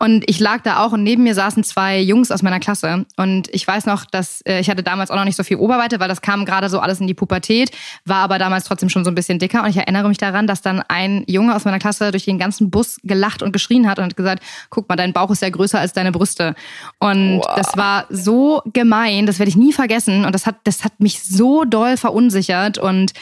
Und 0.00 0.24
ich 0.28 0.40
lag 0.40 0.62
da 0.62 0.84
auch 0.84 0.92
und 0.92 1.04
neben 1.04 1.22
mir 1.22 1.34
saßen 1.34 1.62
zwei 1.62 2.00
Jungs 2.00 2.32
aus 2.32 2.42
meiner 2.42 2.58
Klasse. 2.58 3.06
Und 3.16 3.48
ich 3.54 3.66
weiß 3.66 3.86
noch, 3.86 4.04
dass 4.04 4.42
äh, 4.42 4.58
ich 4.58 4.68
hatte 4.68 4.82
damals 4.82 5.10
auch 5.10 5.16
noch 5.16 5.24
nicht 5.24 5.36
so 5.36 5.44
viel 5.44 5.56
Oberweite, 5.56 6.00
weil 6.00 6.08
das 6.08 6.20
kam 6.20 6.44
gerade 6.44 6.68
so 6.68 6.80
alles 6.80 7.00
in 7.00 7.06
die 7.06 7.14
Pubertät, 7.14 7.70
war 8.04 8.18
aber 8.18 8.38
damals 8.38 8.64
trotzdem 8.64 8.88
schon 8.88 9.04
so 9.04 9.10
ein 9.10 9.14
bisschen 9.14 9.38
dicker. 9.38 9.62
Und 9.62 9.70
ich 9.70 9.76
erinnere 9.76 10.08
mich 10.08 10.18
daran, 10.18 10.48
dass 10.48 10.62
dann 10.62 10.82
ein 10.88 11.24
Junge 11.28 11.54
aus 11.54 11.64
meiner 11.64 11.78
Klasse 11.78 12.10
durch 12.10 12.24
den 12.24 12.38
ganzen 12.38 12.70
Bus 12.70 12.98
gelacht 13.04 13.42
und 13.42 13.52
geschrien 13.52 13.88
hat 13.88 13.98
und 13.98 14.06
hat 14.06 14.16
gesagt, 14.16 14.42
guck 14.68 14.88
mal, 14.88 14.96
dein 14.96 15.12
Bauch 15.12 15.30
ist 15.30 15.42
ja 15.42 15.48
größer 15.48 15.78
als 15.78 15.92
deine 15.92 16.10
Brüste. 16.10 16.56
Und 16.98 17.38
wow. 17.38 17.54
das 17.54 17.76
war 17.76 18.06
so 18.10 18.62
gemein, 18.72 19.26
das 19.26 19.38
werde 19.38 19.48
ich 19.48 19.56
nie 19.56 19.72
vergessen. 19.72 20.24
Und 20.24 20.34
das 20.34 20.44
hat, 20.44 20.56
das 20.64 20.84
hat 20.84 20.98
mich 20.98 21.22
so 21.22 21.64
doll 21.64 21.96
verunsichert. 21.96 22.78
Und 22.78 23.12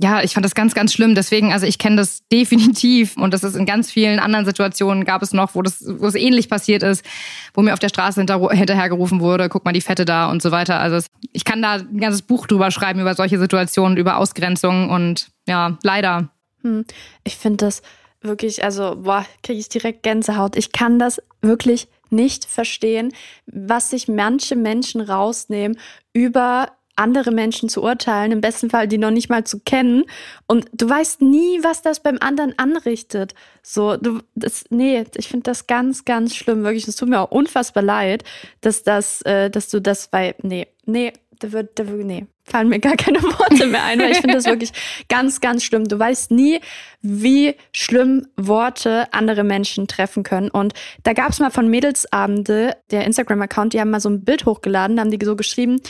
ja, 0.00 0.22
ich 0.22 0.34
fand 0.34 0.44
das 0.44 0.54
ganz, 0.54 0.74
ganz 0.74 0.92
schlimm. 0.92 1.16
Deswegen, 1.16 1.52
also 1.52 1.66
ich 1.66 1.78
kenne 1.78 1.96
das 1.96 2.22
definitiv 2.32 3.16
und 3.16 3.34
das 3.34 3.42
ist 3.42 3.56
in 3.56 3.66
ganz 3.66 3.90
vielen 3.90 4.20
anderen 4.20 4.46
Situationen 4.46 5.04
gab 5.04 5.22
es 5.22 5.32
noch, 5.32 5.54
wo 5.54 5.62
das, 5.62 5.84
wo 5.86 6.06
es 6.06 6.14
ähnlich 6.14 6.48
passiert 6.48 6.82
ist, 6.82 7.04
wo 7.52 7.62
mir 7.62 7.72
auf 7.72 7.80
der 7.80 7.88
Straße 7.88 8.20
hinter, 8.20 8.50
hinterhergerufen 8.50 9.20
wurde, 9.20 9.48
guck 9.48 9.64
mal 9.64 9.72
die 9.72 9.80
Fette 9.80 10.04
da 10.04 10.30
und 10.30 10.40
so 10.40 10.50
weiter. 10.52 10.78
Also 10.78 10.96
es, 10.96 11.06
ich 11.32 11.44
kann 11.44 11.60
da 11.62 11.74
ein 11.74 11.98
ganzes 11.98 12.22
Buch 12.22 12.46
drüber 12.46 12.70
schreiben 12.70 13.00
über 13.00 13.14
solche 13.14 13.38
Situationen, 13.38 13.98
über 13.98 14.18
Ausgrenzung 14.18 14.90
und 14.90 15.28
ja, 15.46 15.76
leider. 15.82 16.28
Hm. 16.62 16.84
Ich 17.24 17.36
finde 17.36 17.66
das 17.66 17.82
wirklich, 18.20 18.62
also 18.62 18.96
boah, 19.02 19.26
kriege 19.42 19.58
ich 19.58 19.68
direkt 19.68 20.04
Gänsehaut. 20.04 20.56
Ich 20.56 20.72
kann 20.72 20.98
das 20.98 21.20
wirklich 21.40 21.88
nicht 22.10 22.44
verstehen, 22.44 23.12
was 23.46 23.90
sich 23.90 24.08
manche 24.08 24.56
Menschen 24.56 25.00
rausnehmen 25.00 25.78
über 26.12 26.68
andere 26.98 27.30
Menschen 27.30 27.68
zu 27.68 27.82
urteilen, 27.82 28.32
im 28.32 28.40
besten 28.40 28.70
Fall 28.70 28.88
die 28.88 28.98
noch 28.98 29.10
nicht 29.10 29.28
mal 29.28 29.44
zu 29.44 29.60
kennen. 29.60 30.04
Und 30.46 30.66
du 30.72 30.88
weißt 30.88 31.22
nie, 31.22 31.60
was 31.62 31.82
das 31.82 32.00
beim 32.00 32.18
anderen 32.20 32.58
anrichtet. 32.58 33.34
So, 33.62 33.96
du, 33.96 34.20
das, 34.34 34.64
nee, 34.70 35.04
ich 35.16 35.28
finde 35.28 35.44
das 35.44 35.66
ganz, 35.66 36.04
ganz 36.04 36.34
schlimm. 36.34 36.64
Wirklich, 36.64 36.88
es 36.88 36.96
tut 36.96 37.08
mir 37.08 37.20
auch 37.20 37.30
unfassbar 37.30 37.82
leid, 37.82 38.24
dass 38.60 38.82
das, 38.82 39.22
äh, 39.22 39.50
dass 39.50 39.68
du 39.70 39.80
das, 39.80 40.12
weil, 40.12 40.34
nee, 40.42 40.66
nee, 40.86 41.12
da 41.38 41.52
wird, 41.52 41.78
da 41.78 41.86
wird, 41.86 42.04
nee, 42.04 42.26
fallen 42.44 42.68
mir 42.68 42.80
gar 42.80 42.96
keine 42.96 43.22
Worte 43.22 43.66
mehr 43.66 43.84
ein, 43.84 44.00
weil 44.00 44.12
ich 44.12 44.18
finde 44.18 44.34
das 44.34 44.44
wirklich 44.46 44.72
ganz, 45.08 45.40
ganz 45.40 45.64
schlimm. 45.64 45.84
Du 45.84 45.98
weißt 45.98 46.30
nie, 46.30 46.60
wie 47.00 47.54
schlimm 47.72 48.26
Worte 48.36 49.12
andere 49.12 49.44
Menschen 49.44 49.86
treffen 49.86 50.22
können. 50.22 50.50
Und 50.50 50.74
da 51.04 51.12
gab 51.12 51.30
es 51.30 51.38
mal 51.38 51.50
von 51.50 51.68
Mädelsabende, 51.68 52.76
der 52.90 53.04
Instagram-Account, 53.04 53.72
die 53.72 53.80
haben 53.80 53.90
mal 53.90 54.00
so 54.00 54.08
ein 54.08 54.24
Bild 54.24 54.46
hochgeladen, 54.46 54.96
da 54.96 55.02
haben 55.02 55.10
die 55.10 55.24
so 55.24 55.36
geschrieben, 55.36 55.80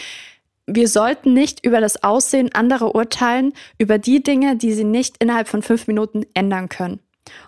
wir 0.69 0.89
sollten 0.89 1.33
nicht 1.33 1.65
über 1.65 1.81
das 1.81 2.03
Aussehen 2.03 2.55
anderer 2.55 2.95
urteilen, 2.95 3.53
über 3.79 3.99
die 3.99 4.23
Dinge, 4.23 4.57
die 4.57 4.73
sie 4.73 4.85
nicht 4.85 5.17
innerhalb 5.19 5.49
von 5.49 5.63
fünf 5.63 5.87
Minuten 5.87 6.25
ändern 6.35 6.69
können. 6.69 7.01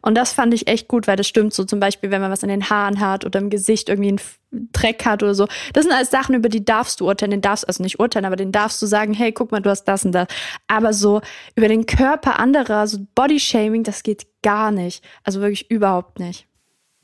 Und 0.02 0.14
das 0.14 0.32
fand 0.32 0.52
ich 0.54 0.68
echt 0.68 0.88
gut, 0.88 1.06
weil 1.06 1.16
das 1.16 1.26
stimmt 1.26 1.54
so 1.54 1.64
zum 1.64 1.80
Beispiel, 1.80 2.10
wenn 2.10 2.20
man 2.20 2.30
was 2.30 2.42
in 2.42 2.48
den 2.48 2.68
Haaren 2.68 3.00
hat 3.00 3.24
oder 3.24 3.38
im 3.40 3.50
Gesicht 3.50 3.88
irgendwie 3.88 4.10
einen 4.10 4.68
Dreck 4.72 5.04
hat 5.04 5.22
oder 5.22 5.34
so. 5.34 5.46
Das 5.72 5.84
sind 5.84 5.92
alles 5.92 6.10
Sachen, 6.10 6.34
über 6.34 6.48
die 6.48 6.64
darfst 6.64 7.00
du 7.00 7.06
urteilen, 7.06 7.30
den 7.30 7.40
darfst 7.40 7.66
also 7.66 7.82
nicht 7.82 8.00
urteilen, 8.00 8.26
aber 8.26 8.36
den 8.36 8.52
darfst 8.52 8.80
du 8.82 8.86
sagen, 8.86 9.14
hey, 9.14 9.32
guck 9.32 9.52
mal, 9.52 9.60
du 9.60 9.70
hast 9.70 9.84
das 9.84 10.04
und 10.04 10.12
das. 10.12 10.28
Aber 10.68 10.92
so 10.92 11.20
über 11.54 11.68
den 11.68 11.86
Körper 11.86 12.38
anderer, 12.38 12.86
so 12.86 12.98
Bodyshaming, 13.14 13.84
das 13.84 14.02
geht 14.02 14.26
gar 14.42 14.70
nicht. 14.70 15.04
Also 15.24 15.40
wirklich 15.40 15.70
überhaupt 15.70 16.18
nicht. 16.18 16.49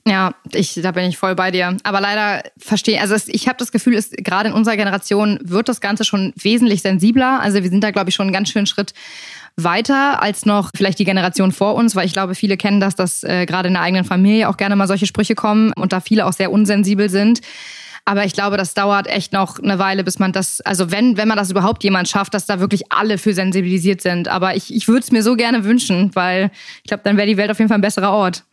Ja, 0.08 0.34
ich, 0.52 0.74
da 0.80 0.92
bin 0.92 1.06
ich 1.06 1.18
voll 1.18 1.34
bei 1.34 1.50
dir. 1.50 1.76
Aber 1.82 2.00
leider 2.00 2.44
verstehe, 2.58 3.00
also 3.00 3.16
ich 3.26 3.48
habe 3.48 3.58
das 3.58 3.72
Gefühl, 3.72 3.94
ist, 3.94 4.16
gerade 4.18 4.50
in 4.50 4.54
unserer 4.54 4.76
Generation 4.76 5.40
wird 5.42 5.68
das 5.68 5.80
Ganze 5.80 6.04
schon 6.04 6.32
wesentlich 6.36 6.80
sensibler. 6.82 7.40
Also 7.40 7.64
wir 7.64 7.68
sind 7.68 7.82
da, 7.82 7.90
glaube 7.90 8.10
ich, 8.10 8.14
schon 8.14 8.26
einen 8.26 8.32
ganz 8.32 8.48
schönen 8.48 8.66
Schritt 8.66 8.94
weiter 9.56 10.22
als 10.22 10.46
noch 10.46 10.70
vielleicht 10.76 11.00
die 11.00 11.04
Generation 11.04 11.50
vor 11.50 11.74
uns, 11.74 11.96
weil 11.96 12.06
ich 12.06 12.12
glaube, 12.12 12.36
viele 12.36 12.56
kennen 12.56 12.78
das, 12.78 12.94
dass 12.94 13.24
äh, 13.24 13.46
gerade 13.46 13.66
in 13.68 13.74
der 13.74 13.82
eigenen 13.82 14.04
Familie 14.04 14.48
auch 14.48 14.58
gerne 14.58 14.76
mal 14.76 14.86
solche 14.86 15.06
Sprüche 15.06 15.34
kommen 15.34 15.72
und 15.72 15.92
da 15.92 16.00
viele 16.00 16.26
auch 16.26 16.32
sehr 16.32 16.52
unsensibel 16.52 17.08
sind. 17.08 17.40
Aber 18.04 18.24
ich 18.24 18.34
glaube, 18.34 18.56
das 18.56 18.74
dauert 18.74 19.08
echt 19.08 19.32
noch 19.32 19.58
eine 19.58 19.80
Weile, 19.80 20.04
bis 20.04 20.20
man 20.20 20.30
das, 20.30 20.60
also 20.60 20.92
wenn, 20.92 21.16
wenn 21.16 21.26
man 21.26 21.36
das 21.36 21.50
überhaupt 21.50 21.82
jemand 21.82 22.08
schafft, 22.08 22.34
dass 22.34 22.46
da 22.46 22.60
wirklich 22.60 22.92
alle 22.92 23.18
für 23.18 23.34
sensibilisiert 23.34 24.02
sind. 24.02 24.28
Aber 24.28 24.54
ich, 24.54 24.72
ich 24.72 24.86
würde 24.86 25.00
es 25.00 25.10
mir 25.10 25.24
so 25.24 25.34
gerne 25.34 25.64
wünschen, 25.64 26.14
weil 26.14 26.52
ich 26.84 26.88
glaube, 26.88 27.02
dann 27.02 27.16
wäre 27.16 27.26
die 27.26 27.36
Welt 27.36 27.50
auf 27.50 27.58
jeden 27.58 27.68
Fall 27.68 27.78
ein 27.78 27.82
besserer 27.82 28.12
Ort. 28.12 28.44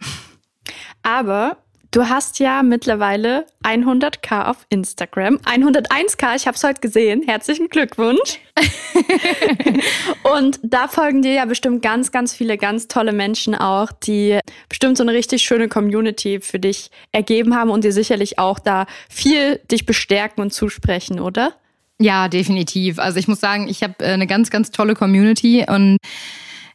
Aber 1.03 1.57
du 1.91 2.09
hast 2.09 2.39
ja 2.39 2.63
mittlerweile 2.63 3.45
100k 3.63 4.45
auf 4.45 4.65
Instagram. 4.69 5.37
101k, 5.37 6.35
ich 6.35 6.47
habe 6.47 6.55
es 6.55 6.63
heute 6.63 6.81
gesehen. 6.81 7.23
Herzlichen 7.23 7.69
Glückwunsch. 7.69 8.39
und 10.35 10.59
da 10.63 10.87
folgen 10.87 11.21
dir 11.21 11.33
ja 11.33 11.45
bestimmt 11.45 11.81
ganz, 11.81 12.11
ganz 12.11 12.33
viele 12.33 12.57
ganz 12.57 12.87
tolle 12.87 13.11
Menschen 13.13 13.55
auch, 13.55 13.91
die 13.91 14.39
bestimmt 14.69 14.97
so 14.97 15.03
eine 15.03 15.13
richtig 15.13 15.43
schöne 15.43 15.67
Community 15.67 16.39
für 16.39 16.59
dich 16.59 16.89
ergeben 17.11 17.55
haben 17.55 17.69
und 17.69 17.83
dir 17.83 17.93
sicherlich 17.93 18.39
auch 18.39 18.59
da 18.59 18.85
viel 19.09 19.59
dich 19.71 19.85
bestärken 19.85 20.41
und 20.41 20.53
zusprechen, 20.53 21.19
oder? 21.19 21.53
Ja, 21.99 22.27
definitiv. 22.27 22.99
Also 22.99 23.19
ich 23.19 23.27
muss 23.27 23.39
sagen, 23.39 23.67
ich 23.67 23.83
habe 23.83 23.95
äh, 23.99 24.13
eine 24.13 24.27
ganz, 24.27 24.49
ganz 24.49 24.71
tolle 24.71 24.95
Community 24.95 25.65
und 25.67 25.97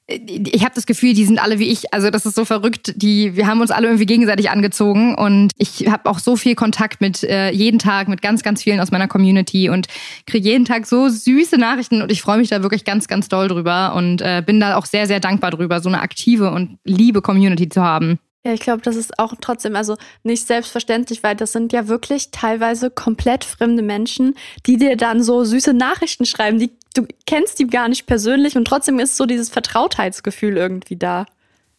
ich 0.08 0.64
habe 0.64 0.74
das 0.74 0.86
Gefühl, 0.86 1.12
die 1.12 1.26
sind 1.26 1.38
alle 1.38 1.58
wie 1.58 1.68
ich. 1.68 1.92
Also 1.92 2.08
das 2.08 2.24
ist 2.24 2.34
so 2.34 2.46
verrückt. 2.46 2.94
Die, 2.96 3.36
wir 3.36 3.46
haben 3.46 3.60
uns 3.60 3.70
alle 3.70 3.88
irgendwie 3.88 4.06
gegenseitig 4.06 4.48
angezogen 4.48 5.14
und 5.14 5.52
ich 5.58 5.88
habe 5.88 6.08
auch 6.08 6.18
so 6.18 6.36
viel 6.36 6.54
Kontakt 6.54 7.02
mit 7.02 7.22
äh, 7.24 7.50
jeden 7.50 7.78
Tag 7.78 8.08
mit 8.08 8.22
ganz, 8.22 8.42
ganz 8.42 8.62
vielen 8.62 8.80
aus 8.80 8.90
meiner 8.90 9.06
Community 9.06 9.68
und 9.68 9.86
kriege 10.26 10.48
jeden 10.48 10.64
Tag 10.64 10.86
so 10.86 11.10
süße 11.10 11.58
Nachrichten 11.58 12.00
und 12.00 12.10
ich 12.10 12.22
freue 12.22 12.38
mich 12.38 12.48
da 12.48 12.62
wirklich 12.62 12.86
ganz, 12.86 13.06
ganz 13.06 13.28
doll 13.28 13.48
drüber 13.48 13.94
und 13.94 14.22
äh, 14.22 14.42
bin 14.44 14.60
da 14.60 14.76
auch 14.76 14.86
sehr, 14.86 15.06
sehr 15.06 15.20
dankbar 15.20 15.50
drüber, 15.50 15.80
so 15.80 15.90
eine 15.90 16.00
aktive 16.00 16.52
und 16.52 16.78
liebe 16.84 17.20
Community 17.20 17.68
zu 17.68 17.82
haben. 17.82 18.18
Ja, 18.46 18.54
ich 18.54 18.60
glaube, 18.60 18.80
das 18.80 18.96
ist 18.96 19.18
auch 19.18 19.34
trotzdem 19.40 19.76
also 19.76 19.96
nicht 20.22 20.46
selbstverständlich, 20.46 21.22
weil 21.22 21.36
das 21.36 21.52
sind 21.52 21.72
ja 21.72 21.88
wirklich 21.88 22.30
teilweise 22.30 22.88
komplett 22.88 23.44
fremde 23.44 23.82
Menschen, 23.82 24.36
die 24.64 24.78
dir 24.78 24.96
dann 24.96 25.22
so 25.22 25.44
süße 25.44 25.74
Nachrichten 25.74 26.24
schreiben. 26.24 26.58
Die, 26.58 26.70
du 26.98 27.06
kennst 27.26 27.58
die 27.58 27.66
gar 27.66 27.88
nicht 27.88 28.06
persönlich 28.06 28.56
und 28.56 28.64
trotzdem 28.64 28.98
ist 28.98 29.16
so 29.16 29.26
dieses 29.26 29.48
Vertrautheitsgefühl 29.48 30.56
irgendwie 30.56 30.96
da. 30.96 31.26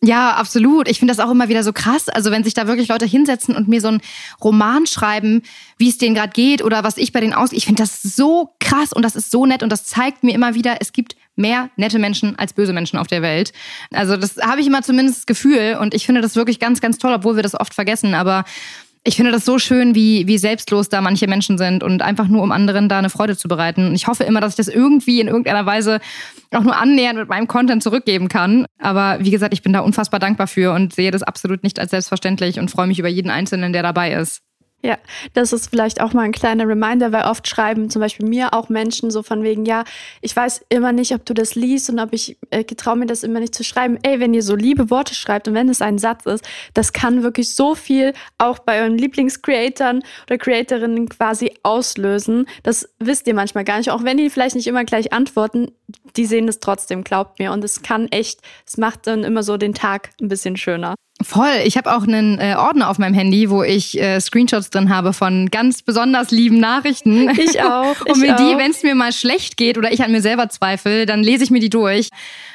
Ja, 0.01 0.35
absolut. 0.35 0.87
Ich 0.87 0.97
finde 0.99 1.13
das 1.13 1.19
auch 1.19 1.29
immer 1.29 1.49
wieder 1.49 1.61
so 1.61 1.73
krass. 1.73 2.07
Also 2.07 2.31
wenn 2.31 2.45
sich 2.45 2.53
da 2.53 2.67
wirklich 2.67 2.87
Leute 2.87 3.05
hinsetzen 3.05 3.53
und 3.53 3.67
mir 3.67 3.81
so 3.81 3.89
einen 3.89 4.01
Roman 4.41 4.85
schreiben, 4.85 5.41
wie 5.77 5.89
es 5.89 5.97
denen 5.97 6.15
gerade 6.15 6.31
geht 6.31 6.63
oder 6.63 6.85
was 6.85 6.95
ich 6.95 7.11
bei 7.11 7.19
denen 7.19 7.33
aus. 7.33 7.51
Ich 7.51 7.65
finde 7.65 7.83
das 7.83 8.01
so 8.01 8.51
krass 8.61 8.93
und 8.93 9.03
das 9.03 9.17
ist 9.17 9.29
so 9.29 9.45
nett 9.45 9.61
und 9.61 9.69
das 9.69 9.83
zeigt 9.83 10.23
mir 10.23 10.33
immer 10.33 10.55
wieder, 10.55 10.77
es 10.79 10.93
gibt 10.93 11.17
mehr 11.35 11.69
nette 11.75 11.99
Menschen 11.99 12.39
als 12.39 12.53
böse 12.53 12.71
Menschen 12.71 12.97
auf 12.97 13.07
der 13.07 13.21
Welt. 13.21 13.51
Also 13.91 14.15
das 14.15 14.37
habe 14.37 14.61
ich 14.61 14.67
immer 14.67 14.83
zumindest 14.83 15.19
das 15.19 15.25
Gefühl 15.25 15.77
und 15.81 15.93
ich 15.93 16.05
finde 16.05 16.21
das 16.21 16.37
wirklich 16.37 16.61
ganz, 16.61 16.79
ganz 16.79 16.97
toll, 16.97 17.13
obwohl 17.13 17.35
wir 17.35 17.43
das 17.43 17.59
oft 17.59 17.73
vergessen. 17.73 18.13
Aber 18.13 18.45
ich 19.03 19.15
finde 19.15 19.31
das 19.31 19.45
so 19.45 19.59
schön, 19.59 19.95
wie, 19.95 20.27
wie 20.27 20.37
selbstlos 20.37 20.89
da 20.89 21.01
manche 21.01 21.27
Menschen 21.27 21.57
sind 21.57 21.83
und 21.83 22.01
einfach 22.01 22.27
nur 22.27 22.43
um 22.43 22.51
anderen 22.51 22.89
da 22.89 22.99
eine 22.99 23.09
Freude 23.09 23.37
zu 23.37 23.47
bereiten. 23.47 23.87
Und 23.87 23.95
ich 23.95 24.07
hoffe 24.07 24.23
immer, 24.23 24.41
dass 24.41 24.53
ich 24.53 24.57
das 24.57 24.67
irgendwie 24.67 25.21
in 25.21 25.27
irgendeiner 25.27 25.65
Weise 25.65 25.99
auch 26.51 26.63
nur 26.63 26.75
annähernd 26.75 27.17
mit 27.17 27.29
meinem 27.29 27.47
Content 27.47 27.81
zurückgeben 27.81 28.27
kann. 28.27 28.65
Aber 28.77 29.17
wie 29.21 29.31
gesagt, 29.31 29.53
ich 29.53 29.61
bin 29.61 29.73
da 29.73 29.79
unfassbar 29.79 30.19
dankbar 30.19 30.47
für 30.47 30.73
und 30.73 30.93
sehe 30.93 31.11
das 31.11 31.23
absolut 31.23 31.63
nicht 31.63 31.79
als 31.79 31.91
selbstverständlich 31.91 32.59
und 32.59 32.71
freue 32.71 32.87
mich 32.87 32.99
über 32.99 33.07
jeden 33.07 33.29
Einzelnen, 33.29 33.71
der 33.71 33.83
dabei 33.83 34.13
ist. 34.13 34.41
Ja, 34.81 34.97
das 35.33 35.51
ist 35.51 35.69
vielleicht 35.69 35.99
auch 35.99 36.13
mal 36.13 36.21
ein 36.21 36.31
kleiner 36.31 36.65
Reminder, 36.65 37.11
weil 37.11 37.25
oft 37.25 37.45
schreiben 37.45 37.89
zum 37.89 37.99
Beispiel 37.99 38.25
mir 38.25 38.53
auch 38.53 38.69
Menschen 38.69 39.11
so 39.11 39.23
von 39.23 39.43
wegen, 39.43 39.65
ja, 39.65 39.83
ich 40.21 40.33
weiß 40.33 40.63
immer 40.69 40.93
nicht, 40.93 41.13
ob 41.13 41.25
du 41.25 41.33
das 41.33 41.55
liest 41.55 41.89
und 41.89 41.99
ob 41.99 42.13
ich 42.13 42.37
äh, 42.49 42.63
getraue 42.63 42.95
mir 42.95 43.05
das 43.05 43.23
immer 43.23 43.41
nicht 43.41 43.53
zu 43.53 43.65
schreiben. 43.65 43.97
Ey, 44.03 44.21
wenn 44.21 44.33
ihr 44.33 44.41
so 44.41 44.55
liebe 44.55 44.89
Worte 44.89 45.15
schreibt 45.15 45.49
und 45.49 45.53
wenn 45.53 45.67
es 45.67 45.81
ein 45.81 45.97
Satz 45.97 46.25
ist, 46.25 46.47
das 46.73 46.93
kann 46.93 47.23
wirklich 47.23 47.53
so 47.53 47.75
viel 47.75 48.13
auch 48.37 48.59
bei 48.59 48.79
euren 48.79 48.97
Lieblingscreatoren 48.97 50.01
oder 50.27 50.37
Creatorinnen 50.37 51.09
quasi 51.09 51.53
auslösen. 51.63 52.45
Das 52.63 52.87
wisst 52.99 53.27
ihr 53.27 53.33
manchmal 53.33 53.65
gar 53.65 53.79
nicht. 53.79 53.91
Auch 53.91 54.05
wenn 54.05 54.15
die 54.15 54.29
vielleicht 54.29 54.55
nicht 54.55 54.67
immer 54.67 54.85
gleich 54.85 55.11
antworten, 55.11 55.71
die 56.15 56.25
sehen 56.25 56.47
es 56.47 56.59
trotzdem, 56.59 57.03
glaubt 57.03 57.39
mir. 57.39 57.51
Und 57.51 57.63
es 57.63 57.81
kann 57.81 58.07
echt, 58.09 58.41
es 58.65 58.77
macht 58.77 59.07
dann 59.07 59.23
immer 59.23 59.43
so 59.43 59.57
den 59.57 59.73
Tag 59.73 60.11
ein 60.21 60.27
bisschen 60.27 60.57
schöner. 60.57 60.95
Voll. 61.21 61.63
Ich 61.65 61.75
habe 61.75 61.93
auch 61.93 62.03
einen 62.03 62.39
äh, 62.39 62.55
Ordner 62.57 62.89
auf 62.89 62.97
meinem 62.97 63.13
Handy, 63.13 63.49
wo 63.49 63.61
ich 63.61 63.99
äh, 63.99 64.21
Screenshots 64.21 64.69
drin 64.69 64.89
habe 64.89 65.11
von 65.11 65.51
ganz 65.51 65.81
besonders 65.81 66.31
lieben 66.31 66.59
Nachrichten. 66.59 67.29
Ich 67.39 67.61
auch. 67.61 67.95
Und 68.05 68.19
mir 68.19 68.35
die, 68.35 68.57
wenn 68.57 68.71
es 68.71 68.83
mir 68.83 68.95
mal 68.95 69.11
schlecht 69.11 69.57
geht 69.57 69.77
oder 69.77 69.91
ich 69.91 70.03
an 70.03 70.11
mir 70.11 70.21
selber 70.21 70.49
zweifle, 70.49 71.05
dann 71.05 71.23
lese 71.23 71.43
ich 71.43 71.51
mir 71.51 71.59
die 71.59 71.69
durch, 71.69 72.09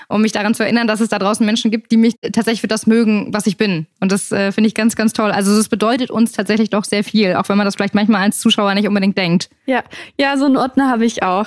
um 0.08 0.20
mich 0.20 0.32
daran 0.32 0.54
zu 0.54 0.62
erinnern, 0.62 0.86
dass 0.86 1.00
es 1.00 1.08
da 1.08 1.18
draußen 1.18 1.44
Menschen 1.44 1.70
gibt, 1.70 1.90
die 1.90 1.96
mich 1.96 2.14
tatsächlich 2.20 2.60
für 2.60 2.68
das 2.68 2.86
mögen, 2.86 3.32
was 3.32 3.46
ich 3.46 3.56
bin. 3.56 3.86
Und 4.00 4.12
das 4.12 4.30
äh, 4.30 4.52
finde 4.52 4.68
ich 4.68 4.74
ganz, 4.74 4.94
ganz 4.94 5.12
toll. 5.12 5.30
Also 5.30 5.52
es 5.58 5.68
bedeutet 5.68 6.10
uns 6.10 6.32
tatsächlich 6.32 6.70
doch 6.70 6.84
sehr 6.84 7.02
viel, 7.02 7.34
auch 7.36 7.48
wenn 7.48 7.56
man 7.56 7.64
das 7.64 7.76
vielleicht 7.76 7.94
manchmal 7.94 8.22
als 8.22 8.40
Zuschauer 8.40 8.74
nicht 8.74 8.88
unbedingt 8.88 9.16
denkt. 9.16 9.48
Ja, 9.66 9.82
ja, 10.18 10.36
so 10.36 10.44
einen 10.44 10.56
Ordner 10.56 10.90
habe 10.90 11.04
ich 11.04 11.22
auch. 11.22 11.46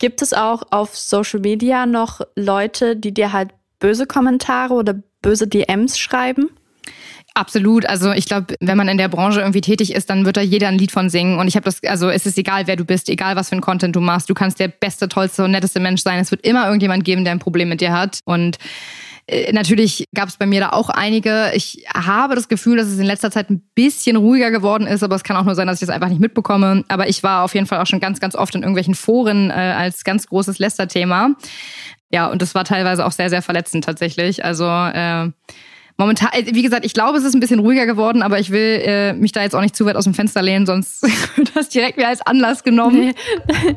Gibt 0.00 0.22
es 0.22 0.32
auch 0.32 0.62
auf 0.70 0.96
Social 0.96 1.40
Media 1.40 1.84
noch 1.84 2.22
Leute, 2.34 2.96
die 2.96 3.12
dir 3.12 3.32
halt 3.32 3.50
böse 3.78 4.06
Kommentare 4.06 4.72
oder 4.72 4.94
böse 5.20 5.46
DMs 5.46 5.98
schreiben? 5.98 6.48
Absolut. 7.34 7.86
Also 7.86 8.10
ich 8.12 8.24
glaube, 8.24 8.54
wenn 8.60 8.78
man 8.78 8.88
in 8.88 8.96
der 8.96 9.08
Branche 9.08 9.40
irgendwie 9.40 9.60
tätig 9.60 9.94
ist, 9.94 10.08
dann 10.08 10.24
wird 10.24 10.38
da 10.38 10.40
jeder 10.40 10.68
ein 10.68 10.78
Lied 10.78 10.90
von 10.90 11.10
singen. 11.10 11.38
Und 11.38 11.48
ich 11.48 11.54
habe 11.54 11.64
das, 11.64 11.82
also 11.84 12.08
es 12.08 12.24
ist 12.24 12.38
egal, 12.38 12.66
wer 12.66 12.76
du 12.76 12.84
bist, 12.86 13.10
egal 13.10 13.36
was 13.36 13.50
für 13.50 13.56
ein 13.56 13.60
Content 13.60 13.94
du 13.94 14.00
machst. 14.00 14.28
Du 14.30 14.34
kannst 14.34 14.58
der 14.58 14.68
beste, 14.68 15.06
tollste 15.06 15.44
und 15.44 15.50
netteste 15.50 15.80
Mensch 15.80 16.02
sein. 16.02 16.18
Es 16.18 16.30
wird 16.30 16.46
immer 16.46 16.64
irgendjemand 16.64 17.04
geben, 17.04 17.24
der 17.24 17.32
ein 17.32 17.38
Problem 17.38 17.68
mit 17.68 17.82
dir 17.82 17.92
hat. 17.92 18.20
Und 18.24 18.56
Natürlich 19.52 20.06
gab 20.14 20.28
es 20.28 20.36
bei 20.36 20.46
mir 20.46 20.60
da 20.60 20.68
auch 20.70 20.88
einige. 20.88 21.52
Ich 21.54 21.84
habe 21.94 22.34
das 22.34 22.48
Gefühl, 22.48 22.78
dass 22.78 22.88
es 22.88 22.98
in 22.98 23.06
letzter 23.06 23.30
Zeit 23.30 23.48
ein 23.50 23.62
bisschen 23.74 24.16
ruhiger 24.16 24.50
geworden 24.50 24.86
ist, 24.86 25.02
aber 25.02 25.14
es 25.14 25.22
kann 25.22 25.36
auch 25.36 25.44
nur 25.44 25.54
sein, 25.54 25.66
dass 25.66 25.80
ich 25.80 25.86
das 25.86 25.94
einfach 25.94 26.08
nicht 26.08 26.20
mitbekomme. 26.20 26.84
Aber 26.88 27.08
ich 27.08 27.22
war 27.22 27.44
auf 27.44 27.54
jeden 27.54 27.66
Fall 27.66 27.80
auch 27.80 27.86
schon 27.86 28.00
ganz, 28.00 28.18
ganz 28.18 28.34
oft 28.34 28.54
in 28.54 28.62
irgendwelchen 28.62 28.94
Foren 28.94 29.50
äh, 29.50 29.52
als 29.52 30.04
ganz 30.04 30.26
großes 30.26 30.58
Lästerthema. 30.58 31.30
Ja, 32.12 32.26
und 32.26 32.42
das 32.42 32.54
war 32.54 32.64
teilweise 32.64 33.06
auch 33.06 33.12
sehr, 33.12 33.30
sehr 33.30 33.42
verletzend 33.42 33.84
tatsächlich. 33.84 34.44
Also 34.44 34.64
äh, 34.64 35.30
momentan, 35.96 36.30
äh, 36.32 36.52
wie 36.52 36.62
gesagt, 36.62 36.84
ich 36.84 36.94
glaube, 36.94 37.18
es 37.18 37.24
ist 37.24 37.34
ein 37.34 37.40
bisschen 37.40 37.60
ruhiger 37.60 37.86
geworden, 37.86 38.22
aber 38.22 38.40
ich 38.40 38.50
will 38.50 38.82
äh, 38.84 39.12
mich 39.12 39.30
da 39.30 39.42
jetzt 39.42 39.54
auch 39.54 39.60
nicht 39.60 39.76
zu 39.76 39.86
weit 39.86 39.94
aus 39.94 40.04
dem 40.04 40.14
Fenster 40.14 40.42
lehnen, 40.42 40.66
sonst 40.66 41.02
wird 41.36 41.54
das 41.54 41.68
direkt 41.68 41.98
wieder 41.98 42.08
als 42.08 42.22
Anlass 42.22 42.64
genommen, 42.64 43.14
nee. 43.14 43.76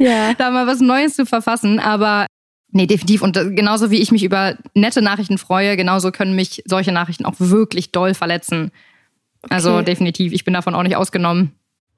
ja. 0.06 0.32
da 0.34 0.50
mal 0.50 0.66
was 0.66 0.80
Neues 0.80 1.16
zu 1.16 1.26
verfassen. 1.26 1.78
Aber 1.78 2.26
nee, 2.72 2.86
definitiv. 2.86 3.22
Und 3.22 3.36
äh, 3.36 3.50
genauso 3.50 3.90
wie 3.90 4.00
ich 4.00 4.12
mich 4.12 4.24
über 4.24 4.56
nette 4.74 5.02
Nachrichten 5.02 5.38
freue, 5.38 5.76
genauso 5.76 6.10
können 6.12 6.34
mich 6.34 6.62
solche 6.66 6.92
Nachrichten 6.92 7.24
auch 7.24 7.34
wirklich 7.38 7.92
doll 7.92 8.14
verletzen. 8.14 8.70
Also 9.48 9.70
okay. 9.70 9.76
Also 9.78 9.82
definitiv, 9.82 10.32
ich 10.32 10.44
bin 10.44 10.54
davon 10.54 10.74
auch 10.74 10.82
nicht 10.82 10.96
ausgenommen. 10.96 11.52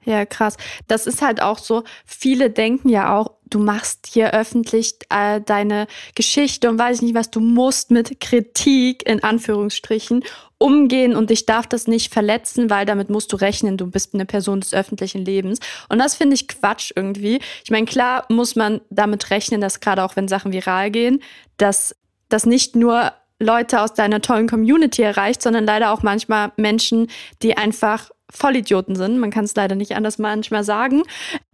Ja, 0.05 0.25
krass. 0.25 0.57
Das 0.87 1.07
ist 1.07 1.21
halt 1.21 1.41
auch 1.41 1.57
so, 1.57 1.83
viele 2.05 2.49
denken 2.49 2.89
ja 2.89 3.17
auch, 3.17 3.31
du 3.49 3.59
machst 3.59 4.07
hier 4.07 4.33
öffentlich 4.33 4.95
äh, 5.09 5.39
deine 5.39 5.87
Geschichte 6.15 6.69
und 6.69 6.79
weiß 6.79 7.01
nicht 7.01 7.15
was, 7.15 7.29
du 7.29 7.39
musst 7.39 7.91
mit 7.91 8.19
Kritik 8.19 9.07
in 9.07 9.23
Anführungsstrichen 9.23 10.23
umgehen 10.57 11.15
und 11.15 11.29
dich 11.29 11.45
darf 11.45 11.67
das 11.67 11.87
nicht 11.87 12.13
verletzen, 12.13 12.69
weil 12.69 12.85
damit 12.85 13.09
musst 13.09 13.31
du 13.31 13.35
rechnen, 13.35 13.77
du 13.77 13.87
bist 13.87 14.13
eine 14.13 14.25
Person 14.25 14.61
des 14.61 14.73
öffentlichen 14.73 15.23
Lebens. 15.23 15.59
Und 15.89 15.99
das 15.99 16.15
finde 16.15 16.35
ich 16.35 16.47
Quatsch 16.47 16.91
irgendwie. 16.95 17.39
Ich 17.63 17.71
meine, 17.71 17.85
klar 17.85 18.25
muss 18.29 18.55
man 18.55 18.81
damit 18.89 19.29
rechnen, 19.29 19.61
dass 19.61 19.79
gerade 19.79 20.03
auch 20.03 20.15
wenn 20.15 20.27
Sachen 20.27 20.51
viral 20.51 20.89
gehen, 20.89 21.21
dass 21.57 21.95
das 22.29 22.45
nicht 22.45 22.75
nur 22.75 23.11
Leute 23.39 23.81
aus 23.81 23.93
deiner 23.93 24.21
tollen 24.21 24.47
Community 24.47 25.01
erreicht, 25.01 25.41
sondern 25.41 25.65
leider 25.65 25.91
auch 25.91 26.01
manchmal 26.01 26.51
Menschen, 26.57 27.07
die 27.41 27.57
einfach 27.57 28.09
Vollidioten 28.33 28.95
sind. 28.95 29.19
Man 29.19 29.31
kann 29.31 29.45
es 29.45 29.55
leider 29.55 29.75
nicht 29.75 29.95
anders 29.95 30.17
manchmal 30.17 30.63
sagen. 30.63 31.03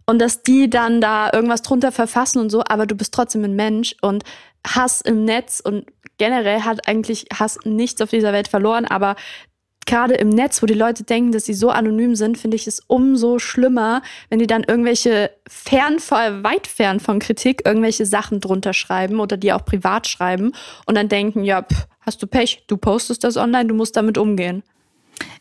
Und 0.06 0.18
dass 0.18 0.42
die 0.42 0.68
dann 0.68 1.00
da 1.00 1.30
irgendwas 1.32 1.62
drunter 1.62 1.92
verfassen 1.92 2.40
und 2.40 2.50
so, 2.50 2.62
aber 2.66 2.86
du 2.86 2.96
bist 2.96 3.14
trotzdem 3.14 3.44
ein 3.44 3.54
Mensch 3.54 3.94
und 4.00 4.24
Hass 4.66 5.00
im 5.00 5.24
Netz 5.24 5.60
und 5.60 5.86
generell 6.18 6.62
hat 6.62 6.88
eigentlich 6.88 7.26
Hass 7.32 7.58
nichts 7.64 8.00
auf 8.02 8.10
dieser 8.10 8.32
Welt 8.32 8.48
verloren, 8.48 8.84
aber 8.84 9.16
gerade 9.86 10.14
im 10.14 10.28
Netz, 10.28 10.62
wo 10.62 10.66
die 10.66 10.74
Leute 10.74 11.02
denken, 11.04 11.32
dass 11.32 11.46
sie 11.46 11.54
so 11.54 11.70
anonym 11.70 12.14
sind, 12.14 12.38
finde 12.38 12.56
ich 12.56 12.66
es 12.66 12.80
umso 12.86 13.38
schlimmer, 13.38 14.02
wenn 14.28 14.38
die 14.38 14.46
dann 14.46 14.62
irgendwelche 14.62 15.30
fern, 15.48 15.96
weit 15.98 16.66
fern 16.66 17.00
von 17.00 17.18
Kritik 17.18 17.62
irgendwelche 17.64 18.06
Sachen 18.06 18.40
drunter 18.40 18.72
schreiben 18.72 19.20
oder 19.20 19.36
die 19.36 19.52
auch 19.52 19.64
privat 19.64 20.06
schreiben 20.06 20.52
und 20.86 20.96
dann 20.96 21.08
denken, 21.08 21.44
ja, 21.44 21.62
pff, 21.62 21.88
hast 22.02 22.22
du 22.22 22.26
Pech, 22.26 22.64
du 22.66 22.76
postest 22.76 23.24
das 23.24 23.36
online, 23.36 23.66
du 23.66 23.74
musst 23.74 23.96
damit 23.96 24.18
umgehen. 24.18 24.62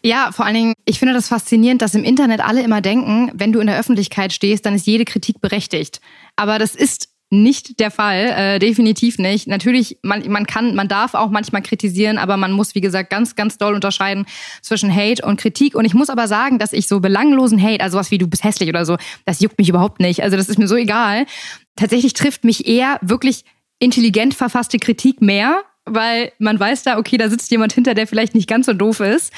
Ja, 0.04 0.32
vor 0.32 0.46
allen 0.46 0.56
Dingen, 0.56 0.74
ich 0.86 1.00
finde 1.00 1.13
das 1.13 1.28
faszinierend, 1.28 1.82
dass 1.82 1.96
im 1.96 2.04
Internet 2.04 2.42
alle 2.42 2.62
immer 2.62 2.82
denken, 2.82 3.32
wenn 3.34 3.52
du 3.52 3.60
in 3.60 3.68
der 3.68 3.80
Öffentlichkeit 3.80 4.34
stehst, 4.34 4.65
dann 4.65 4.76
ist 4.76 4.88
jede 4.88 5.06
Kritik 5.06 5.42
berechtigt. 5.42 6.00
Aber 6.36 6.58
das 6.58 6.76
ist 6.76 7.10
nicht 7.32 7.80
der 7.80 7.92
Fall, 7.92 8.34
äh, 8.36 8.60
definitiv 8.60 9.20
nicht. 9.20 9.48
Natürlich, 9.48 10.00
man, 10.02 10.28
man 10.32 10.48
kann, 10.48 10.74
man 10.74 10.88
darf 10.88 11.13
auch 11.13 11.30
manchmal 11.30 11.62
kritisieren, 11.62 12.18
aber 12.18 12.38
man 12.38 12.52
muss, 12.52 12.74
wie 12.74 12.82
gesagt, 12.82 13.12
ganz, 13.12 13.36
ganz 13.36 13.58
doll 13.58 13.76
unterscheiden 13.76 14.26
zwischen 14.62 14.94
Hate 14.94 15.24
und 15.24 15.39
Kritik. 15.39 15.76
Und 15.76 15.86
ich 15.86 15.94
muss 15.94 16.10
aber 16.10 16.28
sagen, 16.28 16.58
dass 16.58 16.74
ich 16.74 16.88
so 16.88 17.00
belanglosen 17.00 17.62
Hate, 17.62 17.84
also 17.84 18.00
was 18.00 18.10
wie 18.10 18.18
du 18.18 18.28
bist 18.28 18.44
hässlich 18.44 18.70
oder 18.70 18.86
so, 18.86 18.98
das 19.26 19.42
juckt 19.42 19.60
mich 19.60 19.70
überhaupt 19.70 20.00
nicht. 20.00 20.24
Also 20.24 20.38
das 20.38 20.50
ist 20.50 20.58
mir 20.58 20.68
so 20.68 20.76
egal. 20.76 21.26
Tatsächlich 21.76 22.13
trifft 22.13 22.44
mich 22.44 22.68
eher 22.68 22.98
wirklich 23.02 23.46
intelligent 23.78 24.34
verfasste 24.34 24.80
Kritik 24.80 25.22
mehr, 25.22 25.63
weil 25.93 26.32
man 26.39 26.60
weiß 26.60 26.84
da, 26.84 26.97
okay, 26.97 27.17
da 27.17 27.30
sitzt 27.30 27.52
jemand 27.52 27.73
hinter, 27.73 27.93
der 27.93 28.08
vielleicht 28.08 28.36
nicht 28.36 28.49
ganz 28.49 28.65
so 28.65 28.73
doof 28.73 28.99
ist. 28.99 29.34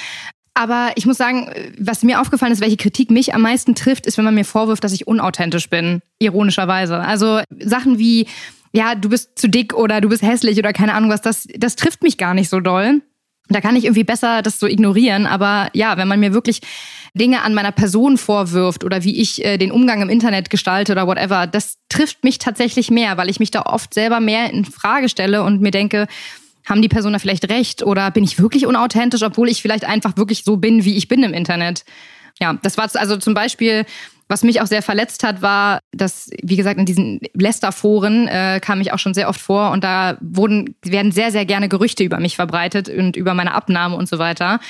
Aber 0.53 0.91
ich 0.95 1.05
muss 1.05 1.17
sagen, 1.17 1.49
was 1.79 2.03
mir 2.03 2.19
aufgefallen 2.19 2.51
ist, 2.51 2.61
welche 2.61 2.77
Kritik 2.77 3.09
mich 3.09 3.33
am 3.33 3.41
meisten 3.41 3.73
trifft, 3.73 4.05
ist, 4.05 4.17
wenn 4.17 4.25
man 4.25 4.35
mir 4.35 4.45
vorwirft, 4.45 4.83
dass 4.83 4.91
ich 4.91 5.07
unauthentisch 5.07 5.69
bin, 5.69 6.01
ironischerweise. 6.19 6.99
Also 6.99 7.41
Sachen 7.59 7.99
wie, 7.99 8.27
ja, 8.73 8.95
du 8.95 9.09
bist 9.09 9.39
zu 9.39 9.47
dick 9.47 9.73
oder 9.73 10.01
du 10.01 10.09
bist 10.09 10.23
hässlich 10.23 10.57
oder 10.57 10.73
keine 10.73 10.93
Ahnung 10.93 11.09
was, 11.09 11.21
das, 11.21 11.47
das 11.55 11.77
trifft 11.77 12.03
mich 12.03 12.17
gar 12.17 12.33
nicht 12.33 12.49
so 12.49 12.59
doll. 12.59 13.01
Da 13.47 13.61
kann 13.61 13.75
ich 13.75 13.85
irgendwie 13.85 14.03
besser 14.03 14.41
das 14.41 14.59
so 14.59 14.67
ignorieren. 14.67 15.25
Aber 15.25 15.69
ja, 15.73 15.97
wenn 15.97 16.07
man 16.07 16.19
mir 16.19 16.33
wirklich 16.33 16.61
Dinge 17.13 17.41
an 17.41 17.53
meiner 17.53 17.71
Person 17.71 18.17
vorwirft 18.17 18.83
oder 18.83 19.03
wie 19.03 19.19
ich 19.19 19.43
äh, 19.43 19.57
den 19.57 19.71
Umgang 19.71 20.01
im 20.01 20.09
Internet 20.09 20.49
gestalte 20.49 20.93
oder 20.93 21.07
whatever, 21.07 21.47
das 21.47 21.77
trifft 21.89 22.23
mich 22.23 22.37
tatsächlich 22.37 22.89
mehr, 22.89 23.17
weil 23.17 23.29
ich 23.29 23.39
mich 23.39 23.51
da 23.51 23.63
oft 23.63 23.93
selber 23.93 24.19
mehr 24.19 24.51
in 24.51 24.63
Frage 24.63 25.09
stelle 25.09 25.43
und 25.43 25.61
mir 25.61 25.71
denke, 25.71 26.07
haben 26.65 26.81
die 26.81 26.89
Personen 26.89 27.19
vielleicht 27.19 27.49
recht 27.49 27.83
oder 27.83 28.11
bin 28.11 28.23
ich 28.23 28.39
wirklich 28.39 28.65
unauthentisch, 28.65 29.23
obwohl 29.23 29.49
ich 29.49 29.61
vielleicht 29.61 29.85
einfach 29.85 30.17
wirklich 30.17 30.43
so 30.43 30.57
bin, 30.57 30.85
wie 30.85 30.97
ich 30.97 31.07
bin 31.07 31.23
im 31.23 31.33
Internet? 31.33 31.83
Ja, 32.39 32.57
das 32.61 32.77
war 32.77 32.89
also 32.95 33.17
zum 33.17 33.33
Beispiel 33.33 33.85
Was 34.31 34.43
mich 34.43 34.61
auch 34.61 34.65
sehr 34.65 34.81
verletzt 34.81 35.25
hat, 35.25 35.41
war, 35.41 35.81
dass, 35.91 36.29
wie 36.41 36.55
gesagt, 36.55 36.79
in 36.79 36.85
diesen 36.85 37.19
Lester-Foren 37.33 38.29
äh, 38.29 38.61
kam 38.63 38.79
ich 38.79 38.93
auch 38.93 38.97
schon 38.97 39.13
sehr 39.13 39.27
oft 39.27 39.41
vor 39.41 39.71
und 39.71 39.83
da 39.83 40.15
wurden, 40.21 40.73
werden 40.85 41.11
sehr, 41.11 41.33
sehr 41.33 41.45
gerne 41.45 41.67
Gerüchte 41.67 42.05
über 42.05 42.17
mich 42.17 42.37
verbreitet 42.37 42.87
und 42.87 43.17
über 43.17 43.33
meine 43.33 43.53
Abnahme 43.53 43.97
und 43.97 44.07
so 44.07 44.19
weiter. 44.19 44.61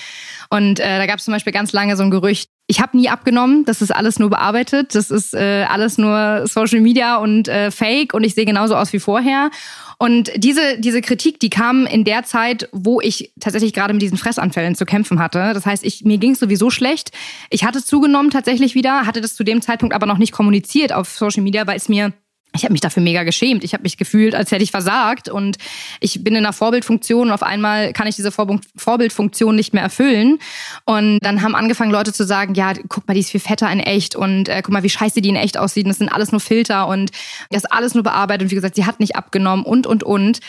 Und 0.49 0.79
äh, 0.79 0.97
da 0.97 1.05
gab 1.05 1.19
es 1.19 1.25
zum 1.25 1.35
Beispiel 1.35 1.53
ganz 1.53 1.73
lange 1.73 1.95
so 1.95 2.01
ein 2.01 2.09
Gerücht, 2.09 2.49
ich 2.71 2.79
habe 2.79 2.95
nie 2.95 3.09
abgenommen, 3.09 3.65
das 3.65 3.81
ist 3.81 3.93
alles 3.93 4.17
nur 4.17 4.29
bearbeitet, 4.29 4.95
das 4.95 5.11
ist 5.11 5.33
äh, 5.33 5.65
alles 5.67 5.97
nur 5.97 6.47
Social 6.47 6.79
Media 6.79 7.17
und 7.17 7.49
äh, 7.49 7.69
Fake 7.69 8.13
und 8.13 8.23
ich 8.23 8.33
sehe 8.33 8.45
genauso 8.45 8.77
aus 8.77 8.93
wie 8.93 8.99
vorher. 8.99 9.51
Und 9.97 10.31
diese, 10.37 10.79
diese 10.79 11.01
Kritik, 11.01 11.41
die 11.41 11.49
kam 11.49 11.85
in 11.85 12.05
der 12.05 12.23
Zeit, 12.23 12.69
wo 12.71 13.01
ich 13.01 13.33
tatsächlich 13.41 13.73
gerade 13.73 13.91
mit 13.91 14.01
diesen 14.01 14.17
Fressanfällen 14.17 14.75
zu 14.75 14.85
kämpfen 14.85 15.19
hatte. 15.19 15.51
Das 15.53 15.65
heißt, 15.65 15.83
ich, 15.83 16.05
mir 16.05 16.17
ging 16.17 16.31
es 16.31 16.39
sowieso 16.39 16.69
schlecht. 16.69 17.11
Ich 17.49 17.65
hatte 17.65 17.83
zugenommen 17.83 18.31
tatsächlich 18.31 18.73
wieder, 18.73 19.05
hatte 19.05 19.19
das 19.19 19.35
zu 19.35 19.43
dem 19.43 19.61
Zeitpunkt 19.61 19.93
aber 19.93 20.05
noch 20.05 20.17
nicht 20.17 20.31
kommuniziert 20.31 20.93
auf 20.93 21.09
Social 21.09 21.43
Media, 21.43 21.67
weil 21.67 21.75
es 21.75 21.89
mir 21.89 22.13
ich 22.53 22.63
habe 22.63 22.73
mich 22.73 22.81
dafür 22.81 23.01
mega 23.01 23.23
geschämt. 23.23 23.63
Ich 23.63 23.73
habe 23.73 23.83
mich 23.83 23.97
gefühlt, 23.97 24.35
als 24.35 24.51
hätte 24.51 24.63
ich 24.63 24.71
versagt. 24.71 25.29
Und 25.29 25.57
ich 26.01 26.23
bin 26.23 26.35
in 26.35 26.45
einer 26.45 26.53
Vorbildfunktion 26.53 27.27
und 27.27 27.33
auf 27.33 27.43
einmal 27.43 27.93
kann 27.93 28.07
ich 28.07 28.15
diese 28.15 28.31
Vorbildfunktion 28.31 29.55
nicht 29.55 29.73
mehr 29.73 29.83
erfüllen. 29.83 30.37
Und 30.85 31.19
dann 31.21 31.41
haben 31.41 31.55
angefangen 31.55 31.91
Leute 31.91 32.11
zu 32.11 32.25
sagen, 32.25 32.53
ja, 32.53 32.73
guck 32.89 33.07
mal, 33.07 33.13
die 33.13 33.21
ist 33.21 33.31
viel 33.31 33.39
fetter 33.39 33.71
in 33.71 33.79
echt 33.79 34.15
und 34.15 34.49
äh, 34.49 34.61
guck 34.63 34.73
mal, 34.73 34.83
wie 34.83 34.89
scheiße 34.89 35.21
die 35.21 35.29
in 35.29 35.37
echt 35.37 35.57
aussieht. 35.57 35.85
Und 35.85 35.89
das 35.89 35.99
sind 35.99 36.09
alles 36.09 36.31
nur 36.31 36.41
Filter 36.41 36.87
und 36.87 37.11
das 37.51 37.63
alles 37.65 37.93
nur 37.93 38.03
bearbeitet. 38.03 38.43
Und 38.43 38.51
wie 38.51 38.55
gesagt, 38.55 38.75
sie 38.75 38.85
hat 38.85 38.99
nicht 38.99 39.15
abgenommen 39.15 39.65
und, 39.65 39.87
und, 39.87 40.03
und. 40.03 40.39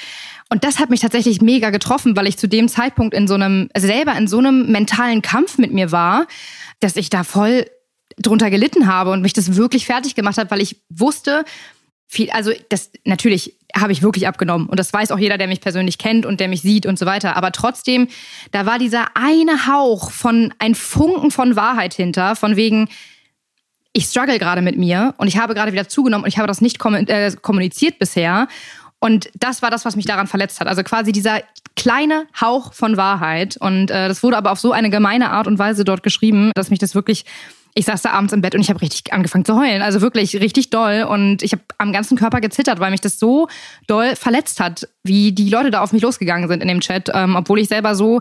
Und 0.49 0.65
das 0.65 0.81
hat 0.81 0.91
mich 0.91 1.01
tatsächlich 1.01 1.41
mega 1.41 1.71
getroffen, 1.71 2.17
weil 2.17 2.27
ich 2.27 2.37
zu 2.37 2.49
dem 2.49 2.69
Zeitpunkt 2.69 3.15
in 3.15 3.29
so 3.29 3.35
einem, 3.35 3.71
selber 3.77 4.15
in 4.17 4.27
so 4.27 4.39
einem 4.39 4.71
mentalen 4.71 5.23
Kampf 5.23 5.57
mit 5.57 5.73
mir 5.73 5.93
war, 5.93 6.27
dass 6.81 6.97
ich 6.97 7.11
da 7.11 7.23
voll 7.25 7.67
drunter 8.19 8.51
gelitten 8.51 8.87
habe 8.87 9.13
und 9.13 9.23
mich 9.23 9.33
das 9.33 9.57
wirklich 9.57 9.87
fertig 9.87 10.15
gemacht 10.15 10.37
hat, 10.37 10.51
weil 10.51 10.61
ich 10.61 10.83
wusste, 10.91 11.45
viel, 12.13 12.31
also 12.31 12.53
das 12.69 12.91
natürlich 13.05 13.57
habe 13.75 13.93
ich 13.93 14.03
wirklich 14.03 14.29
abgenommen 14.29 14.69
und 14.69 14.79
das 14.79 14.93
weiß 14.93 15.13
auch 15.13 15.19
jeder, 15.19 15.39
der 15.39 15.49
mich 15.49 15.63
persönlich 15.63 15.97
kennt 15.97 16.27
und 16.27 16.41
der 16.41 16.49
mich 16.49 16.61
sieht 16.61 16.85
und 16.85 16.99
so 16.99 17.07
weiter. 17.07 17.37
Aber 17.37 17.53
trotzdem, 17.53 18.07
da 18.51 18.67
war 18.67 18.79
dieser 18.79 19.17
eine 19.17 19.67
Hauch 19.67 20.11
von 20.11 20.53
ein 20.59 20.75
Funken 20.75 21.31
von 21.31 21.57
Wahrheit 21.57 21.95
hinter, 21.95 22.37
von 22.37 22.57
wegen 22.57 22.89
ich 23.95 24.05
struggle 24.05 24.39
gerade 24.39 24.61
mit 24.61 24.77
mir 24.77 25.15
und 25.17 25.27
ich 25.27 25.39
habe 25.39 25.55
gerade 25.55 25.73
wieder 25.73 25.89
zugenommen 25.89 26.25
und 26.25 26.29
ich 26.29 26.37
habe 26.37 26.49
das 26.49 26.61
nicht 26.61 26.85
äh, 26.85 27.33
kommuniziert 27.41 27.99
bisher. 27.99 28.47
Und 28.99 29.31
das 29.35 29.63
war 29.63 29.71
das, 29.71 29.87
was 29.87 29.97
mich 29.97 30.05
daran 30.05 30.27
verletzt 30.27 30.61
hat. 30.61 30.69
Also 30.69 30.83
quasi 30.83 31.13
dieser 31.13 31.41
kleine 31.77 32.27
Hauch 32.41 32.73
von 32.73 32.97
Wahrheit. 32.97 33.57
Und 33.57 33.91
äh, 33.91 34.07
das 34.09 34.23
wurde 34.23 34.37
aber 34.37 34.53
auf 34.53 34.61
so 34.61 34.73
eine 34.73 34.91
gemeine 34.91 35.31
Art 35.31 35.47
und 35.47 35.59
Weise 35.59 35.85
dort 35.85 36.03
geschrieben, 36.03 36.53
dass 36.55 36.71
mich 36.71 36.79
das 36.79 36.95
wirklich 36.95 37.25
ich 37.75 37.87
saß 37.87 38.03
da 38.03 38.11
abends 38.11 38.33
im 38.33 38.43
Bett 38.43 38.55
und 38.55 38.61
ich 38.61 38.69
habe 38.69 38.83
richtig 38.83 39.13
angefangen 39.13 39.45
zu 39.45 39.57
heulen. 39.57 39.83
Also 39.83 40.01
wirklich 40.01 40.37
richtig 40.37 40.71
doll. 40.71 41.07
Und 41.09 41.43
ich 41.43 41.53
habe 41.53 41.63
am 41.79 41.93
ganzen 41.93 42.19
Körper 42.19 42.41
gezittert, 42.41 42.81
weil 42.81 42.91
mich 42.91 43.01
das 43.01 43.19
so 43.19 43.49
doll 43.87 44.15
verletzt 44.17 44.61
hat, 44.61 44.89
wie 45.03 45.33
die 45.33 45.49
Leute 45.49 45.71
da 45.71 45.81
auf 45.81 45.93
mich 45.93 46.03
losgegangen 46.03 46.49
sind 46.49 46.63
in 46.63 46.69
dem 46.69 46.81
Chat, 46.81 47.11
ähm, 47.15 47.35
obwohl 47.37 47.59
ich 47.59 47.69
selber 47.69 47.95
so 47.95 48.21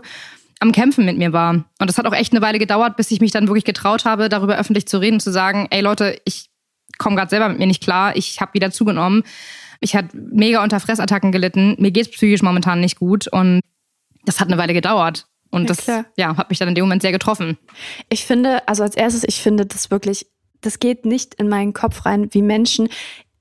am 0.60 0.72
Kämpfen 0.72 1.04
mit 1.04 1.18
mir 1.18 1.32
war. 1.32 1.52
Und 1.52 1.66
das 1.80 1.98
hat 1.98 2.06
auch 2.06 2.14
echt 2.14 2.32
eine 2.32 2.40
Weile 2.40 2.58
gedauert, 2.58 2.96
bis 2.96 3.10
ich 3.10 3.20
mich 3.20 3.32
dann 3.32 3.48
wirklich 3.48 3.64
getraut 3.64 4.04
habe, 4.04 4.28
darüber 4.28 4.56
öffentlich 4.56 4.86
zu 4.86 4.98
reden, 4.98 5.20
zu 5.20 5.32
sagen, 5.32 5.66
ey 5.70 5.80
Leute, 5.80 6.18
ich 6.24 6.46
komme 6.98 7.16
gerade 7.16 7.30
selber 7.30 7.48
mit 7.48 7.58
mir 7.58 7.66
nicht 7.66 7.82
klar, 7.82 8.16
ich 8.16 8.40
habe 8.40 8.54
wieder 8.54 8.70
zugenommen. 8.70 9.24
Ich 9.80 9.96
hatte 9.96 10.16
mega 10.16 10.62
unter 10.62 10.78
Fressattacken 10.78 11.32
gelitten. 11.32 11.74
Mir 11.78 11.90
geht's 11.90 12.10
psychisch 12.10 12.42
momentan 12.42 12.80
nicht 12.80 12.98
gut 12.98 13.26
und 13.26 13.60
das 14.24 14.38
hat 14.38 14.48
eine 14.48 14.56
Weile 14.56 14.72
gedauert. 14.72 15.26
Und 15.52 15.68
ja, 15.68 15.74
das 15.74 16.06
ja, 16.16 16.36
hat 16.36 16.48
mich 16.50 16.58
dann 16.58 16.68
in 16.68 16.74
dem 16.74 16.84
Moment 16.84 17.02
sehr 17.02 17.12
getroffen. 17.12 17.58
Ich 18.08 18.24
finde, 18.24 18.66
also 18.66 18.82
als 18.82 18.96
erstes, 18.96 19.22
ich 19.24 19.42
finde 19.42 19.66
das 19.66 19.90
wirklich, 19.90 20.26
das 20.62 20.78
geht 20.78 21.04
nicht 21.04 21.34
in 21.34 21.48
meinen 21.48 21.74
Kopf 21.74 22.06
rein, 22.06 22.32
wie 22.32 22.42
Menschen 22.42 22.88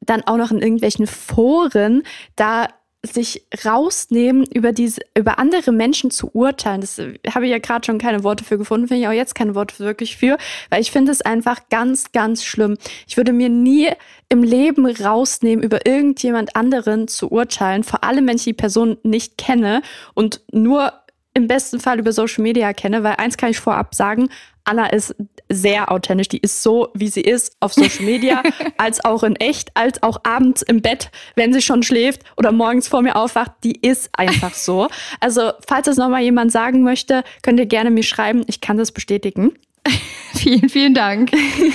dann 0.02 0.22
auch 0.24 0.38
noch 0.38 0.52
in 0.52 0.60
irgendwelchen 0.60 1.08
Foren 1.08 2.04
da 2.36 2.68
sich 3.04 3.48
rausnehmen, 3.66 4.46
über 4.54 4.74
diese, 4.74 5.02
über 5.18 5.40
andere 5.40 5.72
Menschen 5.72 6.12
zu 6.12 6.30
urteilen. 6.34 6.82
Das 6.82 7.00
habe 7.00 7.46
ich 7.46 7.52
ja 7.52 7.58
gerade 7.58 7.84
schon 7.84 7.98
keine 7.98 8.24
Worte 8.24 8.44
für 8.44 8.60
gefunden, 8.60 8.88
finde 8.88 9.02
ich 9.02 9.08
auch 9.08 9.14
jetzt 9.14 9.34
keine 9.34 9.56
Worte 9.56 9.80
wirklich 9.80 10.18
für, 10.18 10.38
weil 10.70 10.82
ich 10.82 10.92
finde 10.92 11.12
es 11.12 11.22
einfach 11.22 11.70
ganz, 11.70 12.12
ganz 12.12 12.44
schlimm. 12.44 12.78
Ich 13.08 13.18
würde 13.18 13.34
mir 13.34 13.50
nie 13.50 13.90
im 14.30 14.44
Leben 14.44 14.86
rausnehmen, 14.86 15.64
über 15.64 15.86
irgendjemand 15.86 16.56
anderen 16.56 17.08
zu 17.08 17.32
urteilen, 17.32 17.84
vor 17.84 18.04
allem 18.04 18.28
wenn 18.28 18.36
ich 18.36 18.44
die 18.44 18.54
Person 18.54 18.98
nicht 19.02 19.38
kenne 19.38 19.82
und 20.14 20.42
nur 20.52 20.94
im 21.34 21.48
besten 21.48 21.80
Fall 21.80 22.00
über 22.00 22.12
Social 22.12 22.44
Media 22.44 22.74
kenne, 22.74 23.04
weil 23.04 23.16
eins 23.16 23.38
kann 23.38 23.52
ich 23.52 23.60
vorab 23.60 23.96
sagen, 23.96 24.30
Anna 24.64 24.88
ist 24.88 25.16
sehr 25.50 25.92
authentisch. 25.92 26.28
Die 26.30 26.38
ist 26.38 26.62
so, 26.62 26.90
wie 26.94 27.08
sie 27.08 27.22
ist, 27.22 27.56
auf 27.60 27.74
Social 27.74 28.06
Media, 28.06 28.44
als 28.78 29.04
auch 29.04 29.24
in 29.24 29.36
echt, 29.36 29.76
als 29.76 30.04
auch 30.04 30.20
abends 30.24 30.62
im 30.62 30.82
Bett, 30.82 31.10
wenn 31.36 31.54
sie 31.54 31.62
schon 31.62 31.84
schläft 31.84 32.22
oder 32.38 32.52
morgens 32.52 32.88
vor 32.88 33.02
mir 33.02 33.16
aufwacht. 33.16 33.52
Die 33.64 33.80
ist 33.82 34.10
einfach 34.14 34.54
so. 34.54 34.88
Also, 35.20 35.52
falls 35.68 35.86
das 35.86 35.98
nochmal 35.98 36.22
jemand 36.22 36.52
sagen 36.52 36.84
möchte, 36.84 37.24
könnt 37.44 37.60
ihr 37.60 37.66
gerne 37.66 37.92
mir 37.92 38.04
schreiben. 38.04 38.44
Ich 38.48 38.62
kann 38.62 38.78
das 38.78 38.92
bestätigen. 38.92 39.54
vielen, 40.34 40.70
vielen 40.70 40.94
Dank. 40.94 41.32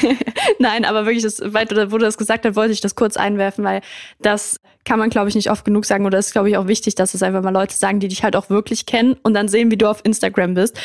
Nein, 0.59 0.84
aber 0.84 1.07
wirklich, 1.07 1.22
das, 1.22 1.40
weil 1.44 1.66
du, 1.66 1.90
wo 1.92 1.98
du 1.98 2.04
das 2.04 2.18
gesagt 2.18 2.44
hast, 2.44 2.57
wollte 2.57 2.72
ich 2.72 2.80
das 2.80 2.94
kurz 2.94 3.16
einwerfen, 3.16 3.64
weil 3.64 3.82
das 4.20 4.61
kann 4.84 4.98
man, 4.98 5.11
glaube 5.11 5.28
ich, 5.28 5.34
nicht 5.34 5.50
oft 5.50 5.64
genug 5.64 5.84
sagen. 5.84 6.07
Oder 6.07 6.18
ist, 6.18 6.32
glaube 6.32 6.48
ich, 6.48 6.57
auch 6.57 6.68
wichtig, 6.68 6.94
dass 6.94 7.14
es 7.14 7.22
einfach 7.22 7.42
mal 7.42 7.50
Leute 7.50 7.74
sagen, 7.74 8.00
die 8.00 8.09
dich 8.09 8.22
halt 8.22 8.36
auch 8.36 8.50
wirklich 8.50 8.86
kennen 8.86 9.16
und 9.22 9.34
dann 9.34 9.48
sehen, 9.48 9.70
wie 9.70 9.76
du 9.76 9.90
auf 9.90 10.00
Instagram 10.04 10.54
bist. 10.54 10.78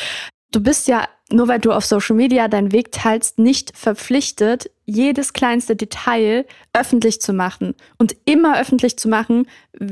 Du 0.52 0.60
bist 0.60 0.86
ja 0.86 1.08
nur 1.32 1.48
weil 1.48 1.58
du 1.58 1.72
auf 1.72 1.84
Social 1.84 2.16
Media 2.16 2.48
deinen 2.48 2.72
Weg 2.72 2.92
teilst, 2.92 3.38
nicht 3.38 3.76
verpflichtet, 3.76 4.70
jedes 4.84 5.32
kleinste 5.32 5.76
Detail 5.76 6.44
öffentlich 6.72 7.20
zu 7.20 7.32
machen 7.32 7.74
und 7.98 8.14
immer 8.24 8.60
öffentlich 8.60 8.98
zu 8.98 9.08
machen, 9.08 9.46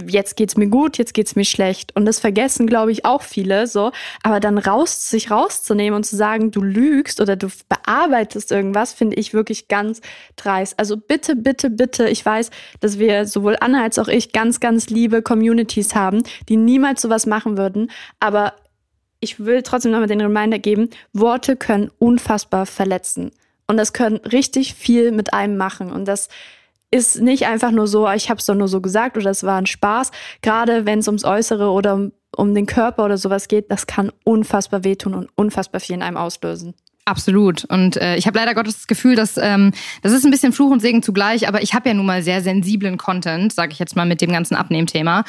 jetzt 0.06 0.36
geht's 0.36 0.56
mir 0.56 0.66
gut, 0.66 0.98
jetzt 0.98 1.14
geht's 1.14 1.36
mir 1.36 1.44
schlecht. 1.44 1.94
Und 1.96 2.04
das 2.04 2.18
vergessen, 2.18 2.66
glaube 2.66 2.92
ich, 2.92 3.04
auch 3.04 3.22
viele 3.22 3.66
so. 3.66 3.92
Aber 4.22 4.40
dann 4.40 4.58
raus, 4.58 5.08
sich 5.08 5.30
rauszunehmen 5.30 5.96
und 5.96 6.04
zu 6.04 6.16
sagen, 6.16 6.50
du 6.50 6.60
lügst 6.60 7.20
oder 7.20 7.36
du 7.36 7.48
bearbeitest 7.68 8.52
irgendwas, 8.52 8.92
finde 8.92 9.16
ich 9.16 9.32
wirklich 9.32 9.68
ganz 9.68 10.00
dreist. 10.36 10.78
Also 10.78 10.96
bitte, 10.96 11.36
bitte, 11.36 11.70
bitte, 11.70 12.08
ich 12.08 12.26
weiß, 12.26 12.50
dass 12.80 12.98
wir 12.98 13.26
sowohl 13.26 13.56
Anna 13.60 13.84
als 13.84 13.98
auch 13.98 14.08
ich 14.08 14.32
ganz, 14.32 14.60
ganz 14.60 14.90
liebe 14.90 15.22
Communities 15.22 15.94
haben, 15.94 16.22
die 16.48 16.56
niemals 16.56 17.00
sowas 17.00 17.26
machen 17.26 17.56
würden. 17.56 17.90
Aber 18.18 18.54
ich 19.20 19.44
will 19.44 19.62
trotzdem 19.62 19.92
nochmal 19.92 20.08
den 20.08 20.20
Reminder 20.20 20.58
geben, 20.58 20.90
Worte 21.12 21.56
können 21.56 21.90
unfassbar 21.98 22.66
verletzen. 22.66 23.30
Und 23.66 23.76
das 23.76 23.92
können 23.92 24.16
richtig 24.16 24.74
viel 24.74 25.12
mit 25.12 25.32
einem 25.32 25.56
machen. 25.56 25.92
Und 25.92 26.06
das 26.06 26.28
ist 26.90 27.20
nicht 27.20 27.46
einfach 27.46 27.70
nur 27.70 27.86
so, 27.86 28.10
ich 28.10 28.30
habe 28.30 28.40
es 28.40 28.46
doch 28.46 28.54
nur 28.54 28.66
so 28.66 28.80
gesagt 28.80 29.16
oder 29.16 29.30
es 29.30 29.44
war 29.44 29.58
ein 29.58 29.66
Spaß. 29.66 30.10
Gerade 30.42 30.86
wenn 30.86 30.98
es 30.98 31.06
ums 31.06 31.24
Äußere 31.24 31.70
oder 31.70 31.94
um, 31.94 32.12
um 32.36 32.54
den 32.54 32.66
Körper 32.66 33.04
oder 33.04 33.16
sowas 33.16 33.46
geht, 33.46 33.70
das 33.70 33.86
kann 33.86 34.10
unfassbar 34.24 34.82
wehtun 34.82 35.14
und 35.14 35.28
unfassbar 35.36 35.80
viel 35.80 35.94
in 35.94 36.02
einem 36.02 36.16
auslösen. 36.16 36.74
Absolut. 37.06 37.64
Und 37.64 37.96
äh, 37.96 38.16
ich 38.16 38.26
habe 38.26 38.38
leider 38.38 38.54
Gottes 38.54 38.74
das 38.74 38.86
Gefühl, 38.86 39.16
dass 39.16 39.36
ähm, 39.36 39.72
das 40.02 40.12
ist 40.12 40.24
ein 40.24 40.30
bisschen 40.30 40.52
Fluch 40.52 40.70
und 40.70 40.80
Segen 40.80 41.02
zugleich, 41.02 41.48
aber 41.48 41.62
ich 41.62 41.74
habe 41.74 41.88
ja 41.88 41.94
nun 41.94 42.06
mal 42.06 42.22
sehr 42.22 42.42
sensiblen 42.42 42.98
Content, 42.98 43.52
sage 43.52 43.72
ich 43.72 43.78
jetzt 43.78 43.96
mal 43.96 44.06
mit 44.06 44.20
dem 44.20 44.30
ganzen 44.30 44.54
Abnehmthema. 44.54 45.24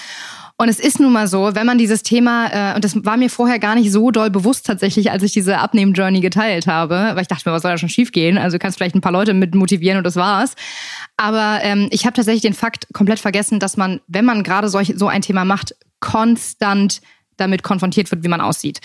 Und 0.58 0.70
es 0.70 0.80
ist 0.80 1.00
nun 1.00 1.12
mal 1.12 1.28
so, 1.28 1.56
wenn 1.56 1.66
man 1.66 1.80
dieses 1.80 2.04
Thema, 2.04 2.74
äh, 2.74 2.76
und 2.76 2.84
das 2.84 3.04
war 3.04 3.18
mir 3.18 3.32
vorher 3.32 3.58
gar 3.58 3.74
nicht 3.74 3.92
so 3.92 4.12
doll 4.12 4.30
bewusst 4.30 4.68
tatsächlich, 4.68 5.10
als 5.10 5.24
ich 5.24 5.32
diese 5.32 5.58
Abnehmen-Journey 5.58 6.20
geteilt 6.20 6.68
habe, 6.68 7.12
weil 7.14 7.22
ich 7.22 7.28
dachte 7.28 7.50
mir, 7.50 7.56
was 7.56 7.64
soll 7.64 7.72
da 7.72 7.78
schon 7.80 7.90
schiefgehen? 7.90 8.38
Also 8.38 8.58
du 8.58 8.60
kannst 8.60 8.78
vielleicht 8.78 8.94
ein 8.94 9.02
paar 9.02 9.12
Leute 9.12 9.34
mit 9.34 9.56
motivieren 9.56 9.98
und 9.98 10.04
das 10.04 10.18
war's. 10.18 10.54
Aber 11.18 11.62
ähm, 11.64 11.88
ich 11.90 12.06
habe 12.06 12.16
tatsächlich 12.16 12.44
den 12.44 12.54
Fakt 12.54 12.88
komplett 12.94 13.20
vergessen, 13.20 13.60
dass 13.60 13.76
man, 13.76 14.02
wenn 14.08 14.26
man 14.26 14.44
gerade 14.44 14.70
solch, 14.70 14.94
so 14.96 15.08
ein 15.08 15.24
Thema 15.24 15.46
macht, 15.46 15.74
konstant 16.00 17.02
damit 17.38 17.64
konfrontiert 17.64 18.12
wird, 18.12 18.24
wie 18.24 18.28
man 18.28 18.42
aussieht 18.42 18.82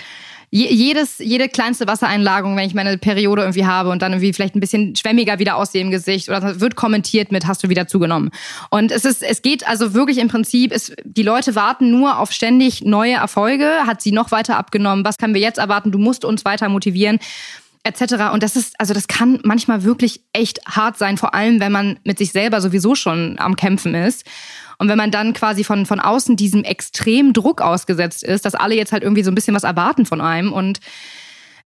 jedes, 0.64 1.18
jede 1.18 1.48
kleinste 1.48 1.86
Wassereinlagung, 1.86 2.57
wenn 2.57 2.66
ich 2.66 2.74
meine 2.74 2.98
Periode 2.98 3.42
irgendwie 3.42 3.66
habe 3.66 3.90
und 3.90 4.02
dann 4.02 4.12
irgendwie 4.12 4.32
vielleicht 4.32 4.54
ein 4.54 4.61
bisschen 4.61 4.96
schwämmiger 4.96 5.38
wieder 5.38 5.57
aussehe 5.57 5.82
im 5.82 5.90
Gesicht 5.90 6.28
oder 6.28 6.61
wird 6.61 6.76
kommentiert 6.76 7.32
mit, 7.32 7.46
hast 7.46 7.62
du 7.62 7.68
wieder 7.68 7.86
zugenommen. 7.86 8.30
Und 8.70 8.92
es 8.92 9.04
ist, 9.04 9.22
es 9.22 9.42
geht 9.42 9.66
also 9.66 9.94
wirklich 9.94 10.18
im 10.18 10.28
Prinzip, 10.28 10.72
es, 10.72 10.92
die 11.04 11.22
Leute 11.22 11.54
warten 11.54 11.90
nur 11.90 12.18
auf 12.18 12.32
ständig 12.32 12.82
neue 12.82 13.14
Erfolge. 13.14 13.66
Hat 13.86 14.00
sie 14.00 14.12
noch 14.12 14.30
weiter 14.30 14.57
abgenommen? 14.57 15.04
Was 15.04 15.18
können 15.18 15.34
wir 15.34 15.40
jetzt 15.40 15.59
erwarten? 15.59 15.92
Du 15.92 15.98
musst 15.98 16.24
uns 16.24 16.44
weiter 16.44 16.68
motivieren 16.68 17.18
etc. 17.86 18.32
Und 18.32 18.42
das 18.42 18.57
ist, 18.57 18.74
also 18.78 18.94
das 18.94 19.07
kann 19.07 19.38
manchmal 19.44 19.84
wirklich 19.84 20.20
echt 20.32 20.61
hart 20.66 20.98
sein, 20.98 21.16
vor 21.16 21.34
allem 21.34 21.61
wenn 21.61 21.72
man 21.72 21.98
mit 22.04 22.18
sich 22.18 22.32
selber 22.32 22.61
sowieso 22.61 22.94
schon 22.94 23.36
am 23.38 23.57
Kämpfen 23.57 23.94
ist. 23.94 24.24
Und 24.79 24.89
wenn 24.89 24.99
man 24.99 25.11
dann 25.11 25.33
quasi 25.33 25.64
von, 25.64 25.87
von 25.87 26.01
außen 26.01 26.37
diesem 26.37 26.64
extremen 26.64 27.33
Druck 27.33 27.61
ausgesetzt 27.61 28.22
ist, 28.22 28.45
dass 28.45 28.55
alle 28.55 28.74
jetzt 28.74 28.93
halt 28.93 29.03
irgendwie 29.03 29.22
so 29.22 29.31
ein 29.31 29.35
bisschen 29.35 29.55
was 29.55 29.64
erwarten 29.64 30.07
von 30.07 30.20
einem 30.20 30.53
und 30.53 30.81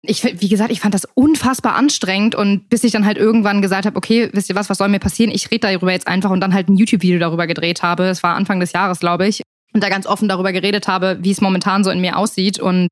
ich, 0.03 0.23
wie 0.23 0.47
gesagt, 0.47 0.71
ich 0.71 0.79
fand 0.79 0.93
das 0.93 1.07
unfassbar 1.15 1.75
anstrengend 1.75 2.35
und 2.35 2.69
bis 2.69 2.83
ich 2.83 2.91
dann 2.91 3.05
halt 3.05 3.17
irgendwann 3.17 3.61
gesagt 3.61 3.85
habe, 3.85 3.97
okay, 3.97 4.29
wisst 4.31 4.49
ihr 4.49 4.55
was, 4.55 4.69
was 4.69 4.77
soll 4.77 4.89
mir 4.89 4.99
passieren? 4.99 5.31
Ich 5.31 5.49
rede 5.51 5.67
darüber 5.67 5.91
jetzt 5.91 6.07
einfach 6.07 6.29
und 6.29 6.39
dann 6.39 6.53
halt 6.53 6.69
ein 6.69 6.77
YouTube-Video 6.77 7.19
darüber 7.19 7.47
gedreht 7.47 7.83
habe. 7.83 8.05
Es 8.05 8.23
war 8.23 8.35
Anfang 8.35 8.59
des 8.59 8.73
Jahres, 8.73 8.99
glaube 8.99 9.27
ich. 9.27 9.41
Und 9.77 9.83
da 9.83 9.89
ganz 9.89 10.07
offen 10.07 10.27
darüber 10.27 10.51
geredet 10.51 10.87
habe, 10.87 11.19
wie 11.21 11.31
es 11.31 11.39
momentan 11.39 11.83
so 11.83 11.91
in 11.91 12.01
mir 12.01 12.17
aussieht 12.17 12.59
und 12.59 12.89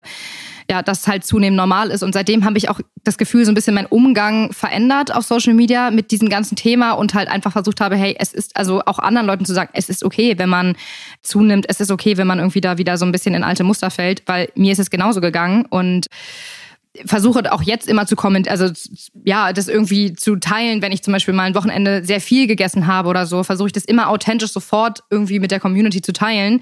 ja, 0.70 0.82
das 0.82 1.08
halt 1.08 1.24
zunehmend 1.26 1.58
normal 1.58 1.90
ist. 1.90 2.04
Und 2.04 2.14
seitdem 2.14 2.44
habe 2.46 2.58
ich 2.58 2.70
auch 2.70 2.80
das 3.04 3.18
Gefühl, 3.18 3.46
so 3.46 3.52
ein 3.52 3.56
bisschen 3.56 3.76
mein 3.76 3.86
Umgang 3.86 4.52
verändert 4.52 5.14
auf 5.14 5.24
Social 5.24 5.54
Media 5.54 5.92
mit 5.92 6.12
diesem 6.12 6.30
ganzen 6.30 6.56
Thema 6.56 6.94
und 6.94 7.14
halt 7.14 7.28
einfach 7.28 7.52
versucht 7.52 7.82
habe, 7.82 7.96
hey, 7.96 8.16
es 8.20 8.34
ist 8.34 8.56
also 8.56 8.82
auch 8.86 9.00
anderen 9.00 9.28
Leuten 9.28 9.46
zu 9.46 9.54
sagen, 9.54 9.70
es 9.74 9.90
ist 9.90 10.04
okay, 10.04 10.38
wenn 10.38 10.50
man 10.50 10.76
zunimmt, 11.22 11.66
es 11.70 11.80
ist 11.80 11.92
okay, 11.92 12.18
wenn 12.18 12.28
man 12.28 12.40
irgendwie 12.40 12.62
da 12.62 12.78
wieder 12.78 12.98
so 12.98 13.06
ein 13.06 13.12
bisschen 13.12 13.36
in 13.36 13.44
alte 13.44 13.64
Muster 13.64 13.92
fällt, 13.92 14.24
weil 14.28 14.50
mir 14.56 14.72
ist 14.72 14.80
es 14.80 14.90
genauso 14.90 15.22
gegangen 15.22 15.66
und 15.66 16.08
versuche 17.06 17.52
auch 17.52 17.62
jetzt 17.62 17.88
immer 17.88 18.06
zu 18.06 18.16
kommentieren, 18.16 18.60
also 18.60 18.74
ja, 19.24 19.54
das 19.54 19.68
irgendwie 19.68 20.14
zu 20.14 20.38
teilen, 20.38 20.82
wenn 20.82 20.92
ich 20.92 21.04
zum 21.04 21.14
Beispiel 21.14 21.34
mal 21.34 21.44
ein 21.44 21.56
Wochenende 21.56 22.04
sehr 22.06 22.22
viel 22.22 22.48
gegessen 22.48 22.88
habe 22.88 23.10
oder 23.10 23.26
so, 23.26 23.44
versuche 23.44 23.68
ich 23.68 23.74
das 23.74 23.86
immer 23.86 24.10
authentisch 24.10 24.52
sofort 24.52 25.04
irgendwie 25.10 25.40
mit 25.40 25.52
der 25.52 25.60
Community 25.60 26.02
zu 26.02 26.14
teilen, 26.14 26.62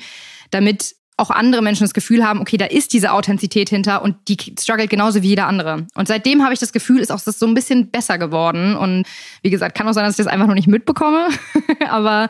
damit 0.52 0.96
auch 1.18 1.30
andere 1.30 1.62
Menschen 1.62 1.84
das 1.84 1.94
Gefühl 1.94 2.26
haben, 2.26 2.42
okay, 2.42 2.58
da 2.58 2.66
ist 2.66 2.94
diese 2.94 3.12
Authentizität 3.12 3.70
hinter 3.70 4.02
und 4.02 4.16
die 4.28 4.38
struggelt 4.60 4.90
genauso 4.90 5.22
wie 5.22 5.30
jeder 5.30 5.48
andere. 5.48 5.86
Und 5.96 6.08
seitdem 6.08 6.44
habe 6.44 6.54
ich 6.54 6.60
das 6.60 6.74
Gefühl, 6.74 7.00
ist 7.00 7.12
auch 7.12 7.22
das 7.22 7.38
so 7.38 7.46
ein 7.46 7.54
bisschen 7.54 7.92
besser 7.92 8.18
geworden. 8.18 8.76
Und 8.76 9.06
wie 9.44 9.52
gesagt, 9.52 9.78
kann 9.78 9.88
auch 9.88 9.94
sein, 9.94 10.06
dass 10.06 10.14
ich 10.14 10.26
das 10.26 10.32
einfach 10.32 10.48
noch 10.48 10.56
nicht 10.56 10.68
mitbekomme. 10.68 11.28
aber 11.90 12.30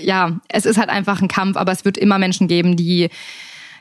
ja, 0.00 0.40
es 0.48 0.66
ist 0.66 0.76
halt 0.76 0.88
einfach 0.88 1.22
ein 1.22 1.28
Kampf, 1.28 1.56
aber 1.56 1.70
es 1.72 1.84
wird 1.84 1.96
immer 1.98 2.18
Menschen 2.18 2.48
geben, 2.48 2.76
die 2.76 3.10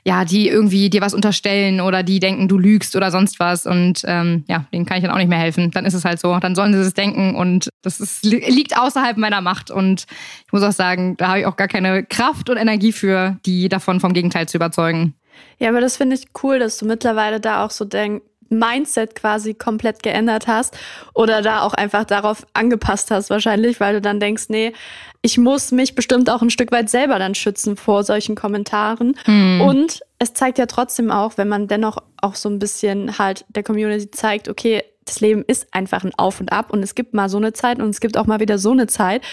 ja, 0.08 0.24
die 0.24 0.48
irgendwie 0.48 0.92
dir 0.92 1.02
was 1.02 1.16
unterstellen 1.16 1.82
oder 1.82 2.04
die 2.04 2.20
denken, 2.20 2.48
du 2.48 2.60
lügst 2.60 2.96
oder 2.96 3.10
sonst 3.10 3.40
was. 3.40 3.66
Und 3.66 4.04
ähm, 4.06 4.46
ja, 4.48 4.66
denen 4.72 4.86
kann 4.86 4.98
ich 4.98 5.04
dann 5.04 5.12
auch 5.12 5.18
nicht 5.18 5.30
mehr 5.30 5.40
helfen. 5.40 5.72
Dann 5.72 5.86
ist 5.86 5.96
es 5.96 6.06
halt 6.06 6.20
so. 6.20 6.38
Dann 6.38 6.54
sollen 6.54 6.74
sie 6.74 6.80
es 6.80 6.94
denken 6.94 7.36
und 7.36 7.70
das 7.82 8.00
ist, 8.00 8.24
liegt 8.24 8.78
außerhalb 8.78 9.18
meiner 9.18 9.42
Macht. 9.42 9.72
Und 9.72 10.06
ich 10.46 10.54
muss 10.54 10.62
auch 10.62 10.72
sagen, 10.72 11.18
da 11.18 11.30
habe 11.30 11.40
ich 11.40 11.46
auch 11.48 11.56
gar 11.56 11.68
keine 11.68 12.04
Kraft 12.04 12.52
und 12.52 12.58
Energie 12.58 12.92
für, 12.92 13.38
die 13.48 13.68
davon 13.68 14.00
vom 14.00 14.14
Gegenteil 14.14 14.48
zu 14.48 14.58
überzeugen. 14.58 15.16
Ja, 15.58 15.70
aber 15.70 15.82
das 15.82 15.98
finde 15.98 16.16
ich 16.16 16.28
cool, 16.44 16.60
dass 16.60 16.78
du 16.78 16.86
mittlerweile 16.86 17.40
da 17.40 17.66
auch 17.66 17.72
so 17.72 17.84
denkst, 17.84 18.24
Mindset 18.50 19.16
quasi 19.16 19.54
komplett 19.54 20.04
geändert 20.04 20.48
hast 20.48 20.78
oder 21.14 21.42
da 21.42 21.62
auch 21.62 21.74
einfach 21.74 22.06
darauf 22.06 22.46
angepasst 22.54 23.12
hast 23.12 23.30
wahrscheinlich, 23.30 23.80
weil 23.80 23.96
du 23.96 24.02
dann 24.02 24.20
denkst, 24.20 24.46
nee, 24.50 24.74
ich 25.22 25.38
muss 25.38 25.72
mich 25.72 25.96
bestimmt 25.96 26.30
auch 26.30 26.42
ein 26.42 26.52
Stück 26.52 26.72
weit 26.72 26.90
selber 26.90 27.18
dann 27.18 27.34
schützen 27.34 27.78
vor 27.78 28.04
solchen 28.04 28.36
Kommentaren. 28.36 29.18
Mhm. 29.26 29.62
Und 29.62 30.02
es 30.20 30.34
zeigt 30.34 30.60
ja 30.60 30.68
trotzdem 30.68 31.10
auch, 31.10 31.38
wenn 31.38 31.48
man 31.48 31.68
dennoch 31.68 31.98
auch 32.22 32.36
so 32.36 32.48
ein 32.50 32.60
bisschen 32.60 33.18
halt 33.18 33.46
der 33.50 33.64
Community 33.64 34.12
zeigt, 34.12 34.50
okay, 34.50 34.84
das 35.06 35.22
Leben 35.22 35.44
ist 35.48 35.68
einfach 35.74 36.04
ein 36.04 36.14
Auf 36.16 36.40
und 36.40 36.52
Ab 36.52 36.72
und 36.72 36.84
es 36.84 36.96
gibt 36.96 37.14
mal 37.14 37.30
so 37.30 37.38
eine 37.38 37.54
Zeit 37.54 37.80
und 37.80 37.90
es 37.90 38.00
gibt 38.00 38.18
auch 38.18 38.26
mal 38.26 38.40
wieder 38.40 38.58
so 38.58 38.72
eine 38.72 38.88
Zeit. 38.88 39.24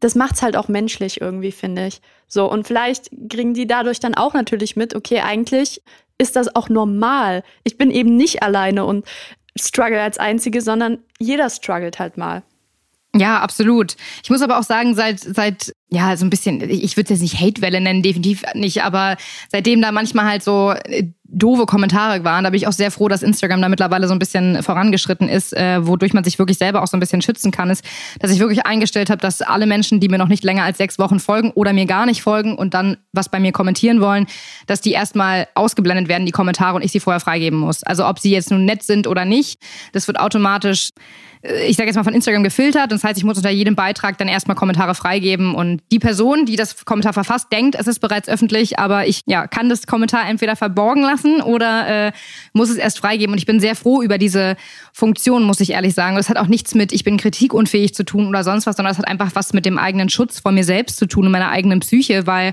Das 0.00 0.14
macht's 0.14 0.42
halt 0.42 0.56
auch 0.56 0.68
menschlich 0.68 1.20
irgendwie, 1.20 1.52
finde 1.52 1.86
ich. 1.86 2.00
So, 2.26 2.50
und 2.50 2.66
vielleicht 2.66 3.10
kriegen 3.30 3.54
die 3.54 3.66
dadurch 3.66 4.00
dann 4.00 4.14
auch 4.14 4.34
natürlich 4.34 4.76
mit, 4.76 4.94
okay, 4.94 5.20
eigentlich 5.20 5.82
ist 6.18 6.36
das 6.36 6.54
auch 6.54 6.68
normal. 6.68 7.42
Ich 7.64 7.78
bin 7.78 7.90
eben 7.90 8.16
nicht 8.16 8.42
alleine 8.42 8.84
und 8.84 9.06
struggle 9.58 10.00
als 10.00 10.18
Einzige, 10.18 10.60
sondern 10.60 10.98
jeder 11.18 11.48
struggelt 11.50 11.98
halt 11.98 12.16
mal. 12.16 12.42
Ja, 13.14 13.40
absolut. 13.40 13.96
Ich 14.22 14.30
muss 14.30 14.42
aber 14.42 14.58
auch 14.58 14.62
sagen, 14.62 14.94
seit, 14.94 15.20
seit, 15.20 15.72
ja, 15.90 16.16
so 16.16 16.26
ein 16.26 16.30
bisschen, 16.30 16.60
ich 16.68 16.96
würde 16.96 17.12
es 17.12 17.20
jetzt 17.20 17.22
nicht 17.22 17.40
Hatewelle 17.40 17.80
nennen, 17.80 18.02
definitiv 18.02 18.42
nicht, 18.54 18.82
aber 18.82 19.16
seitdem 19.50 19.80
da 19.80 19.90
manchmal 19.90 20.26
halt 20.26 20.42
so 20.42 20.72
äh, 20.84 21.04
doofe 21.24 21.64
Kommentare 21.64 22.24
waren, 22.24 22.44
da 22.44 22.50
bin 22.50 22.58
ich 22.58 22.66
auch 22.66 22.72
sehr 22.72 22.90
froh, 22.90 23.08
dass 23.08 23.22
Instagram 23.22 23.62
da 23.62 23.68
mittlerweile 23.70 24.06
so 24.06 24.14
ein 24.14 24.18
bisschen 24.18 24.62
vorangeschritten 24.62 25.28
ist, 25.28 25.54
äh, 25.54 25.86
wodurch 25.86 26.12
man 26.12 26.24
sich 26.24 26.38
wirklich 26.38 26.58
selber 26.58 26.82
auch 26.82 26.86
so 26.86 26.96
ein 26.96 27.00
bisschen 27.00 27.22
schützen 27.22 27.52
kann, 27.52 27.70
ist, 27.70 27.84
dass 28.18 28.30
ich 28.30 28.38
wirklich 28.38 28.66
eingestellt 28.66 29.08
habe, 29.08 29.20
dass 29.20 29.40
alle 29.40 29.66
Menschen, 29.66 29.98
die 29.98 30.08
mir 30.08 30.18
noch 30.18 30.28
nicht 30.28 30.44
länger 30.44 30.64
als 30.64 30.76
sechs 30.76 30.98
Wochen 30.98 31.20
folgen 31.20 31.52
oder 31.52 31.72
mir 31.72 31.86
gar 31.86 32.04
nicht 32.04 32.22
folgen 32.22 32.56
und 32.56 32.74
dann 32.74 32.98
was 33.12 33.30
bei 33.30 33.40
mir 33.40 33.52
kommentieren 33.52 34.00
wollen, 34.02 34.26
dass 34.66 34.82
die 34.82 34.92
erstmal 34.92 35.48
ausgeblendet 35.54 36.08
werden, 36.08 36.26
die 36.26 36.32
Kommentare, 36.32 36.76
und 36.76 36.84
ich 36.84 36.92
sie 36.92 37.00
vorher 37.00 37.20
freigeben 37.20 37.58
muss. 37.58 37.82
Also 37.82 38.06
ob 38.06 38.18
sie 38.18 38.30
jetzt 38.30 38.50
nun 38.50 38.64
nett 38.66 38.82
sind 38.82 39.06
oder 39.06 39.24
nicht, 39.24 39.58
das 39.92 40.06
wird 40.06 40.20
automatisch 40.20 40.90
ich 41.42 41.76
sage 41.76 41.88
jetzt 41.88 41.96
mal 41.96 42.04
von 42.04 42.14
Instagram 42.14 42.42
gefiltert. 42.42 42.90
Das 42.90 43.04
heißt, 43.04 43.16
ich 43.16 43.24
muss 43.24 43.36
unter 43.36 43.50
jedem 43.50 43.76
Beitrag 43.76 44.18
dann 44.18 44.28
erstmal 44.28 44.56
Kommentare 44.56 44.94
freigeben. 44.94 45.54
Und 45.54 45.77
die 45.90 45.98
Person, 45.98 46.46
die 46.46 46.56
das 46.56 46.84
Kommentar 46.84 47.12
verfasst, 47.12 47.52
denkt, 47.52 47.76
es 47.78 47.86
ist 47.86 48.00
bereits 48.00 48.28
öffentlich, 48.28 48.78
aber 48.78 49.06
ich 49.06 49.22
ja, 49.26 49.46
kann 49.46 49.68
das 49.68 49.86
Kommentar 49.86 50.28
entweder 50.28 50.56
verborgen 50.56 51.02
lassen 51.02 51.40
oder 51.40 52.08
äh, 52.08 52.12
muss 52.52 52.70
es 52.70 52.76
erst 52.76 52.98
freigeben. 52.98 53.32
Und 53.32 53.38
ich 53.38 53.46
bin 53.46 53.60
sehr 53.60 53.74
froh 53.74 54.02
über 54.02 54.18
diese 54.18 54.56
Funktion, 54.92 55.44
muss 55.44 55.60
ich 55.60 55.70
ehrlich 55.70 55.94
sagen. 55.94 56.16
Das 56.16 56.28
hat 56.28 56.36
auch 56.36 56.46
nichts 56.46 56.74
mit, 56.74 56.92
ich 56.92 57.04
bin 57.04 57.16
kritikunfähig 57.16 57.94
zu 57.94 58.04
tun 58.04 58.28
oder 58.28 58.44
sonst 58.44 58.66
was, 58.66 58.76
sondern 58.76 58.92
es 58.92 58.98
hat 58.98 59.08
einfach 59.08 59.30
was 59.34 59.52
mit 59.52 59.66
dem 59.66 59.78
eigenen 59.78 60.08
Schutz 60.08 60.40
vor 60.40 60.52
mir 60.52 60.64
selbst 60.64 60.96
zu 60.96 61.06
tun 61.06 61.26
und 61.26 61.32
meiner 61.32 61.50
eigenen 61.50 61.80
Psyche, 61.80 62.26
weil 62.26 62.52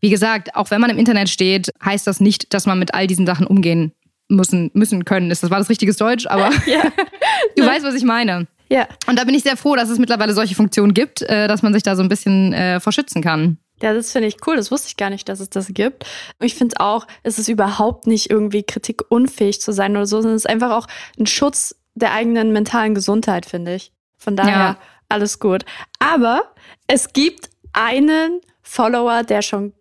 wie 0.00 0.10
gesagt, 0.10 0.56
auch 0.56 0.70
wenn 0.72 0.80
man 0.80 0.90
im 0.90 0.98
Internet 0.98 1.28
steht, 1.28 1.72
heißt 1.82 2.06
das 2.08 2.18
nicht, 2.18 2.52
dass 2.52 2.66
man 2.66 2.78
mit 2.78 2.92
all 2.92 3.06
diesen 3.06 3.24
Sachen 3.24 3.46
umgehen 3.46 3.92
müssen, 4.28 4.70
müssen 4.74 5.04
können. 5.04 5.28
Das 5.28 5.42
war 5.48 5.58
das 5.58 5.70
richtiges 5.70 5.96
Deutsch, 5.96 6.26
aber 6.26 6.50
ja. 6.66 6.82
du 7.56 7.64
weißt, 7.64 7.84
was 7.84 7.94
ich 7.94 8.04
meine. 8.04 8.48
Ja. 8.72 8.88
Und 9.06 9.18
da 9.18 9.24
bin 9.24 9.34
ich 9.34 9.42
sehr 9.42 9.58
froh, 9.58 9.76
dass 9.76 9.90
es 9.90 9.98
mittlerweile 9.98 10.32
solche 10.32 10.54
Funktionen 10.54 10.94
gibt, 10.94 11.20
äh, 11.20 11.46
dass 11.46 11.62
man 11.62 11.74
sich 11.74 11.82
da 11.82 11.94
so 11.94 12.02
ein 12.02 12.08
bisschen 12.08 12.54
äh, 12.54 12.80
verschützen 12.80 13.22
kann. 13.22 13.58
Ja, 13.82 13.92
das 13.92 14.12
finde 14.12 14.28
ich 14.28 14.36
cool. 14.46 14.56
Das 14.56 14.70
wusste 14.70 14.88
ich 14.88 14.96
gar 14.96 15.10
nicht, 15.10 15.28
dass 15.28 15.40
es 15.40 15.50
das 15.50 15.66
gibt. 15.74 16.06
Ich 16.40 16.54
finde 16.54 16.80
auch, 16.80 17.06
es 17.22 17.38
ist 17.38 17.48
überhaupt 17.48 18.06
nicht 18.06 18.30
irgendwie 18.30 18.62
kritikunfähig 18.62 19.60
zu 19.60 19.72
sein 19.72 19.94
oder 19.94 20.06
so, 20.06 20.22
sondern 20.22 20.36
es 20.36 20.44
ist 20.44 20.50
einfach 20.50 20.70
auch 20.70 20.86
ein 21.18 21.26
Schutz 21.26 21.76
der 21.94 22.14
eigenen 22.14 22.52
mentalen 22.52 22.94
Gesundheit, 22.94 23.44
finde 23.44 23.74
ich. 23.74 23.92
Von 24.16 24.36
daher 24.36 24.52
ja. 24.52 24.78
alles 25.10 25.38
gut. 25.38 25.64
Aber 25.98 26.54
es 26.86 27.12
gibt 27.12 27.50
einen 27.74 28.40
Follower, 28.62 29.22
der 29.22 29.42
schon 29.42 29.74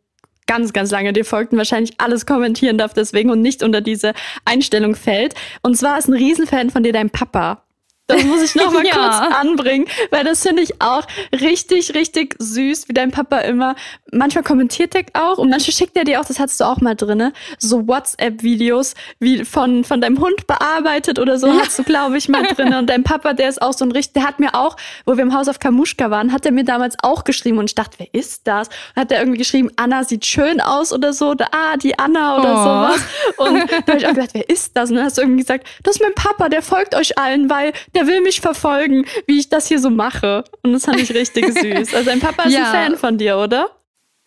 ganz, 0.47 0.73
ganz 0.73 0.91
lange 0.91 1.13
dir 1.13 1.23
folgt 1.23 1.53
und 1.53 1.59
wahrscheinlich 1.59 1.93
alles 1.97 2.25
kommentieren 2.25 2.77
darf 2.77 2.93
deswegen 2.93 3.29
und 3.29 3.41
nicht 3.41 3.63
unter 3.63 3.79
diese 3.79 4.13
Einstellung 4.43 4.95
fällt. 4.95 5.33
Und 5.61 5.77
zwar 5.77 5.97
ist 5.97 6.09
ein 6.09 6.13
Riesenfan 6.13 6.71
von 6.71 6.83
dir 6.83 6.91
dein 6.91 7.09
Papa. 7.09 7.63
Das 8.07 8.23
muss 8.23 8.41
ich 8.41 8.55
noch 8.55 8.71
mal 8.71 8.85
ja. 8.85 8.93
kurz 8.93 9.35
anbringen, 9.35 9.87
weil 10.09 10.23
das 10.23 10.41
finde 10.41 10.61
ich 10.61 10.81
auch 10.81 11.05
richtig, 11.31 11.93
richtig 11.93 12.35
süß, 12.39 12.89
wie 12.89 12.93
dein 12.93 13.11
Papa 13.11 13.39
immer. 13.39 13.75
Manchmal 14.11 14.43
kommentiert 14.43 14.93
er 14.95 15.03
auch 15.13 15.37
und 15.37 15.49
manchmal 15.49 15.73
schickt 15.73 15.95
er 15.95 16.03
dir 16.03 16.19
auch, 16.19 16.25
das 16.25 16.39
hattest 16.39 16.59
du 16.59 16.65
auch 16.65 16.81
mal 16.81 16.95
drinne, 16.95 17.31
so 17.57 17.87
WhatsApp-Videos 17.87 18.95
wie 19.19 19.45
von, 19.45 19.83
von 19.83 20.01
deinem 20.01 20.19
Hund 20.19 20.47
bearbeitet 20.47 21.19
oder 21.19 21.37
so, 21.37 21.47
ja. 21.47 21.61
hast 21.61 21.79
du, 21.79 21.83
glaube 21.83 22.17
ich, 22.17 22.27
mal 22.27 22.43
drinne. 22.43 22.79
Und 22.79 22.89
dein 22.89 23.03
Papa, 23.03 23.33
der 23.33 23.49
ist 23.49 23.61
auch 23.61 23.73
so 23.73 23.85
ein 23.85 23.91
richtig, 23.91 24.13
der 24.13 24.23
hat 24.23 24.39
mir 24.39 24.53
auch, 24.53 24.75
wo 25.05 25.15
wir 25.15 25.23
im 25.23 25.33
Haus 25.33 25.47
auf 25.47 25.59
Kamuschka 25.59 26.09
waren, 26.11 26.33
hat 26.33 26.45
er 26.45 26.51
mir 26.51 26.65
damals 26.65 26.95
auch 27.01 27.23
geschrieben 27.23 27.57
und 27.57 27.65
ich 27.69 27.75
dachte, 27.75 27.97
wer 27.99 28.13
ist 28.13 28.47
das? 28.47 28.67
Und 28.95 29.01
hat 29.01 29.11
er 29.11 29.19
irgendwie 29.19 29.37
geschrieben, 29.37 29.69
Anna 29.77 30.03
sieht 30.03 30.25
schön 30.25 30.59
aus 30.59 30.91
oder 30.91 31.13
so, 31.13 31.29
oder 31.29 31.47
ah, 31.51 31.77
die 31.77 31.97
Anna 31.97 32.37
oder 32.39 32.53
oh. 32.53 32.63
sowas. 32.63 33.01
Und 33.37 33.71
da 33.85 33.93
habe 33.93 33.97
ich 33.97 34.07
auch 34.07 34.13
gedacht, 34.13 34.31
wer 34.33 34.49
ist 34.49 34.75
das? 34.75 34.89
Und 34.89 34.97
dann 34.97 35.05
hast 35.05 35.17
du 35.17 35.21
irgendwie 35.21 35.41
gesagt, 35.41 35.65
das 35.83 35.95
ist 35.95 36.01
mein 36.01 36.13
Papa, 36.13 36.49
der 36.49 36.61
folgt 36.61 36.93
euch 36.95 37.17
allen, 37.17 37.49
weil 37.49 37.71
der 37.95 38.01
der 38.01 38.07
will 38.07 38.21
mich 38.21 38.41
verfolgen, 38.41 39.05
wie 39.27 39.39
ich 39.39 39.49
das 39.49 39.67
hier 39.67 39.79
so 39.79 39.89
mache. 39.89 40.43
Und 40.63 40.73
das 40.73 40.85
fand 40.85 40.99
ich 40.99 41.13
richtig 41.13 41.45
süß. 41.59 41.93
Also 41.93 42.09
dein 42.09 42.19
Papa 42.19 42.43
ist 42.43 42.53
ja. 42.53 42.71
ein 42.71 42.71
Fan 42.71 42.97
von 42.97 43.17
dir, 43.17 43.37
oder? 43.37 43.69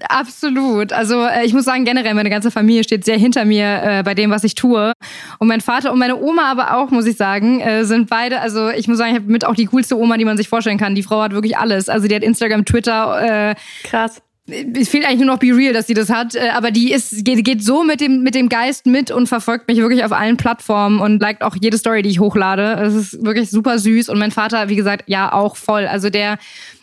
Absolut. 0.08 0.92
Also 0.92 1.22
äh, 1.22 1.44
ich 1.44 1.54
muss 1.54 1.64
sagen, 1.64 1.84
generell 1.84 2.14
meine 2.14 2.30
ganze 2.30 2.50
Familie 2.50 2.82
steht 2.82 3.04
sehr 3.04 3.16
hinter 3.16 3.44
mir 3.44 3.82
äh, 3.82 4.02
bei 4.02 4.14
dem, 4.14 4.30
was 4.30 4.42
ich 4.42 4.54
tue. 4.54 4.92
Und 5.38 5.48
mein 5.48 5.60
Vater 5.60 5.92
und 5.92 5.98
meine 5.98 6.20
Oma 6.20 6.50
aber 6.50 6.76
auch, 6.76 6.90
muss 6.90 7.06
ich 7.06 7.16
sagen, 7.16 7.60
äh, 7.60 7.84
sind 7.84 8.10
beide, 8.10 8.40
also 8.40 8.70
ich 8.70 8.88
muss 8.88 8.98
sagen, 8.98 9.10
ich 9.10 9.20
habe 9.20 9.30
mit 9.30 9.44
auch 9.44 9.54
die 9.54 9.66
coolste 9.66 9.96
Oma, 9.96 10.16
die 10.16 10.24
man 10.24 10.36
sich 10.36 10.48
vorstellen 10.48 10.78
kann. 10.78 10.94
Die 10.94 11.04
Frau 11.04 11.22
hat 11.22 11.32
wirklich 11.32 11.56
alles. 11.56 11.88
Also 11.88 12.08
die 12.08 12.14
hat 12.14 12.24
Instagram, 12.24 12.64
Twitter. 12.64 13.50
Äh, 13.50 13.54
Krass 13.84 14.20
es 14.46 14.90
fehlt 14.90 15.06
eigentlich 15.06 15.20
nur 15.20 15.28
noch 15.34 15.38
Be 15.38 15.56
Real, 15.56 15.72
dass 15.72 15.86
sie 15.86 15.94
das 15.94 16.10
hat, 16.10 16.34
äh, 16.34 16.50
aber 16.50 16.70
die 16.70 16.92
ist 16.92 17.24
geht, 17.24 17.42
geht 17.44 17.64
so 17.64 17.82
mit 17.82 18.02
dem 18.02 18.22
mit 18.22 18.34
dem 18.34 18.50
Geist 18.50 18.84
mit 18.84 19.10
und 19.10 19.26
verfolgt 19.26 19.68
mich 19.68 19.78
wirklich 19.78 20.04
auf 20.04 20.12
allen 20.12 20.36
Plattformen 20.36 21.00
und 21.00 21.22
liked 21.22 21.42
auch 21.42 21.56
jede 21.58 21.78
Story, 21.78 22.02
die 22.02 22.10
ich 22.10 22.20
hochlade. 22.20 22.74
Es 22.74 22.94
ist 22.94 23.24
wirklich 23.24 23.50
super 23.50 23.78
süß 23.78 24.10
und 24.10 24.18
mein 24.18 24.32
Vater, 24.32 24.68
wie 24.68 24.76
gesagt, 24.76 25.04
ja 25.06 25.32
auch 25.32 25.56
voll. 25.56 25.86
Also 25.86 26.10
der 26.10 26.38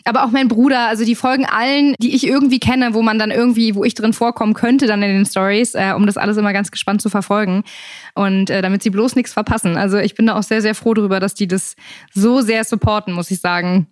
aber 0.05 0.25
auch 0.25 0.31
mein 0.31 0.47
Bruder, 0.47 0.87
also 0.87 1.05
die 1.05 1.13
folgen 1.13 1.45
allen, 1.45 1.93
die 2.01 2.15
ich 2.15 2.25
irgendwie 2.25 2.59
kenne, 2.59 2.95
wo 2.95 3.03
man 3.03 3.19
dann 3.19 3.29
irgendwie, 3.29 3.75
wo 3.75 3.83
ich 3.83 3.93
drin 3.93 4.13
vorkommen 4.13 4.55
könnte 4.55 4.87
dann 4.87 5.03
in 5.03 5.13
den 5.13 5.25
Stories, 5.27 5.75
äh, 5.75 5.93
um 5.95 6.07
das 6.07 6.17
alles 6.17 6.37
immer 6.37 6.53
ganz 6.53 6.71
gespannt 6.71 7.03
zu 7.03 7.09
verfolgen 7.09 7.63
und 8.15 8.49
äh, 8.49 8.63
damit 8.63 8.81
sie 8.81 8.89
bloß 8.89 9.15
nichts 9.15 9.33
verpassen. 9.33 9.77
Also 9.77 9.97
ich 9.97 10.15
bin 10.15 10.25
da 10.25 10.35
auch 10.35 10.43
sehr 10.43 10.63
sehr 10.63 10.73
froh 10.73 10.95
darüber, 10.95 11.19
dass 11.19 11.35
die 11.35 11.47
das 11.47 11.75
so 12.11 12.41
sehr 12.41 12.63
supporten, 12.63 13.13
muss 13.13 13.29
ich 13.29 13.39
sagen. 13.39 13.85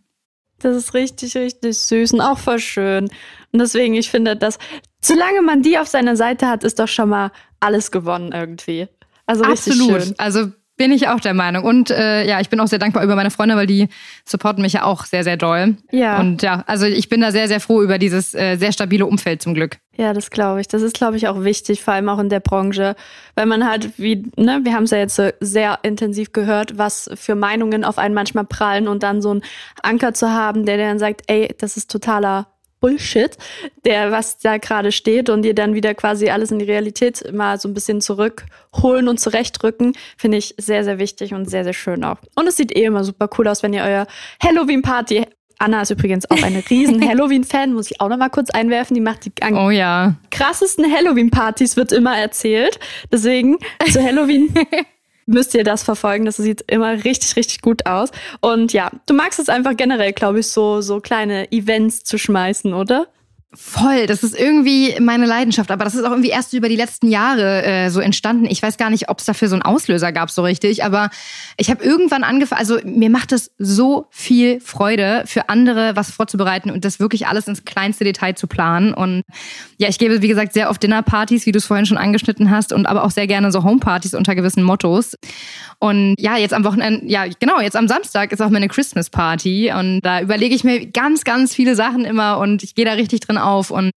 Das 0.60 0.76
ist 0.76 0.94
richtig, 0.94 1.36
richtig 1.36 1.78
süß 1.78 2.14
und 2.14 2.22
auch 2.22 2.38
voll 2.38 2.60
schön. 2.60 3.10
Und 3.52 3.60
deswegen, 3.60 3.94
ich 3.96 4.10
finde, 4.10 4.36
dass 4.36 4.60
solange 5.02 5.42
man 5.42 5.62
die 5.62 5.78
auf 5.78 5.88
seiner 5.88 6.16
Seite 6.16 6.48
hat, 6.48 6.64
ist 6.64 6.80
doch 6.80 6.88
schon 6.88 7.10
mal 7.10 7.32
alles 7.60 7.92
gewonnen 7.92 8.32
irgendwie. 8.34 8.88
Also 9.26 9.44
Absolut. 9.44 10.04
schön. 10.04 10.16
Also 10.18 10.52
bin 10.80 10.94
ich 10.94 11.10
auch 11.10 11.20
der 11.20 11.34
Meinung. 11.34 11.66
Und 11.66 11.92
äh, 11.92 12.26
ja, 12.26 12.40
ich 12.40 12.48
bin 12.48 12.62
auch 12.62 12.68
sehr 12.68 12.80
dankbar 12.80 13.04
über 13.04 13.18
meine 13.18 13.32
Freunde, 13.32 13.58
weil 13.58 13.68
die 13.68 13.90
supporten 14.24 14.62
mich 14.62 14.74
ja 14.74 14.84
auch 14.84 15.04
sehr, 15.04 15.26
sehr 15.26 15.36
doll. 15.36 15.76
Ja. 15.92 16.22
Und 16.22 16.42
ja, 16.42 16.64
also 16.68 16.86
ich 16.86 17.10
bin 17.10 17.20
da 17.20 17.34
sehr, 17.34 17.50
sehr 17.50 17.60
froh 17.60 17.84
über 17.84 17.98
dieses 17.98 18.34
äh, 18.34 18.56
sehr 18.56 18.72
stabile 18.72 19.06
Umfeld 19.06 19.42
zum 19.42 19.54
Glück. 19.54 19.78
Ja, 19.98 20.14
das 20.14 20.32
glaube 20.32 20.62
ich. 20.62 20.70
Das 20.70 20.82
ist, 20.82 20.96
glaube 20.96 21.18
ich, 21.18 21.28
auch 21.28 21.44
wichtig, 21.44 21.84
vor 21.84 21.96
allem 21.96 22.08
auch 22.08 22.20
in 22.20 22.30
der 22.30 22.40
Branche, 22.40 22.96
weil 23.36 23.46
man 23.46 23.70
halt, 23.70 24.00
wie, 24.00 24.24
ne, 24.38 24.62
wir 24.64 24.74
haben 24.74 24.86
es 24.86 24.92
ja 24.92 25.00
jetzt 25.00 25.22
sehr 25.42 25.80
intensiv 25.84 26.32
gehört, 26.32 26.78
was 26.78 27.10
für 27.14 27.36
Meinungen 27.36 27.84
auf 27.84 27.98
einen 27.98 28.16
manchmal 28.16 28.46
prallen 28.46 28.88
und 28.88 29.04
dann 29.04 29.22
so 29.22 29.32
einen 29.32 29.42
Anker 29.84 30.14
zu 30.14 30.32
haben, 30.32 30.66
der 30.66 30.78
dann 30.78 30.98
sagt, 30.98 31.24
ey, 31.28 31.54
das 31.60 31.76
ist 31.76 31.92
totaler 31.92 32.48
Bullshit, 32.80 33.38
der 33.86 34.12
was 34.12 34.38
da 34.38 34.58
gerade 34.58 34.92
steht 34.92 35.30
und 35.30 35.46
ihr 35.46 35.56
dann 35.56 35.74
wieder 35.74 35.94
quasi 35.94 36.30
alles 36.30 36.52
in 36.52 36.60
die 36.60 36.66
Realität 36.66 37.32
mal 37.34 37.60
so 37.60 37.68
ein 37.68 37.74
bisschen 37.74 38.02
zurückholen 38.02 39.08
und 39.08 39.20
zurechtrücken, 39.20 39.94
finde 40.18 40.38
ich 40.38 40.56
sehr, 40.58 40.84
sehr 40.84 41.00
wichtig 41.00 41.34
und 41.34 41.50
sehr, 41.50 41.64
sehr 41.64 41.74
schön 41.74 42.04
auch. 42.04 42.18
Und 42.36 42.48
es 42.48 42.58
sieht 42.58 42.76
eh 42.76 42.84
immer 42.84 43.04
super 43.04 43.30
cool 43.38 43.48
aus, 43.48 43.64
wenn 43.64 43.74
ihr 43.74 43.84
euer 43.84 44.08
Halloween-Party 44.42 45.26
Anna 45.62 45.82
ist 45.82 45.92
übrigens 45.92 46.30
auch 46.32 46.42
eine 46.42 46.64
riesen 46.70 47.06
Halloween-Fan, 47.08 47.74
muss 47.74 47.92
ich 47.92 48.00
auch 48.00 48.08
noch 48.08 48.18
mal 48.18 48.30
kurz 48.30 48.50
einwerfen. 48.50 48.96
Die 48.96 49.02
macht 49.02 49.26
die 49.26 49.32
oh, 49.54 49.70
ja. 49.70 50.16
krassesten 50.32 50.90
Halloween-Partys, 50.90 51.76
wird 51.76 51.92
immer 51.92 52.18
erzählt. 52.18 52.80
Deswegen 53.12 53.58
zu 53.92 54.02
Halloween 54.02 54.54
müsst 55.30 55.54
ihr 55.54 55.64
das 55.64 55.84
verfolgen. 55.84 56.26
Das 56.26 56.38
sieht 56.38 56.64
immer 56.68 57.04
richtig, 57.04 57.36
richtig 57.36 57.62
gut 57.62 57.86
aus. 57.86 58.10
Und 58.42 58.74
ja, 58.74 58.92
du 59.06 59.14
magst 59.14 59.40
es 59.40 59.50
einfach 59.50 59.76
generell, 59.78 60.14
glaube 60.14 60.40
ich, 60.40 60.48
so, 60.48 60.82
so 60.82 61.00
kleine 61.00 61.52
Events 61.52 62.04
zu 62.04 62.18
schmeißen, 62.18 62.74
oder? 62.74 63.08
Voll, 63.52 64.06
das 64.06 64.22
ist 64.22 64.40
irgendwie 64.40 64.96
meine 65.00 65.26
Leidenschaft, 65.26 65.72
aber 65.72 65.84
das 65.84 65.96
ist 65.96 66.04
auch 66.04 66.12
irgendwie 66.12 66.30
erst 66.30 66.54
über 66.54 66.70
die 66.70 66.76
letzten 66.76 67.10
Jahre 67.10 67.64
äh, 67.64 67.90
so 67.90 68.00
entstanden. 68.00 68.46
Ich 68.46 68.62
weiß 68.62 68.78
gar 68.78 68.92
nicht, 68.92 69.10
ob 69.10 69.18
es 69.18 69.26
dafür 69.26 69.48
so 69.48 69.56
einen 69.56 69.64
Auslöser 69.64 70.12
gab 70.12 70.30
so 70.30 70.44
richtig, 70.44 70.84
aber 70.84 71.10
ich 71.58 71.72
habe 71.72 71.84
irgendwann 71.84 72.24
angefangen, 72.24 72.60
also 72.60 72.78
mir 72.84 73.10
macht 73.10 73.32
es 73.32 73.50
so 73.58 74.06
viel 74.12 74.62
Freude, 74.62 75.24
für 75.26 75.50
andere 75.50 75.96
was 75.96 76.12
vorzubereiten 76.12 76.70
und 76.70 76.86
das 76.86 77.00
wirklich 77.00 77.26
alles 77.26 77.48
ins 77.48 77.66
kleinste 77.66 78.04
Detail 78.04 78.36
zu 78.36 78.46
planen. 78.46 78.94
Und 78.94 79.24
ja, 79.78 79.90
ich 79.90 79.98
gebe, 79.98 80.22
wie 80.22 80.28
gesagt, 80.28 80.54
sehr 80.54 80.70
oft 80.70 80.84
Dinnerpartys, 80.84 81.48
wie 81.48 81.52
du 81.52 81.58
es 81.58 81.66
vorhin 81.66 81.88
schon 81.88 81.98
angeschnitten 81.98 82.52
hast, 82.52 82.72
und 82.72 82.86
aber 82.86 83.04
auch 83.04 83.12
sehr 83.12 83.26
gerne 83.26 83.52
so 83.52 83.64
Homepartys 83.64 84.14
unter 84.14 84.36
gewissen 84.36 84.62
Mottos. 84.62 85.16
Und 85.80 86.16
ja, 86.20 86.38
jetzt 86.38 86.54
am 86.54 86.66
Wochenende, 86.66 87.08
ja, 87.08 87.26
genau, 87.40 87.62
jetzt 87.62 87.76
am 87.76 87.88
Samstag 87.88 88.32
ist 88.32 88.42
auch 88.42 88.50
meine 88.50 88.68
Christmas 88.68 89.10
Party 89.10 89.72
und 89.74 90.02
da 90.02 90.22
überlege 90.22 90.54
ich 90.54 90.64
mir 90.64 90.86
ganz, 90.86 91.24
ganz 91.24 91.56
viele 91.56 91.74
Sachen 91.74 92.06
immer 92.06 92.38
und 92.38 92.62
ich 92.64 92.76
gehe 92.76 92.86
da 92.86 92.92
richtig 92.92 93.22
drin 93.22 93.39
auf 93.40 93.72
und 93.72 93.92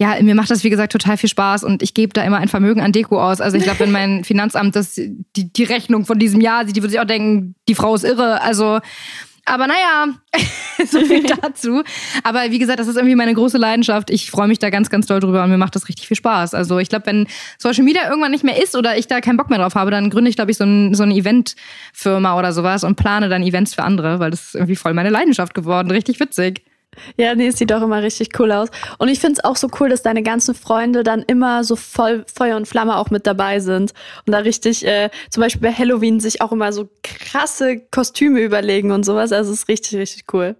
ja, 0.00 0.16
mir 0.22 0.36
macht 0.36 0.50
das, 0.50 0.62
wie 0.62 0.70
gesagt, 0.70 0.92
total 0.92 1.16
viel 1.16 1.28
Spaß 1.28 1.64
und 1.64 1.82
ich 1.82 1.92
gebe 1.92 2.12
da 2.12 2.22
immer 2.22 2.36
ein 2.38 2.46
Vermögen 2.46 2.80
an 2.80 2.92
Deko 2.92 3.20
aus. 3.20 3.40
Also 3.40 3.56
ich 3.56 3.64
glaube, 3.64 3.80
wenn 3.80 3.90
mein 3.90 4.22
Finanzamt 4.24 4.76
das, 4.76 4.94
die, 4.94 5.52
die 5.52 5.64
Rechnung 5.64 6.06
von 6.06 6.20
diesem 6.20 6.40
Jahr 6.40 6.64
sieht, 6.64 6.76
die 6.76 6.82
würde 6.82 6.92
sich 6.92 7.00
auch 7.00 7.04
denken, 7.04 7.56
die 7.68 7.74
Frau 7.74 7.94
ist 7.96 8.04
irre. 8.04 8.40
Also 8.40 8.78
aber 9.48 9.66
naja, 9.66 10.08
so 10.86 11.00
viel 11.00 11.22
dazu. 11.42 11.82
Aber 12.22 12.50
wie 12.50 12.58
gesagt, 12.58 12.78
das 12.78 12.86
ist 12.86 12.96
irgendwie 12.96 13.16
meine 13.16 13.34
große 13.34 13.58
Leidenschaft. 13.58 14.10
Ich 14.10 14.30
freue 14.30 14.46
mich 14.46 14.58
da 14.58 14.70
ganz, 14.70 14.90
ganz 14.90 15.06
doll 15.06 15.20
drüber 15.20 15.42
und 15.42 15.50
mir 15.50 15.58
macht 15.58 15.74
das 15.74 15.88
richtig 15.88 16.06
viel 16.06 16.16
Spaß. 16.16 16.54
Also 16.54 16.78
ich 16.78 16.88
glaube, 16.88 17.06
wenn 17.06 17.26
Social 17.58 17.84
Media 17.84 18.08
irgendwann 18.08 18.30
nicht 18.30 18.44
mehr 18.44 18.62
ist 18.62 18.76
oder 18.76 18.96
ich 18.96 19.06
da 19.06 19.20
keinen 19.20 19.36
Bock 19.36 19.50
mehr 19.50 19.58
drauf 19.58 19.74
habe, 19.74 19.90
dann 19.90 20.10
gründe 20.10 20.30
ich, 20.30 20.36
glaube 20.36 20.50
ich, 20.50 20.58
so, 20.58 20.64
ein, 20.64 20.94
so 20.94 21.02
eine 21.02 21.14
Eventfirma 21.14 22.38
oder 22.38 22.52
sowas 22.52 22.84
und 22.84 22.96
plane 22.96 23.28
dann 23.28 23.42
Events 23.42 23.74
für 23.74 23.82
andere, 23.82 24.20
weil 24.20 24.30
das 24.30 24.48
ist 24.48 24.54
irgendwie 24.54 24.76
voll 24.76 24.94
meine 24.94 25.10
Leidenschaft 25.10 25.54
geworden. 25.54 25.90
Richtig 25.90 26.20
witzig. 26.20 26.62
Ja, 27.16 27.34
nee, 27.34 27.48
es 27.48 27.58
sieht 27.58 27.70
doch 27.70 27.82
immer 27.82 28.02
richtig 28.02 28.38
cool 28.38 28.52
aus. 28.52 28.68
Und 28.98 29.08
ich 29.08 29.20
finde 29.20 29.38
es 29.38 29.44
auch 29.44 29.56
so 29.56 29.68
cool, 29.80 29.88
dass 29.88 30.02
deine 30.02 30.22
ganzen 30.22 30.54
Freunde 30.54 31.02
dann 31.02 31.22
immer 31.22 31.64
so 31.64 31.76
voll 31.76 32.24
Feuer 32.32 32.56
und 32.56 32.66
Flamme 32.66 32.96
auch 32.96 33.10
mit 33.10 33.26
dabei 33.26 33.60
sind. 33.60 33.92
Und 34.26 34.32
da 34.32 34.38
richtig, 34.38 34.86
äh, 34.86 35.10
zum 35.30 35.42
Beispiel 35.42 35.62
bei 35.62 35.72
Halloween, 35.72 36.20
sich 36.20 36.40
auch 36.40 36.52
immer 36.52 36.72
so 36.72 36.88
krasse 37.02 37.80
Kostüme 37.90 38.40
überlegen 38.40 38.90
und 38.90 39.04
sowas. 39.04 39.32
Also 39.32 39.52
es 39.52 39.60
ist 39.60 39.68
richtig, 39.68 39.98
richtig 39.98 40.24
cool. 40.32 40.56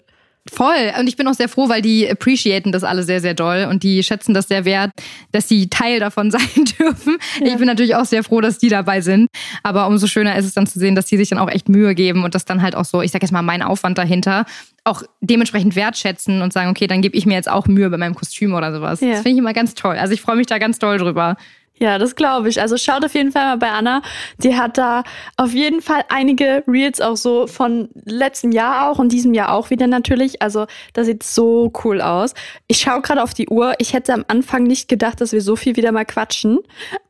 Voll. 0.53 0.93
Und 0.99 1.07
ich 1.09 1.17
bin 1.17 1.27
auch 1.29 1.35
sehr 1.35 1.49
froh, 1.49 1.69
weil 1.69 1.83
die 1.83 2.09
appreciaten 2.09 2.73
das 2.73 2.85
alle 2.85 3.03
sehr, 3.03 3.21
sehr 3.21 3.35
doll 3.35 3.67
und 3.71 3.83
die 3.83 4.03
schätzen 4.03 4.35
das 4.35 4.49
sehr 4.49 4.65
wert, 4.65 4.91
dass 5.33 5.49
sie 5.49 5.69
Teil 5.69 6.01
davon 6.01 6.31
sein 6.33 6.65
dürfen. 6.79 7.19
Ja. 7.41 7.47
Ich 7.47 7.57
bin 7.57 7.67
natürlich 7.67 7.95
auch 7.95 8.05
sehr 8.05 8.25
froh, 8.25 8.41
dass 8.41 8.59
die 8.59 8.69
dabei 8.69 9.01
sind. 9.01 9.29
Aber 9.63 9.87
umso 9.87 10.07
schöner 10.07 10.37
ist 10.37 10.45
es 10.45 10.55
dann 10.55 10.67
zu 10.67 10.79
sehen, 10.79 10.95
dass 10.95 11.07
die 11.07 11.17
sich 11.17 11.29
dann 11.29 11.39
auch 11.39 11.51
echt 11.51 11.69
Mühe 11.69 11.95
geben 11.95 12.25
und 12.25 12.35
das 12.35 12.45
dann 12.45 12.63
halt 12.63 12.75
auch 12.75 12.85
so, 12.85 13.03
ich 13.03 13.11
sag 13.11 13.23
jetzt 13.23 13.33
mal, 13.33 13.43
mein 13.43 13.63
Aufwand 13.63 13.99
dahinter 13.99 14.47
auch 14.85 15.03
dementsprechend 15.21 15.77
wertschätzen 15.77 16.41
und 16.41 16.53
sagen, 16.53 16.71
okay, 16.71 16.87
dann 16.87 17.03
gebe 17.03 17.17
ich 17.17 17.27
mir 17.27 17.35
jetzt 17.35 17.51
auch 17.51 17.67
Mühe 17.67 17.91
bei 17.91 17.99
meinem 17.99 18.15
Kostüm 18.15 18.55
oder 18.55 18.73
sowas. 18.73 19.01
Ja. 19.01 19.11
Das 19.11 19.19
finde 19.19 19.33
ich 19.33 19.39
immer 19.39 19.53
ganz 19.53 19.75
toll. 19.75 19.97
Also 19.97 20.15
ich 20.15 20.21
freue 20.21 20.37
mich 20.37 20.47
da 20.47 20.59
ganz 20.59 20.79
doll 20.79 20.99
drüber. 20.99 21.37
Ja, 21.81 21.99
das 21.99 22.17
glaube 22.17 22.49
ich. 22.49 22.61
Also 22.61 22.77
schaut 22.77 23.05
auf 23.05 23.15
jeden 23.15 23.33
Fall 23.33 23.45
mal 23.45 23.57
bei 23.57 23.71
Anna. 23.71 24.03
Die 24.39 24.57
hat 24.57 24.79
da 24.79 25.05
auf 25.37 25.53
jeden 25.53 25.81
Fall 25.81 26.05
einige 26.09 26.65
Reels 26.67 27.01
auch 27.01 27.17
so 27.17 27.47
von 27.47 27.89
letztem 28.05 28.53
Jahr 28.53 28.91
auch 28.91 28.99
und 28.99 29.13
diesem 29.13 29.33
Jahr 29.35 29.53
auch 29.53 29.71
wieder 29.71 29.87
natürlich. 29.87 30.43
Also 30.43 30.67
das 30.93 31.07
sieht 31.07 31.23
so 31.23 31.73
cool 31.85 32.01
aus. 32.01 32.35
Ich 32.67 32.79
schaue 32.79 33.01
gerade 33.03 33.23
auf 33.23 33.35
die 33.35 33.49
Uhr. 33.49 33.75
Ich 33.79 33.93
hätte 33.93 34.13
am 34.13 34.25
Anfang 34.29 34.65
nicht 34.65 34.89
gedacht, 34.89 35.21
dass 35.21 35.33
wir 35.33 35.41
so 35.41 35.57
viel 35.57 35.77
wieder 35.77 35.93
mal 35.93 36.05
quatschen. 36.05 36.59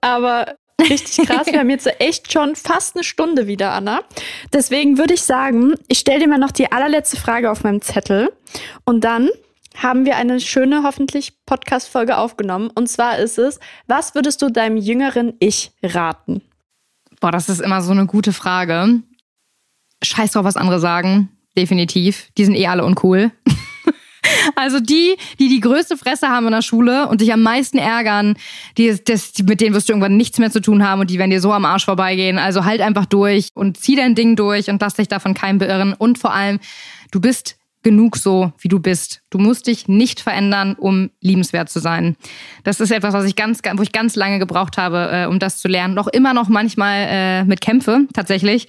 Aber 0.01 0.57
richtig 0.81 1.27
krass. 1.27 1.47
Wir 1.47 1.61
haben 1.61 1.71
jetzt 1.71 1.89
echt 2.01 2.33
schon 2.33 2.55
fast 2.55 2.95
eine 2.97 3.05
Stunde 3.05 3.47
wieder, 3.47 3.73
Anna. 3.73 4.03
Deswegen 4.53 4.99
würde 4.99 5.15
ich 5.15 5.23
sagen, 5.23 5.75
ich 5.89 6.01
stelle 6.01 6.21
dir 6.21 6.29
mal 6.29 6.39
noch 6.39 6.53
die 6.53 6.71
allerletzte 6.71 7.17
Frage 7.17 7.51
auf 7.51 7.65
meinem 7.65 7.81
Zettel. 7.81 8.31
Und 8.85 9.05
dann 9.05 9.31
haben 9.83 10.05
wir 10.05 10.17
eine 10.17 10.41
schöne, 10.41 10.83
hoffentlich 10.83 11.33
Podcast-Folge 11.47 12.19
aufgenommen. 12.19 12.71
Und 12.75 12.89
zwar 12.89 13.19
ist 13.19 13.39
es, 13.39 13.61
was 13.87 14.15
würdest 14.15 14.43
du 14.43 14.51
deinem 14.51 14.77
jüngeren 14.77 15.35
Ich 15.39 15.73
raten? 15.83 16.43
Boah, 17.21 17.31
das 17.31 17.49
ist 17.49 17.61
immer 17.61 17.81
so 17.83 17.93
eine 17.93 18.07
gute 18.07 18.33
Frage. 18.33 19.01
Scheiß 20.03 20.33
drauf, 20.33 20.45
was 20.45 20.57
andere 20.57 20.81
sagen. 20.81 21.31
Definitiv. 21.57 22.29
Die 22.37 22.45
sind 22.45 22.55
eh 22.55 22.67
alle 22.67 22.85
uncool. 22.85 23.33
Also 24.57 24.81
die, 24.81 25.17
die 25.39 25.49
die 25.49 25.61
größte 25.61 25.97
Fresse 25.97 26.29
haben 26.29 26.47
in 26.47 26.53
der 26.53 26.63
Schule 26.63 27.09
und 27.09 27.21
sich 27.21 27.33
am 27.33 27.43
meisten 27.43 27.79
ärgern, 27.79 28.37
die, 28.77 28.95
das, 29.03 29.33
mit 29.45 29.61
denen 29.61 29.75
wirst 29.75 29.89
du 29.89 29.93
irgendwann 29.93 30.17
nichts 30.17 30.39
mehr 30.39 30.51
zu 30.51 30.61
tun 30.61 30.87
haben 30.87 31.01
und 31.01 31.11
die 31.11 31.19
werden 31.19 31.31
dir 31.31 31.41
so 31.41 31.53
am 31.53 31.65
Arsch 31.65 31.85
vorbeigehen. 31.85 32.39
Also 32.39 32.65
halt 32.65 32.81
einfach 32.81 33.07
durch 33.07 33.49
und 33.55 33.79
zieh 33.79 33.97
dein 33.97 34.15
Ding 34.15 34.37
durch 34.37 34.69
und 34.69 34.81
lass 34.83 34.95
dich 34.95 35.09
davon 35.09 35.35
keinem 35.35 35.59
beirren. 35.59 35.95
Und 35.95 36.19
vor 36.19 36.33
allem, 36.33 36.59
du 37.11 37.21
bist 37.21 37.58
genug 37.83 38.17
so, 38.17 38.53
wie 38.59 38.69
du 38.69 38.81
bist. 38.81 39.23
Du 39.31 39.39
musst 39.39 39.67
dich 39.67 39.89
nicht 39.89 40.21
verändern, 40.21 40.75
um 40.75 41.11
liebenswert 41.21 41.69
zu 41.69 41.79
sein. 41.81 42.17
Das 42.65 42.81
ist 42.81 42.91
etwas, 42.91 43.15
was 43.15 43.25
ich 43.25 43.37
ganz, 43.37 43.61
wo 43.77 43.83
ich 43.83 43.93
ganz 43.93 44.17
lange 44.17 44.39
gebraucht 44.39 44.79
habe, 44.79 45.09
äh, 45.13 45.27
um 45.27 45.39
das 45.39 45.59
zu 45.59 45.69
lernen. 45.69 45.95
Noch 45.95 46.09
immer 46.09 46.35
noch 46.35 46.49
manchmal 46.49 47.07
äh, 47.09 47.45
mit 47.45 47.61
Kämpfe 47.61 48.07
tatsächlich, 48.13 48.69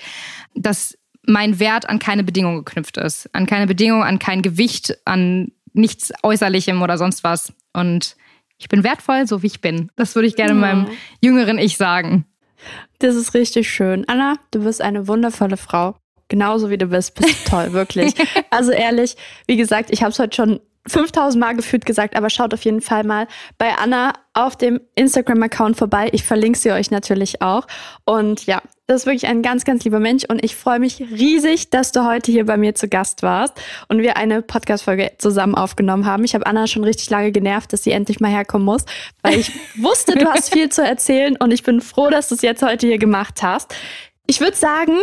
dass 0.55 0.97
mein 1.25 1.59
Wert 1.59 1.89
an 1.89 1.99
keine 1.99 2.23
Bedingung 2.23 2.63
geknüpft 2.63 2.97
ist. 2.97 3.29
An 3.33 3.45
keine 3.45 3.67
Bedingung, 3.67 4.03
an 4.03 4.19
kein 4.19 4.41
Gewicht, 4.41 4.97
an 5.05 5.51
nichts 5.73 6.11
Äußerlichem 6.23 6.81
oder 6.81 6.97
sonst 6.97 7.23
was. 7.23 7.53
Und 7.73 8.15
ich 8.57 8.69
bin 8.69 8.83
wertvoll, 8.83 9.27
so 9.27 9.41
wie 9.41 9.47
ich 9.47 9.61
bin. 9.61 9.91
Das 9.95 10.15
würde 10.15 10.27
ich 10.27 10.35
gerne 10.35 10.53
ja. 10.53 10.59
meinem 10.59 10.87
jüngeren 11.21 11.57
Ich 11.57 11.77
sagen. 11.77 12.25
Das 12.99 13.15
ist 13.15 13.33
richtig 13.33 13.69
schön. 13.69 14.05
Anna, 14.07 14.35
du 14.51 14.63
bist 14.63 14.81
eine 14.81 15.07
wundervolle 15.07 15.57
Frau 15.57 15.95
genauso 16.29 16.69
wie 16.69 16.77
du 16.77 16.87
bist, 16.87 17.15
bist 17.15 17.45
du 17.45 17.49
toll, 17.49 17.73
wirklich. 17.73 18.13
Also 18.51 18.71
ehrlich, 18.71 19.15
wie 19.47 19.57
gesagt, 19.57 19.89
ich 19.91 20.01
habe 20.01 20.11
es 20.11 20.19
heute 20.19 20.35
schon 20.35 20.59
5000 20.87 21.39
Mal 21.39 21.55
gefühlt 21.55 21.85
gesagt, 21.85 22.15
aber 22.15 22.29
schaut 22.29 22.53
auf 22.53 22.63
jeden 22.63 22.81
Fall 22.81 23.03
mal 23.03 23.27
bei 23.57 23.75
Anna 23.75 24.13
auf 24.33 24.55
dem 24.55 24.79
Instagram-Account 24.95 25.77
vorbei. 25.77 26.09
Ich 26.13 26.23
verlinke 26.23 26.57
sie 26.57 26.71
euch 26.71 26.89
natürlich 26.89 27.41
auch. 27.41 27.67
Und 28.05 28.45
ja, 28.45 28.61
das 28.87 29.01
ist 29.01 29.05
wirklich 29.05 29.27
ein 29.27 29.43
ganz, 29.43 29.65
ganz 29.65 29.83
lieber 29.83 29.99
Mensch 29.99 30.23
und 30.27 30.43
ich 30.43 30.55
freue 30.55 30.79
mich 30.79 30.99
riesig, 30.99 31.69
dass 31.69 31.91
du 31.91 32.07
heute 32.07 32.31
hier 32.31 32.45
bei 32.45 32.57
mir 32.57 32.73
zu 32.73 32.87
Gast 32.87 33.21
warst 33.21 33.53
und 33.87 33.99
wir 33.99 34.17
eine 34.17 34.41
Podcast-Folge 34.41 35.11
zusammen 35.19 35.53
aufgenommen 35.53 36.05
haben. 36.07 36.23
Ich 36.23 36.33
habe 36.33 36.47
Anna 36.47 36.65
schon 36.65 36.83
richtig 36.83 37.09
lange 37.09 37.31
genervt, 37.31 37.71
dass 37.71 37.83
sie 37.83 37.91
endlich 37.91 38.19
mal 38.19 38.31
herkommen 38.31 38.65
muss, 38.65 38.85
weil 39.21 39.37
ich 39.37 39.51
wusste, 39.77 40.15
du 40.15 40.25
hast 40.25 40.51
viel 40.51 40.69
zu 40.69 40.83
erzählen 40.83 41.37
und 41.37 41.51
ich 41.51 41.61
bin 41.61 41.81
froh, 41.81 42.09
dass 42.09 42.29
du 42.29 42.35
es 42.35 42.41
jetzt 42.41 42.63
heute 42.63 42.87
hier 42.87 42.97
gemacht 42.97 43.43
hast. 43.43 43.75
Ich 44.25 44.39
würde 44.39 44.57
sagen, 44.57 44.97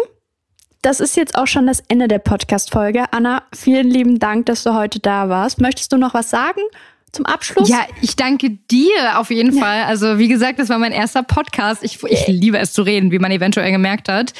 das 0.86 1.00
ist 1.00 1.16
jetzt 1.16 1.36
auch 1.36 1.48
schon 1.48 1.66
das 1.66 1.82
Ende 1.88 2.06
der 2.06 2.20
Podcast-Folge. 2.20 3.06
Anna, 3.10 3.42
vielen 3.52 3.90
lieben 3.90 4.20
Dank, 4.20 4.46
dass 4.46 4.62
du 4.62 4.72
heute 4.72 5.00
da 5.00 5.28
warst. 5.28 5.60
Möchtest 5.60 5.92
du 5.92 5.96
noch 5.96 6.14
was 6.14 6.30
sagen? 6.30 6.60
zum 7.12 7.26
Abschluss? 7.26 7.68
Ja, 7.68 7.86
ich 8.02 8.14
danke 8.14 8.50
dir 8.70 9.18
auf 9.18 9.30
jeden 9.30 9.56
ja. 9.56 9.62
Fall. 9.62 9.82
Also 9.84 10.18
wie 10.18 10.28
gesagt, 10.28 10.58
das 10.58 10.68
war 10.68 10.78
mein 10.78 10.92
erster 10.92 11.22
Podcast. 11.22 11.82
Ich, 11.82 12.02
ich 12.04 12.26
liebe 12.28 12.58
es 12.58 12.72
zu 12.72 12.82
reden, 12.82 13.10
wie 13.10 13.18
man 13.18 13.32
eventuell 13.32 13.70
gemerkt 13.72 14.08
hat. 14.08 14.34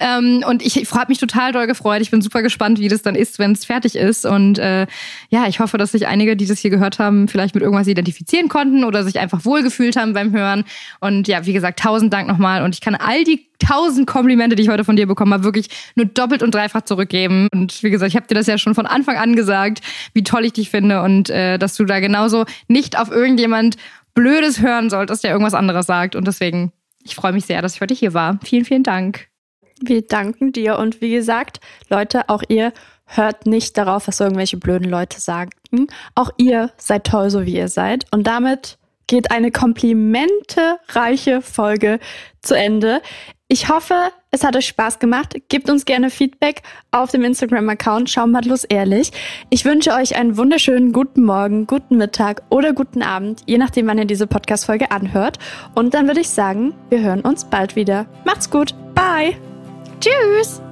Ähm, 0.00 0.42
und 0.46 0.62
ich, 0.62 0.80
ich 0.80 0.90
habe 0.92 1.10
mich 1.10 1.18
total 1.18 1.52
doll 1.52 1.66
gefreut. 1.66 2.00
Ich 2.00 2.10
bin 2.10 2.22
super 2.22 2.42
gespannt, 2.42 2.78
wie 2.78 2.88
das 2.88 3.02
dann 3.02 3.14
ist, 3.14 3.38
wenn 3.38 3.52
es 3.52 3.64
fertig 3.64 3.96
ist. 3.96 4.24
Und 4.24 4.58
äh, 4.58 4.86
ja, 5.28 5.46
ich 5.46 5.60
hoffe, 5.60 5.78
dass 5.78 5.92
sich 5.92 6.06
einige, 6.06 6.36
die 6.36 6.46
das 6.46 6.58
hier 6.58 6.70
gehört 6.70 6.98
haben, 6.98 7.28
vielleicht 7.28 7.54
mit 7.54 7.62
irgendwas 7.62 7.86
identifizieren 7.86 8.48
konnten 8.48 8.84
oder 8.84 9.04
sich 9.04 9.20
einfach 9.20 9.44
wohlgefühlt 9.44 9.96
haben 9.96 10.14
beim 10.14 10.32
Hören. 10.32 10.64
Und 11.00 11.28
ja, 11.28 11.44
wie 11.46 11.52
gesagt, 11.52 11.80
tausend 11.80 12.12
Dank 12.12 12.28
nochmal. 12.28 12.62
Und 12.62 12.74
ich 12.74 12.80
kann 12.80 12.94
all 12.94 13.24
die 13.24 13.46
tausend 13.62 14.06
Komplimente, 14.06 14.56
die 14.56 14.62
ich 14.62 14.68
heute 14.68 14.84
von 14.84 14.96
dir 14.96 15.06
bekommen 15.06 15.32
habe, 15.32 15.44
wirklich 15.44 15.68
nur 15.94 16.06
doppelt 16.06 16.42
und 16.42 16.54
dreifach 16.54 16.82
zurückgeben. 16.82 17.48
Und 17.52 17.82
wie 17.82 17.90
gesagt, 17.90 18.10
ich 18.10 18.16
habe 18.16 18.26
dir 18.26 18.34
das 18.34 18.46
ja 18.46 18.58
schon 18.58 18.74
von 18.74 18.86
Anfang 18.86 19.16
an 19.16 19.36
gesagt, 19.36 19.80
wie 20.14 20.22
toll 20.22 20.44
ich 20.44 20.52
dich 20.52 20.70
finde 20.70 21.02
und 21.02 21.30
äh, 21.30 21.58
dass 21.58 21.76
du 21.76 21.84
da 21.84 22.00
genauso 22.00 22.44
nicht 22.68 22.98
auf 22.98 23.10
irgendjemand 23.10 23.76
Blödes 24.14 24.60
hören 24.60 24.90
solltest, 24.90 25.24
der 25.24 25.30
irgendwas 25.30 25.54
anderes 25.54 25.86
sagt. 25.86 26.16
Und 26.16 26.26
deswegen, 26.26 26.72
ich 27.02 27.14
freue 27.14 27.32
mich 27.32 27.46
sehr, 27.46 27.62
dass 27.62 27.74
ich 27.74 27.80
heute 27.80 27.94
hier 27.94 28.14
war. 28.14 28.38
Vielen, 28.44 28.64
vielen 28.64 28.82
Dank. 28.82 29.28
Wir 29.80 30.02
danken 30.02 30.52
dir 30.52 30.78
und 30.78 31.00
wie 31.00 31.12
gesagt, 31.12 31.60
Leute, 31.88 32.28
auch 32.28 32.42
ihr 32.48 32.72
hört 33.06 33.46
nicht 33.46 33.76
darauf, 33.76 34.06
was 34.08 34.20
irgendwelche 34.20 34.56
blöden 34.56 34.88
Leute 34.88 35.20
sagen. 35.20 35.50
Auch 36.14 36.30
ihr 36.36 36.70
seid 36.76 37.06
toll, 37.06 37.30
so 37.30 37.46
wie 37.46 37.56
ihr 37.56 37.68
seid. 37.68 38.04
Und 38.10 38.26
damit 38.26 38.78
geht 39.06 39.30
eine 39.30 39.50
komplimentereiche 39.50 41.42
Folge 41.42 41.98
zu 42.40 42.56
Ende. 42.56 43.02
Ich 43.52 43.68
hoffe, 43.68 43.94
es 44.30 44.44
hat 44.44 44.56
euch 44.56 44.66
Spaß 44.68 44.98
gemacht. 44.98 45.36
Gebt 45.50 45.68
uns 45.68 45.84
gerne 45.84 46.08
Feedback 46.08 46.62
auf 46.90 47.10
dem 47.10 47.22
Instagram-Account 47.22 48.08
Schaumbartlos 48.08 48.64
ehrlich. 48.64 49.12
Ich 49.50 49.66
wünsche 49.66 49.92
euch 49.92 50.16
einen 50.16 50.38
wunderschönen 50.38 50.94
guten 50.94 51.22
Morgen, 51.22 51.66
guten 51.66 51.98
Mittag 51.98 52.40
oder 52.48 52.72
guten 52.72 53.02
Abend, 53.02 53.42
je 53.44 53.58
nachdem, 53.58 53.88
wann 53.88 53.98
ihr 53.98 54.06
diese 54.06 54.26
Podcast-Folge 54.26 54.90
anhört. 54.90 55.38
Und 55.74 55.92
dann 55.92 56.06
würde 56.06 56.20
ich 56.20 56.30
sagen, 56.30 56.72
wir 56.88 57.02
hören 57.02 57.20
uns 57.20 57.44
bald 57.44 57.76
wieder. 57.76 58.06
Macht's 58.24 58.48
gut. 58.48 58.74
Bye. 58.94 59.36
Tschüss. 60.00 60.62